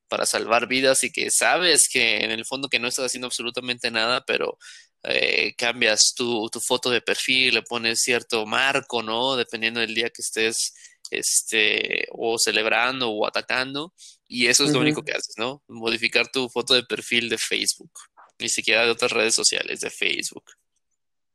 para 0.10 0.26
salvar 0.26 0.68
vidas 0.68 1.06
y 1.06 1.12
que 1.14 1.32
sabes 1.32 1.88
que 1.88 2.26
en 2.26 2.32
el 2.32 2.44
fondo 2.44 2.68
que 2.68 2.80
no 2.80 2.90
estás 2.90 3.06
haciendo 3.06 3.28
absolutamente 3.28 3.90
nada, 3.90 4.22
pero 4.28 4.58
eh, 5.04 5.54
cambias 5.56 6.14
tu, 6.14 6.50
tu, 6.50 6.60
foto 6.60 6.90
de 6.90 7.02
perfil, 7.02 7.56
le 7.56 7.62
pones 7.62 8.02
cierto 8.02 8.46
marco, 8.46 9.02
¿no? 9.02 9.36
Dependiendo 9.36 9.80
del 9.80 9.96
día 9.96 10.10
que 10.10 10.22
estés 10.22 10.74
este, 11.12 12.08
o 12.12 12.38
celebrando 12.38 13.10
o 13.10 13.26
atacando. 13.26 13.94
Y 14.28 14.48
eso 14.48 14.64
es 14.64 14.74
lo 14.74 14.80
único 14.80 15.04
que 15.04 15.14
haces, 15.14 15.36
¿no? 15.38 15.64
Modificar 15.68 16.28
tu 16.32 16.50
foto 16.50 16.74
de 16.74 16.84
perfil 16.84 17.30
de 17.30 17.38
Facebook. 17.38 17.92
Ni 18.40 18.50
siquiera 18.50 18.86
de 18.86 18.92
otras 18.92 19.12
redes 19.12 19.36
sociales, 19.36 19.82
de 19.82 19.90
Facebook. 19.90 20.44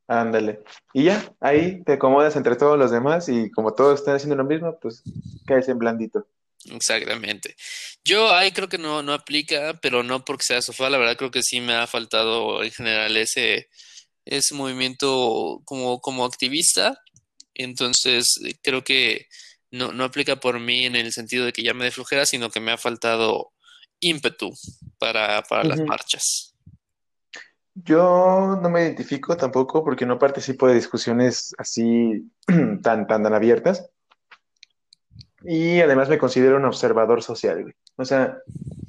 Ándale. 0.07 0.62
Y 0.92 1.05
ya, 1.05 1.35
ahí 1.40 1.83
te 1.83 1.94
acomodas 1.94 2.37
entre 2.37 2.57
todos 2.57 2.79
los 2.79 2.90
demás 2.90 3.29
y 3.29 3.50
como 3.50 3.74
todos 3.74 4.00
están 4.00 4.16
haciendo 4.16 4.37
lo 4.37 4.44
mismo, 4.44 4.79
pues 4.79 5.03
caes 5.46 5.68
en 5.68 5.79
blandito. 5.79 6.27
Exactamente. 6.70 7.57
Yo 8.05 8.33
ahí 8.33 8.53
creo 8.53 8.68
que 8.68 8.79
no, 8.79 9.03
no 9.03 9.12
aplica, 9.12 9.79
pero 9.81 10.03
no 10.03 10.24
porque 10.24 10.44
sea 10.44 10.62
sofá, 10.62 10.90
la 10.90 10.98
verdad 10.98 11.16
creo 11.16 11.31
que 11.31 11.42
sí 11.42 11.61
me 11.61 11.74
ha 11.74 11.87
faltado 11.87 12.62
en 12.62 12.70
general 12.70 13.16
ese, 13.16 13.68
ese 14.24 14.55
movimiento 14.55 15.61
como, 15.64 16.00
como 16.00 16.24
activista. 16.24 16.98
Entonces, 17.55 18.40
eh, 18.44 18.55
creo 18.62 18.83
que 18.83 19.27
no, 19.70 19.92
no 19.92 20.05
aplica 20.05 20.37
por 20.37 20.61
mí 20.61 20.87
en 20.87 20.96
el 20.96 21.12
sentido 21.12 21.44
de 21.44 21.53
que 21.53 21.62
ya 21.62 21.74
me 21.74 21.85
de 21.85 21.90
flojera, 21.90 22.27
sino 22.27 22.50
que 22.50 22.61
me 22.61 22.72
ha 22.72 22.79
faltado 22.79 23.53
ímpetu 24.00 24.53
para, 24.98 25.42
para 25.42 25.64
las 25.64 25.81
marchas. 25.81 26.55
Yo 27.74 28.59
no 28.62 28.70
me 28.70 28.83
identifico 28.83 29.37
tampoco 29.37 29.83
porque 29.83 30.07
no 30.07 30.18
participo 30.18 30.68
de 30.68 30.74
discusiones 30.74 31.55
así 31.59 32.31
tan, 32.46 32.81
tan, 32.83 33.07
tan 33.07 33.27
abiertas. 33.35 33.90
Y 35.44 35.80
además 35.80 36.09
me 36.09 36.18
considero 36.18 36.57
un 36.57 36.64
observador 36.64 37.22
social, 37.22 37.62
güey. 37.62 37.74
O 37.96 38.04
sea, 38.04 38.38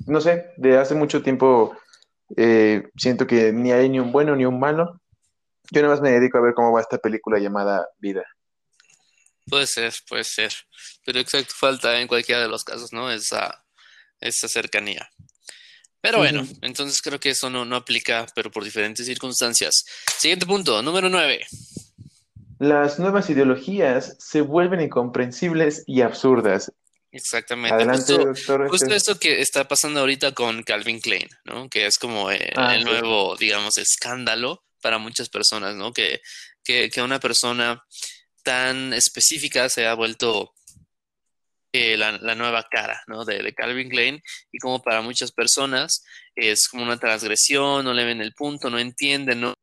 no 0.07 0.21
sé, 0.21 0.51
de 0.57 0.77
hace 0.77 0.95
mucho 0.95 1.21
tiempo 1.21 1.77
eh, 2.37 2.89
siento 2.95 3.27
que 3.27 3.51
ni 3.51 3.71
hay 3.71 3.89
ni 3.89 3.99
un 3.99 4.11
bueno 4.11 4.35
ni 4.35 4.45
un 4.45 4.59
malo. 4.59 5.01
Yo 5.71 5.81
nada 5.81 5.93
más 5.93 6.01
me 6.01 6.11
dedico 6.11 6.37
a 6.37 6.41
ver 6.41 6.53
cómo 6.53 6.71
va 6.71 6.81
esta 6.81 6.97
película 6.97 7.39
llamada 7.39 7.87
Vida. 7.99 8.23
Puede 9.47 9.67
ser, 9.67 9.93
puede 10.07 10.23
ser. 10.23 10.53
Pero 11.05 11.19
exacto, 11.19 11.53
falta 11.55 11.99
en 11.99 12.07
cualquiera 12.07 12.41
de 12.41 12.47
los 12.47 12.63
casos, 12.63 12.93
¿no? 12.93 13.11
Esa, 13.11 13.63
esa 14.19 14.47
cercanía. 14.47 15.09
Pero 16.01 16.19
bueno, 16.19 16.47
entonces 16.61 17.01
creo 17.01 17.19
que 17.19 17.31
eso 17.31 17.49
no, 17.49 17.65
no 17.65 17.75
aplica, 17.75 18.27
pero 18.35 18.51
por 18.51 18.63
diferentes 18.63 19.07
circunstancias. 19.07 19.85
Siguiente 20.19 20.45
punto, 20.45 20.81
número 20.83 21.09
nueve. 21.09 21.45
Las 22.65 22.97
nuevas 22.97 23.29
ideologías 23.29 24.15
se 24.17 24.41
vuelven 24.41 24.81
incomprensibles 24.81 25.83
y 25.85 26.01
absurdas. 26.01 26.71
Exactamente. 27.11 27.75
Adelante, 27.75 28.15
justo, 28.15 28.25
doctor. 28.25 28.69
Justo 28.69 28.85
este. 28.87 28.95
esto 28.95 29.19
que 29.19 29.39
está 29.39 29.67
pasando 29.67 29.99
ahorita 29.99 30.31
con 30.31 30.63
Calvin 30.63 30.99
Klein, 30.99 31.29
¿no? 31.43 31.69
Que 31.69 31.85
es 31.85 31.99
como 31.99 32.31
eh, 32.31 32.51
ah, 32.55 32.75
el 32.75 32.83
nuevo, 32.83 33.35
digamos, 33.37 33.77
escándalo 33.77 34.63
para 34.81 34.97
muchas 34.97 35.29
personas, 35.29 35.75
¿no? 35.75 35.93
Que, 35.93 36.21
que, 36.63 36.89
que 36.89 37.03
una 37.03 37.19
persona 37.19 37.83
tan 38.41 38.93
específica 38.93 39.69
se 39.69 39.85
ha 39.85 39.93
vuelto 39.93 40.55
eh, 41.71 41.97
la, 41.97 42.13
la, 42.13 42.33
nueva 42.33 42.67
cara, 42.67 42.99
¿no? 43.05 43.25
De, 43.25 43.43
de, 43.43 43.53
Calvin 43.53 43.89
Klein 43.89 44.19
y 44.51 44.57
como 44.57 44.81
para 44.81 45.01
muchas 45.01 45.31
personas 45.31 46.03
es 46.33 46.67
como 46.67 46.81
una 46.81 46.97
transgresión, 46.97 47.85
no 47.85 47.93
le 47.93 48.05
ven 48.05 48.21
el 48.21 48.33
punto, 48.33 48.71
no 48.71 48.79
entienden, 48.79 49.41
no 49.41 49.53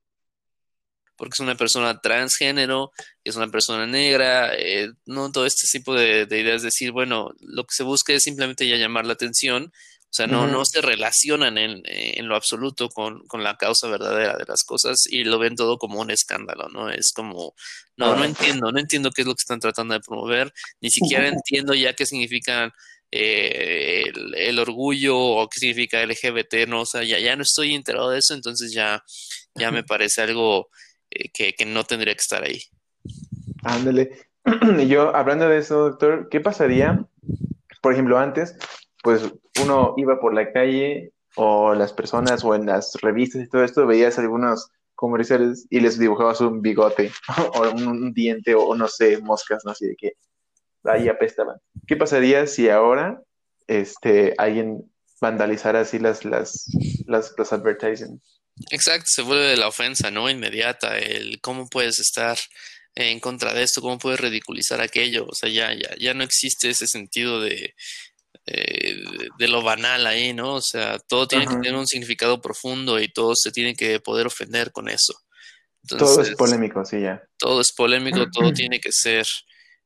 porque 1.16 1.34
es 1.34 1.40
una 1.40 1.56
persona 1.56 2.00
transgénero, 2.00 2.92
es 3.24 3.36
una 3.36 3.48
persona 3.48 3.86
negra, 3.86 4.54
eh, 4.56 4.90
no 5.06 5.30
todo 5.30 5.46
este 5.46 5.66
tipo 5.70 5.94
de, 5.94 6.26
ideas, 6.30 6.62
decir, 6.62 6.92
bueno, 6.92 7.30
lo 7.40 7.64
que 7.64 7.74
se 7.74 7.84
busca 7.84 8.12
es 8.12 8.24
simplemente 8.24 8.66
ya 8.66 8.76
llamar 8.76 9.06
la 9.06 9.12
atención, 9.12 9.72
o 10.12 10.14
sea, 10.14 10.26
no, 10.26 10.46
no 10.46 10.62
se 10.66 10.82
relacionan 10.82 11.56
en, 11.56 11.80
en 11.86 12.28
lo 12.28 12.36
absoluto 12.36 12.90
con, 12.90 13.26
con, 13.28 13.42
la 13.42 13.56
causa 13.56 13.88
verdadera 13.88 14.36
de 14.36 14.44
las 14.46 14.62
cosas 14.62 15.06
y 15.08 15.24
lo 15.24 15.38
ven 15.38 15.56
todo 15.56 15.78
como 15.78 16.00
un 16.00 16.10
escándalo, 16.10 16.68
¿no? 16.68 16.90
Es 16.90 17.12
como, 17.14 17.54
no, 17.96 18.14
no 18.14 18.22
entiendo, 18.22 18.70
no 18.72 18.78
entiendo 18.78 19.10
qué 19.10 19.22
es 19.22 19.26
lo 19.26 19.34
que 19.34 19.40
están 19.40 19.60
tratando 19.60 19.94
de 19.94 20.00
promover, 20.00 20.52
ni 20.82 20.90
siquiera 20.90 21.28
entiendo 21.28 21.72
ya 21.72 21.94
qué 21.94 22.04
significan 22.04 22.72
eh, 23.10 24.04
el, 24.06 24.34
el, 24.34 24.58
orgullo 24.58 25.16
o 25.18 25.48
qué 25.48 25.60
significa 25.60 26.04
LGBT, 26.04 26.66
¿no? 26.66 26.82
O 26.82 26.86
sea, 26.86 27.02
ya, 27.04 27.18
ya 27.18 27.34
no 27.34 27.42
estoy 27.42 27.74
enterado 27.74 28.10
de 28.10 28.18
eso, 28.18 28.34
entonces 28.34 28.72
ya, 28.72 29.02
ya 29.54 29.70
me 29.70 29.82
parece 29.84 30.20
algo 30.20 30.68
eh, 31.14 31.30
que, 31.32 31.64
no 31.64 31.84
tendría 31.84 32.14
que 32.14 32.20
estar 32.20 32.42
ahí. 32.42 32.62
Ándale. 33.62 34.10
Yo, 34.88 35.14
hablando 35.14 35.48
de 35.48 35.58
eso, 35.58 35.90
doctor, 35.90 36.28
¿qué 36.30 36.40
pasaría? 36.40 37.04
Por 37.80 37.92
ejemplo, 37.92 38.18
antes, 38.18 38.56
pues 39.02 39.32
uno 39.62 39.94
iba 39.96 40.20
por 40.20 40.34
la 40.34 40.52
calle 40.52 41.12
o 41.36 41.74
las 41.74 41.92
personas 41.92 42.44
o 42.44 42.54
en 42.54 42.66
las 42.66 42.94
revistas 43.00 43.42
y 43.42 43.48
todo 43.48 43.64
esto, 43.64 43.86
veías 43.86 44.18
algunos 44.18 44.70
comerciales 44.94 45.66
y 45.70 45.80
les 45.80 45.98
dibujabas 45.98 46.40
un 46.40 46.62
bigote 46.62 47.10
o 47.54 47.70
un, 47.70 48.12
diente 48.12 48.54
o 48.54 48.74
no 48.74 48.88
sé, 48.88 49.18
moscas, 49.18 49.64
no 49.64 49.74
sé 49.74 49.88
de 49.88 49.96
qué. 49.96 50.12
Ahí 50.84 51.08
apestaban. 51.08 51.58
¿Qué 51.86 51.96
pasaría 51.96 52.46
si 52.46 52.68
ahora 52.68 53.22
este, 53.66 54.34
alguien 54.38 54.90
vandalizara 55.20 55.80
así 55.80 55.98
las, 55.98 56.24
las, 56.24 56.66
las, 57.06 57.34
los 57.36 57.52
advertisements? 57.52 58.41
Exacto, 58.70 59.06
se 59.08 59.22
vuelve 59.22 59.56
la 59.56 59.68
ofensa, 59.68 60.10
¿no? 60.10 60.28
Inmediata, 60.28 60.98
el 60.98 61.40
cómo 61.40 61.68
puedes 61.68 61.98
estar 61.98 62.38
en 62.94 63.20
contra 63.20 63.54
de 63.54 63.62
esto, 63.62 63.80
cómo 63.80 63.98
puedes 63.98 64.20
ridiculizar 64.20 64.80
aquello, 64.80 65.26
o 65.26 65.34
sea, 65.34 65.48
ya, 65.48 65.72
ya, 65.72 65.94
ya 65.98 66.14
no 66.14 66.22
existe 66.24 66.68
ese 66.68 66.86
sentido 66.86 67.40
de, 67.40 67.74
eh, 68.46 69.02
de 69.38 69.48
lo 69.48 69.62
banal 69.62 70.06
ahí, 70.06 70.34
¿no? 70.34 70.54
O 70.54 70.60
sea, 70.60 70.98
todo 70.98 71.28
tiene 71.28 71.46
que 71.46 71.54
tener 71.54 71.74
un 71.74 71.86
significado 71.86 72.40
profundo 72.40 73.00
y 73.00 73.08
todo 73.08 73.34
se 73.36 73.52
tiene 73.52 73.74
que 73.74 74.00
poder 74.00 74.26
ofender 74.26 74.72
con 74.72 74.88
eso. 74.88 75.14
todo 75.86 76.20
es 76.20 76.34
polémico, 76.34 76.84
sí, 76.84 77.00
ya. 77.00 77.22
Todo 77.38 77.60
es 77.60 77.72
polémico, 77.72 78.26
todo 78.32 78.52
tiene 78.52 78.80
que 78.80 78.90
ser 78.92 79.26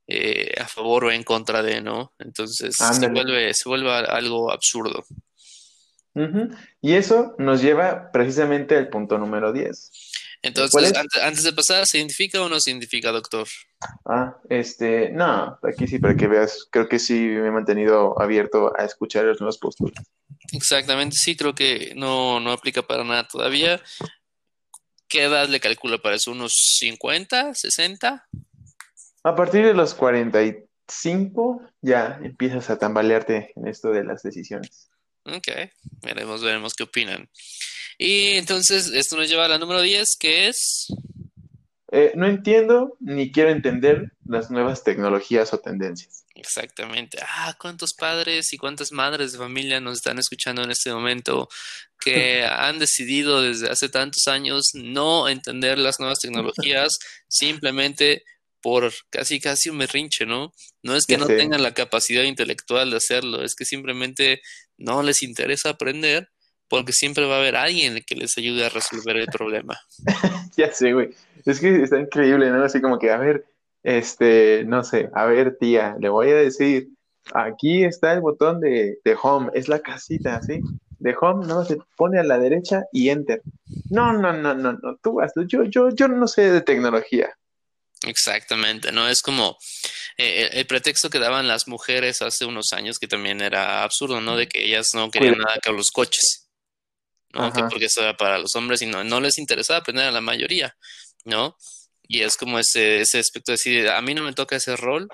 eh, 0.09 0.55
a 0.59 0.67
favor 0.67 1.05
o 1.05 1.13
en 1.13 1.23
contra 1.23 1.63
de, 1.63 1.81
¿no? 1.81 2.15
Entonces 2.19 2.75
se 2.77 3.09
vuelve, 3.09 3.53
se 3.55 3.69
vuelve 3.69 3.91
algo 3.91 4.51
absurdo. 4.51 5.05
Y 6.81 6.95
eso 6.95 7.35
nos 7.39 7.61
lleva 7.61 8.11
precisamente 8.11 8.77
al 8.77 8.89
punto 8.89 9.19
número 9.19 9.53
10. 9.53 9.91
Entonces, 10.43 10.93
antes, 11.23 11.45
de 11.45 11.53
pasar, 11.53 11.85
¿se 11.87 11.99
identifica 11.99 12.41
o 12.41 12.49
no 12.49 12.61
se 12.61 12.71
identifica, 12.71 13.11
doctor? 13.11 13.47
Ah, 14.05 14.37
este, 14.49 15.11
no, 15.11 15.59
aquí 15.63 15.87
sí, 15.87 15.99
para 15.99 16.17
que 16.17 16.29
veas, 16.29 16.69
creo 16.71 16.89
que 16.89 16.99
sí 16.99 17.15
me 17.15 17.49
he 17.49 17.51
mantenido 17.51 18.21
abierto 18.21 18.73
a 18.79 18.85
escuchar 18.85 19.25
los 19.25 19.41
nuevos 19.41 19.59
posturas. 19.59 20.05
Exactamente, 20.53 21.17
sí, 21.19 21.37
creo 21.37 21.55
que 21.55 21.93
no, 21.97 22.39
no 22.41 22.53
aplica 22.53 22.83
para 22.83 23.03
nada 23.03 23.27
todavía. 23.27 23.81
¿Qué 25.09 25.25
edad 25.25 25.49
le 25.49 25.61
calcula 25.61 25.99
para 25.99 26.17
eso? 26.17 26.33
¿Unos 26.33 26.53
50, 26.79 27.55
60? 27.55 28.29
A 29.25 29.35
partir 29.35 29.65
de 29.65 29.75
los 29.75 29.95
45 29.95 31.63
ya 31.81 32.21
empiezas 32.23 32.71
a 32.71 32.79
tambalearte 32.79 33.53
en 33.57 33.67
esto 33.67 33.91
de 33.91 34.05
las 34.05 34.23
decisiones. 34.23 34.91
Ok, 35.27 35.49
veremos, 36.03 36.43
veremos 36.43 36.75
qué 36.75 36.85
opinan. 36.85 37.29
Y 37.99 38.33
entonces, 38.33 38.89
esto 38.89 39.17
nos 39.17 39.29
lleva 39.29 39.47
a 39.47 39.49
la 39.49 39.59
número 39.59 39.83
10, 39.83 40.17
que 40.19 40.49
es... 40.49 40.87
Eh, 41.93 42.13
no 42.15 42.27
entiendo 42.27 42.97
ni 43.01 43.31
quiero 43.31 43.51
entender 43.51 44.13
las 44.25 44.51
nuevas 44.51 44.85
tecnologías 44.85 45.53
o 45.53 45.59
tendencias. 45.59 46.25
Exactamente. 46.35 47.19
Ah, 47.23 47.57
cuántos 47.59 47.95
padres 47.95 48.53
y 48.53 48.59
cuántas 48.59 48.93
madres 48.93 49.33
de 49.33 49.39
familia 49.39 49.81
nos 49.81 49.99
están 49.99 50.19
escuchando 50.19 50.63
en 50.63 50.71
este 50.71 50.93
momento 50.93 51.49
que 52.01 52.45
han 52.51 52.79
decidido 52.79 53.41
desde 53.41 53.71
hace 53.71 53.89
tantos 53.89 54.29
años 54.29 54.71
no 54.75 55.29
entender 55.29 55.79
las 55.79 55.99
nuevas 55.99 56.19
tecnologías, 56.19 56.99
simplemente 57.29 58.25
por 58.61 58.93
casi 59.11 59.41
casi 59.41 59.71
un 59.71 59.77
merrinche, 59.77 60.27
¿no? 60.27 60.53
No 60.83 60.97
es 60.97 61.07
que 61.07 61.19
no 61.19 61.27
tengan 61.27 61.63
la 61.63 61.73
capacidad 61.73 62.25
intelectual 62.25 62.91
de 62.91 62.97
hacerlo, 62.97 63.43
es 63.45 63.55
que 63.55 63.65
simplemente 63.65 64.43
no 64.79 65.03
les 65.03 65.23
interesa 65.23 65.71
aprender 65.71 66.29
porque 66.69 66.93
siempre 66.93 67.27
va 67.27 67.37
a 67.37 67.39
haber 67.39 67.57
alguien 67.57 68.03
que 68.07 68.17
les 68.17 68.37
ayude 68.39 68.67
a 68.67 68.69
resolver 68.69 69.17
el 69.17 69.27
problema. 69.27 69.79
ya 70.57 70.73
sé, 70.73 70.93
güey. 70.93 71.11
Es 71.45 71.61
que 71.61 71.83
está 71.83 71.99
increíble, 71.99 72.51
¿no? 72.51 72.65
Así 72.65 72.81
como 72.81 72.99
que, 72.99 73.11
a 73.11 73.19
ver, 73.19 73.45
este, 73.85 74.65
no 74.67 74.83
sé, 74.83 75.11
a 75.15 75.27
ver, 75.27 75.57
tía, 75.59 75.97
le 76.01 76.09
voy 76.09 76.31
a 76.31 76.35
decir, 76.35 76.89
aquí 77.33 77.85
está 77.85 78.13
el 78.13 78.21
botón 78.21 78.61
de, 78.61 78.99
de 79.05 79.17
home, 79.21 79.51
es 79.55 79.69
la 79.69 79.79
casita, 79.79 80.43
¿sí? 80.43 80.61
de 80.99 81.15
home, 81.21 81.47
no 81.47 81.65
se 81.65 81.79
pone 81.97 82.19
a 82.19 82.25
la 82.25 82.39
derecha 82.39 82.85
y 82.93 83.11
enter. 83.11 83.43
No, 83.91 84.13
no, 84.13 84.33
no, 84.33 84.55
no, 84.55 84.73
no, 84.73 84.97
tú 85.03 85.21
hazlo. 85.21 85.43
Yo, 85.45 85.65
yo, 85.65 85.91
yo 85.91 86.09
no 86.09 86.27
sé 86.27 86.51
de 86.51 86.61
tecnología. 86.61 87.29
Exactamente, 88.07 88.93
¿no? 88.93 89.09
Es 89.09 89.21
como 89.21 89.59
eh, 90.17 90.49
el 90.53 90.67
pretexto 90.67 91.11
que 91.11 91.19
daban 91.19 91.49
las 91.49 91.67
mujeres 91.67 92.23
hace 92.23 92.45
unos 92.45 92.73
años 92.73 92.99
que 92.99 93.09
también 93.09 93.41
era 93.41 93.83
absurdo, 93.83 94.21
¿no? 94.21 94.37
De 94.37 94.49
que 94.49 94.65
ellas 94.65 94.91
no 94.95 95.11
querían 95.11 95.39
nada 95.39 95.59
con 95.63 95.77
los 95.77 95.91
coches, 95.91 96.49
¿no? 97.33 97.53
Que 97.53 97.65
porque 97.65 97.87
eso 97.87 98.03
era 98.03 98.17
para 98.17 98.39
los 98.39 98.55
hombres 98.55 98.81
y 98.83 98.87
no, 98.87 99.05
no 99.05 99.21
les 99.21 99.39
interesaba 99.39 99.81
aprender 99.81 100.07
a 100.07 100.13
la 100.13 100.21
mayoría, 100.21 100.77
¿no? 101.25 101.57
Y 102.09 102.23
es 102.23 102.37
como 102.37 102.59
ese, 102.59 103.01
ese 103.01 103.19
aspecto 103.19 103.51
de 103.51 103.57
decir, 103.57 103.89
a 103.89 104.01
mí 104.01 104.15
no 104.15 104.23
me 104.23 104.33
toca 104.33 104.57
ese 104.57 104.77
rol, 104.77 105.09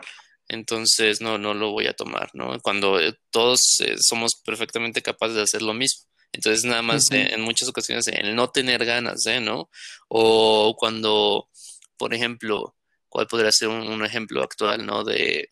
entonces 0.48 1.22
no, 1.22 1.38
no 1.38 1.54
lo 1.54 1.70
voy 1.70 1.86
a 1.86 1.94
tomar, 1.94 2.30
¿no? 2.34 2.60
Cuando 2.60 3.00
eh, 3.00 3.14
todos 3.30 3.80
eh, 3.80 3.96
somos 3.98 4.34
perfectamente 4.44 5.00
capaces 5.00 5.36
de 5.36 5.42
hacer 5.42 5.62
lo 5.62 5.72
mismo. 5.72 6.04
Entonces, 6.32 6.64
nada 6.64 6.80
más 6.80 7.10
en 7.10 7.42
muchas 7.42 7.68
ocasiones 7.68 8.08
el 8.08 8.34
no 8.34 8.48
tener 8.48 8.86
ganas, 8.86 9.26
¿eh? 9.26 9.40
¿no? 9.40 9.68
O 10.08 10.74
cuando, 10.78 11.50
por 11.98 12.14
ejemplo, 12.14 12.74
¿cuál 13.12 13.26
podría 13.26 13.52
ser 13.52 13.68
un, 13.68 14.04
ejemplo 14.06 14.42
actual, 14.42 14.86
¿no? 14.86 15.04
De, 15.04 15.50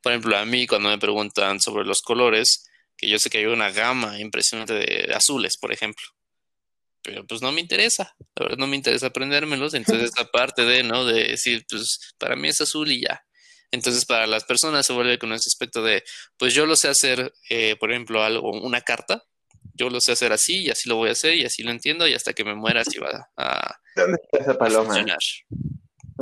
por 0.00 0.12
ejemplo, 0.12 0.34
a 0.38 0.46
mí 0.46 0.66
cuando 0.66 0.88
me 0.88 0.98
preguntan 0.98 1.60
sobre 1.60 1.84
los 1.84 2.00
colores, 2.00 2.64
que 2.96 3.06
yo 3.06 3.18
sé 3.18 3.28
que 3.28 3.38
hay 3.38 3.44
una 3.44 3.70
gama 3.70 4.18
impresionante 4.18 4.72
de 4.72 5.12
azules, 5.14 5.58
por 5.58 5.72
ejemplo. 5.72 6.06
Pero 7.02 7.26
pues 7.26 7.42
no 7.42 7.52
me 7.52 7.60
interesa, 7.60 8.16
la 8.34 8.44
verdad 8.46 8.56
no 8.56 8.66
me 8.66 8.76
interesa 8.76 9.08
aprendérmelos, 9.08 9.74
entonces 9.74 10.10
aparte 10.18 10.64
de, 10.64 10.84
¿no? 10.84 11.04
De 11.04 11.24
decir, 11.28 11.66
pues 11.68 12.14
para 12.16 12.34
mí 12.34 12.48
es 12.48 12.62
azul 12.62 12.90
y 12.90 13.02
ya. 13.02 13.22
Entonces, 13.72 14.06
para 14.06 14.26
las 14.26 14.44
personas 14.44 14.86
se 14.86 14.94
vuelve 14.94 15.18
con 15.18 15.34
ese 15.34 15.50
aspecto 15.50 15.82
de, 15.82 16.02
pues 16.38 16.54
yo 16.54 16.64
lo 16.64 16.76
sé 16.76 16.88
hacer, 16.88 17.34
eh, 17.50 17.76
por 17.78 17.90
ejemplo, 17.90 18.22
algo, 18.22 18.52
una 18.52 18.80
carta, 18.80 19.22
yo 19.74 19.90
lo 19.90 20.00
sé 20.00 20.12
hacer 20.12 20.32
así 20.32 20.62
y 20.62 20.70
así 20.70 20.88
lo 20.88 20.96
voy 20.96 21.10
a 21.10 21.12
hacer 21.12 21.34
y 21.34 21.44
así 21.44 21.62
lo 21.62 21.72
entiendo 21.72 22.08
y 22.08 22.14
hasta 22.14 22.32
que 22.32 22.44
me 22.44 22.54
muera 22.54 22.80
así 22.80 22.98
va 22.98 23.28
a, 23.36 23.80
¿Dónde 23.94 24.18
está 24.22 24.38
esa 24.38 24.56
paloma? 24.56 24.84
funcionar. 24.84 25.18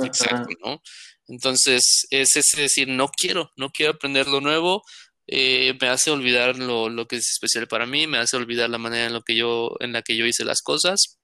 Exacto, 0.03 0.55
¿no? 0.63 0.81
Entonces, 1.27 2.07
es 2.09 2.35
ese 2.35 2.61
decir, 2.61 2.87
no 2.87 3.09
quiero, 3.09 3.51
no 3.57 3.69
quiero 3.69 3.93
aprender 3.93 4.27
lo 4.27 4.41
nuevo, 4.41 4.83
eh, 5.27 5.75
me 5.81 5.87
hace 5.87 6.11
olvidar 6.11 6.57
lo, 6.57 6.89
lo, 6.89 7.07
que 7.07 7.15
es 7.15 7.29
especial 7.31 7.67
para 7.67 7.85
mí, 7.85 8.05
me 8.05 8.19
hace 8.19 8.37
olvidar 8.37 8.69
la 8.69 8.77
manera 8.77 9.07
en, 9.07 9.13
lo 9.13 9.23
que 9.23 9.35
yo, 9.35 9.75
en 9.79 9.93
la 9.93 10.01
que 10.01 10.15
yo 10.15 10.25
hice 10.25 10.45
las 10.45 10.61
cosas. 10.61 11.19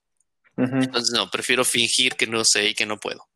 Entonces, 0.58 1.12
no, 1.14 1.30
prefiero 1.32 1.64
fingir 1.66 2.16
que 2.16 2.28
no 2.28 2.44
sé 2.44 2.70
y 2.70 2.74
que 2.76 2.86
no 2.86 3.00
puedo. 3.00 3.28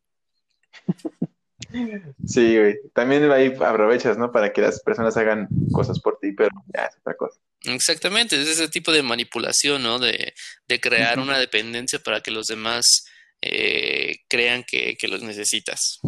Sí, 2.26 2.58
güey. 2.58 2.78
También 2.94 3.30
ahí 3.30 3.52
aprovechas, 3.54 4.16
¿no? 4.16 4.30
Para 4.30 4.52
que 4.52 4.60
las 4.60 4.80
personas 4.82 5.16
hagan 5.16 5.48
cosas 5.72 5.98
por 6.00 6.18
ti, 6.20 6.32
pero 6.32 6.50
ya 6.74 6.84
es 6.84 6.96
otra 6.98 7.14
cosa. 7.16 7.40
Exactamente, 7.62 8.40
es 8.40 8.48
ese 8.48 8.68
tipo 8.68 8.92
de 8.92 9.02
manipulación, 9.02 9.82
¿no? 9.82 9.98
De, 9.98 10.34
de 10.68 10.80
crear 10.80 11.18
una 11.18 11.38
dependencia 11.38 11.98
para 11.98 12.20
que 12.20 12.30
los 12.30 12.46
demás 12.46 13.06
eh, 13.50 14.16
crean 14.28 14.64
que, 14.64 14.96
que, 14.96 15.08
los 15.08 15.22
necesitas. 15.22 15.98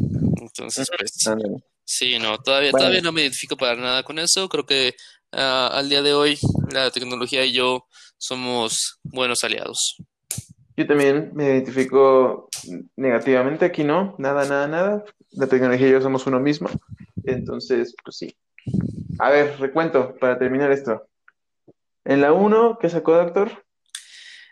Entonces, 0.40 0.88
pues, 0.96 1.12
sí, 1.84 2.18
no, 2.18 2.38
todavía, 2.38 2.72
todavía 2.72 3.00
no 3.00 3.12
me 3.12 3.22
identifico 3.22 3.56
para 3.56 3.76
nada 3.76 4.02
con 4.02 4.18
eso. 4.18 4.48
Creo 4.48 4.66
que 4.66 4.94
uh, 5.32 5.72
al 5.72 5.88
día 5.88 6.02
de 6.02 6.14
hoy 6.14 6.38
la 6.70 6.90
tecnología 6.90 7.44
y 7.44 7.52
yo 7.52 7.86
somos 8.16 8.98
buenos 9.04 9.44
aliados. 9.44 9.96
Yo 10.76 10.86
también 10.86 11.30
me 11.34 11.46
identifico 11.46 12.48
negativamente, 12.96 13.64
aquí 13.64 13.82
no, 13.82 14.14
nada, 14.18 14.44
nada, 14.46 14.68
nada. 14.68 15.04
La 15.32 15.46
tecnología 15.46 15.88
y 15.88 15.92
yo 15.92 16.00
somos 16.00 16.26
uno 16.26 16.38
mismo. 16.38 16.68
Entonces, 17.24 17.94
pues 18.04 18.16
sí. 18.16 18.36
A 19.18 19.30
ver, 19.30 19.58
recuento 19.58 20.14
para 20.16 20.38
terminar 20.38 20.70
esto. 20.70 21.08
En 22.04 22.20
la 22.20 22.32
1, 22.32 22.78
¿qué 22.80 22.88
sacó, 22.88 23.14
doctor? 23.16 23.64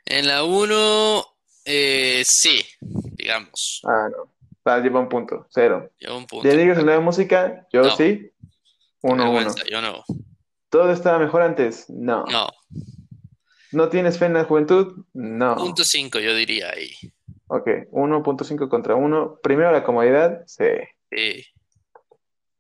En 0.05 0.26
la 0.26 0.45
1, 0.45 1.36
eh, 1.67 2.23
sí, 2.25 2.64
digamos. 2.81 3.83
Ah, 3.85 4.09
no. 4.11 4.33
Ah, 4.64 4.81
lleva 4.81 4.99
un 4.99 5.09
punto, 5.09 5.47
cero. 5.51 5.91
Lleva 5.99 6.17
un 6.17 6.27
punto. 6.27 6.49
¿Ya 6.49 6.57
digas 6.57 6.83
la 6.83 6.99
música? 6.99 7.67
Yo 7.73 7.89
sí. 7.97 8.31
Uno, 9.03 9.31
uno. 9.31 9.55
Yo 9.71 9.81
no. 9.81 10.05
¿Todo 10.71 10.91
estaba 10.91 11.19
mejor 11.19 11.43
antes? 11.43 11.89
No. 11.89 12.25
No. 12.27 12.49
¿No 13.73 13.89
tienes 13.89 14.19
fe 14.19 14.27
en 14.27 14.35
la 14.35 14.45
juventud? 14.45 15.05
No. 15.12 15.57
Punto 15.57 15.85
5, 15.85 16.19
yo 16.19 16.35
diría 16.35 16.71
ahí. 16.71 16.91
Ok, 17.49 17.67
1.5 17.93 18.69
contra 18.69 18.97
1. 18.97 19.39
Primero 19.43 19.71
la 19.71 19.85
comodidad, 19.85 20.43
sí. 20.47 20.64
Sí. 21.11 21.45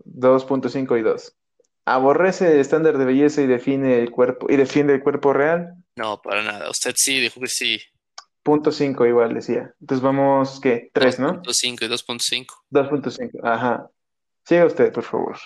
2.5 0.04 0.98
y 0.98 1.02
2. 1.02 1.36
¿Aborrece 1.86 2.52
el 2.52 2.60
estándar 2.60 2.98
de 2.98 3.04
belleza 3.04 3.42
y 3.42 3.46
define 3.46 3.98
el 3.98 4.10
cuerpo 4.10 4.46
y 4.48 4.56
defiende 4.56 4.94
el 4.94 5.02
cuerpo 5.02 5.32
real? 5.32 5.74
No, 5.96 6.20
para 6.20 6.42
nada. 6.42 6.70
Usted 6.70 6.94
sí 6.96 7.20
dijo 7.20 7.40
que 7.40 7.48
sí. 7.48 7.80
Punto 8.46 8.70
5 8.70 9.04
igual 9.06 9.34
decía. 9.34 9.74
Entonces 9.80 10.04
vamos, 10.04 10.60
¿qué? 10.60 10.88
3, 10.92 11.18
¿no? 11.18 11.42
2.5 11.42 11.82
y 11.82 11.88
2.5. 11.88 12.46
2.5, 12.70 13.40
ajá. 13.42 13.90
Siga 14.44 14.66
usted, 14.66 14.92
por 14.92 15.02
favor. 15.02 15.36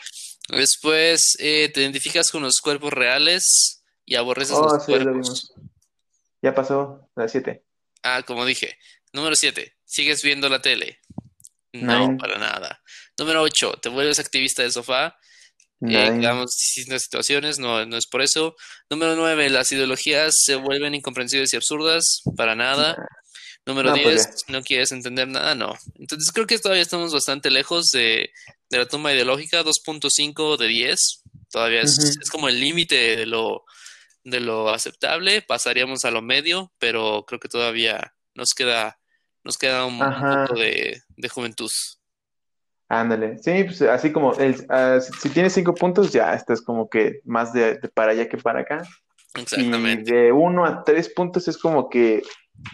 Después, 0.50 1.34
eh, 1.38 1.70
te 1.72 1.80
identificas 1.80 2.30
con 2.30 2.42
los 2.42 2.60
cuerpos 2.60 2.92
reales 2.92 3.82
y 4.04 4.16
aborreces 4.16 4.54
oh, 4.54 4.74
los 4.74 4.84
sí, 4.84 4.92
cuerpos. 4.92 5.54
Ya 6.42 6.54
pasó, 6.54 7.08
la 7.16 7.26
7. 7.26 7.64
Ah, 8.02 8.22
como 8.26 8.44
dije. 8.44 8.76
Número 9.14 9.34
7. 9.34 9.78
¿Sigues 9.82 10.22
viendo 10.22 10.50
la 10.50 10.60
tele? 10.60 11.00
No, 11.72 12.18
para 12.18 12.36
nada. 12.36 12.82
Número 13.16 13.40
8. 13.40 13.78
¿Te 13.80 13.88
vuelves 13.88 14.18
activista 14.18 14.62
de 14.62 14.72
sofá? 14.72 15.16
Eh, 15.82 16.12
digamos, 16.12 16.50
distintas 16.56 17.02
situaciones, 17.02 17.58
no, 17.58 17.84
no 17.86 17.96
es 17.96 18.06
por 18.06 18.22
eso. 18.22 18.54
Número 18.90 19.16
9. 19.16 19.48
Las 19.50 19.72
ideologías 19.72 20.34
se 20.44 20.56
vuelven 20.56 20.94
incomprensibles 20.94 21.52
y 21.52 21.56
absurdas. 21.56 22.22
Para 22.36 22.54
nada. 22.54 22.96
Número 23.66 23.92
10. 23.92 24.04
Pues 24.04 24.44
no 24.48 24.62
quieres 24.62 24.92
entender 24.92 25.28
nada, 25.28 25.54
no. 25.54 25.74
Entonces 25.94 26.30
creo 26.32 26.46
que 26.46 26.58
todavía 26.58 26.82
estamos 26.82 27.12
bastante 27.12 27.50
lejos 27.50 27.88
de, 27.90 28.30
de 28.68 28.78
la 28.78 28.86
tumba 28.86 29.12
ideológica. 29.12 29.62
2.5 29.62 30.56
de 30.58 30.68
10. 30.68 30.98
Todavía 31.50 31.80
es, 31.82 31.98
es 32.20 32.30
como 32.30 32.48
el 32.48 32.60
límite 32.60 33.16
de 33.16 33.26
lo 33.26 33.64
de 34.24 34.40
lo 34.40 34.70
aceptable, 34.70 35.42
pasaríamos 35.42 36.04
a 36.04 36.10
lo 36.10 36.22
medio, 36.22 36.72
pero 36.78 37.24
creo 37.26 37.40
que 37.40 37.48
todavía 37.48 38.14
nos 38.34 38.50
queda, 38.54 38.98
nos 39.44 39.56
queda 39.56 39.86
un, 39.86 39.98
poco 39.98 40.58
de, 40.58 41.02
juventud. 41.30 41.70
Ándale, 42.92 43.38
sí, 43.38 43.62
pues 43.62 43.82
así 43.82 44.10
como 44.10 44.34
el, 44.34 44.66
ah, 44.68 44.98
si, 45.00 45.28
tienes 45.28 45.52
cinco 45.52 45.76
puntos, 45.76 46.10
ya 46.10 46.34
estás 46.34 46.60
como 46.60 46.90
que 46.90 47.20
más 47.24 47.52
de, 47.52 47.76
para 47.94 48.10
allá 48.10 48.28
que 48.28 48.36
para 48.36 48.62
acá. 48.62 48.82
Exactamente. 49.36 50.10
Y 50.10 50.12
de 50.12 50.32
uno 50.32 50.64
a 50.66 50.82
tres 50.82 51.08
puntos 51.08 51.46
es 51.46 51.56
como 51.56 51.88
que, 51.88 52.20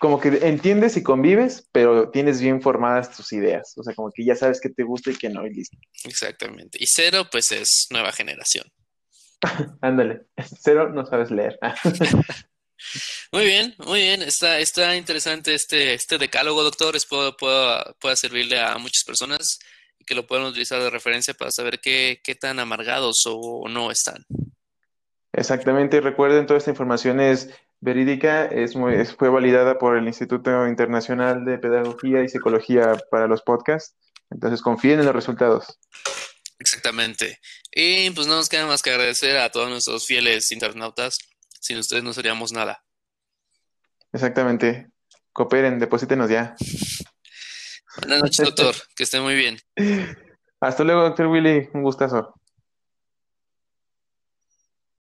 como 0.00 0.18
que 0.18 0.28
entiendes 0.28 0.96
y 0.96 1.02
convives, 1.02 1.68
pero 1.70 2.08
tienes 2.08 2.40
bien 2.40 2.62
formadas 2.62 3.14
tus 3.14 3.30
ideas. 3.34 3.74
O 3.76 3.82
sea, 3.82 3.94
como 3.94 4.10
que 4.10 4.24
ya 4.24 4.34
sabes 4.34 4.58
qué 4.58 4.70
te 4.70 4.84
gusta 4.84 5.10
y 5.10 5.16
qué 5.16 5.28
no, 5.28 5.46
y 5.46 5.52
listo. 5.52 5.76
Exactamente. 6.04 6.78
Y 6.80 6.86
cero, 6.86 7.26
pues 7.30 7.52
es 7.52 7.88
nueva 7.90 8.10
generación. 8.10 8.72
Ándale, 9.82 10.22
cero 10.62 10.88
no 10.94 11.04
sabes 11.04 11.30
leer. 11.30 11.58
muy 13.32 13.44
bien, 13.44 13.74
muy 13.84 14.00
bien. 14.00 14.22
Está, 14.22 14.60
está 14.60 14.96
interesante 14.96 15.52
este, 15.52 15.92
este 15.92 16.16
decálogo, 16.16 16.62
doctor. 16.62 16.96
Pueda, 17.06 17.94
pueda 18.00 18.16
servirle 18.16 18.58
a 18.58 18.78
muchas 18.78 19.04
personas 19.04 19.58
y 19.98 20.04
que 20.04 20.14
lo 20.14 20.26
puedan 20.26 20.46
utilizar 20.46 20.80
de 20.80 20.90
referencia 20.90 21.34
para 21.34 21.50
saber 21.50 21.80
qué, 21.80 22.20
qué 22.22 22.34
tan 22.34 22.58
amargados 22.58 23.22
o 23.26 23.68
no 23.68 23.90
están. 23.90 24.24
Exactamente, 25.32 26.00
recuerden, 26.00 26.46
toda 26.46 26.58
esta 26.58 26.70
información 26.70 27.20
es 27.20 27.50
verídica, 27.80 28.46
es 28.46 28.74
muy, 28.74 29.04
fue 29.04 29.28
validada 29.28 29.78
por 29.78 29.96
el 29.96 30.06
Instituto 30.06 30.66
Internacional 30.66 31.44
de 31.44 31.58
Pedagogía 31.58 32.22
y 32.22 32.28
Psicología 32.28 32.94
para 33.10 33.26
los 33.26 33.42
Podcasts. 33.42 33.94
Entonces 34.30 34.62
confíen 34.62 34.98
en 34.98 35.06
los 35.06 35.14
resultados. 35.14 35.78
Exactamente. 36.58 37.38
Y 37.70 38.10
pues 38.10 38.26
no 38.26 38.36
nos 38.36 38.48
queda 38.48 38.66
más 38.66 38.82
que 38.82 38.90
agradecer 38.90 39.36
a 39.36 39.50
todos 39.50 39.68
nuestros 39.68 40.06
fieles 40.06 40.50
internautas. 40.52 41.18
Sin 41.60 41.78
ustedes 41.78 42.02
no 42.02 42.12
seríamos 42.12 42.52
nada. 42.52 42.82
Exactamente. 44.12 44.88
Cooperen, 45.32 45.78
deposítenos 45.78 46.30
ya. 46.30 46.56
Buenas 48.00 48.22
noches, 48.22 48.46
doctor. 48.46 48.74
que 48.94 49.04
esté 49.04 49.20
muy 49.20 49.34
bien. 49.34 49.58
Hasta 50.60 50.84
luego, 50.84 51.02
doctor 51.02 51.26
Willy. 51.26 51.68
Un 51.74 51.82
gustazo. 51.82 52.34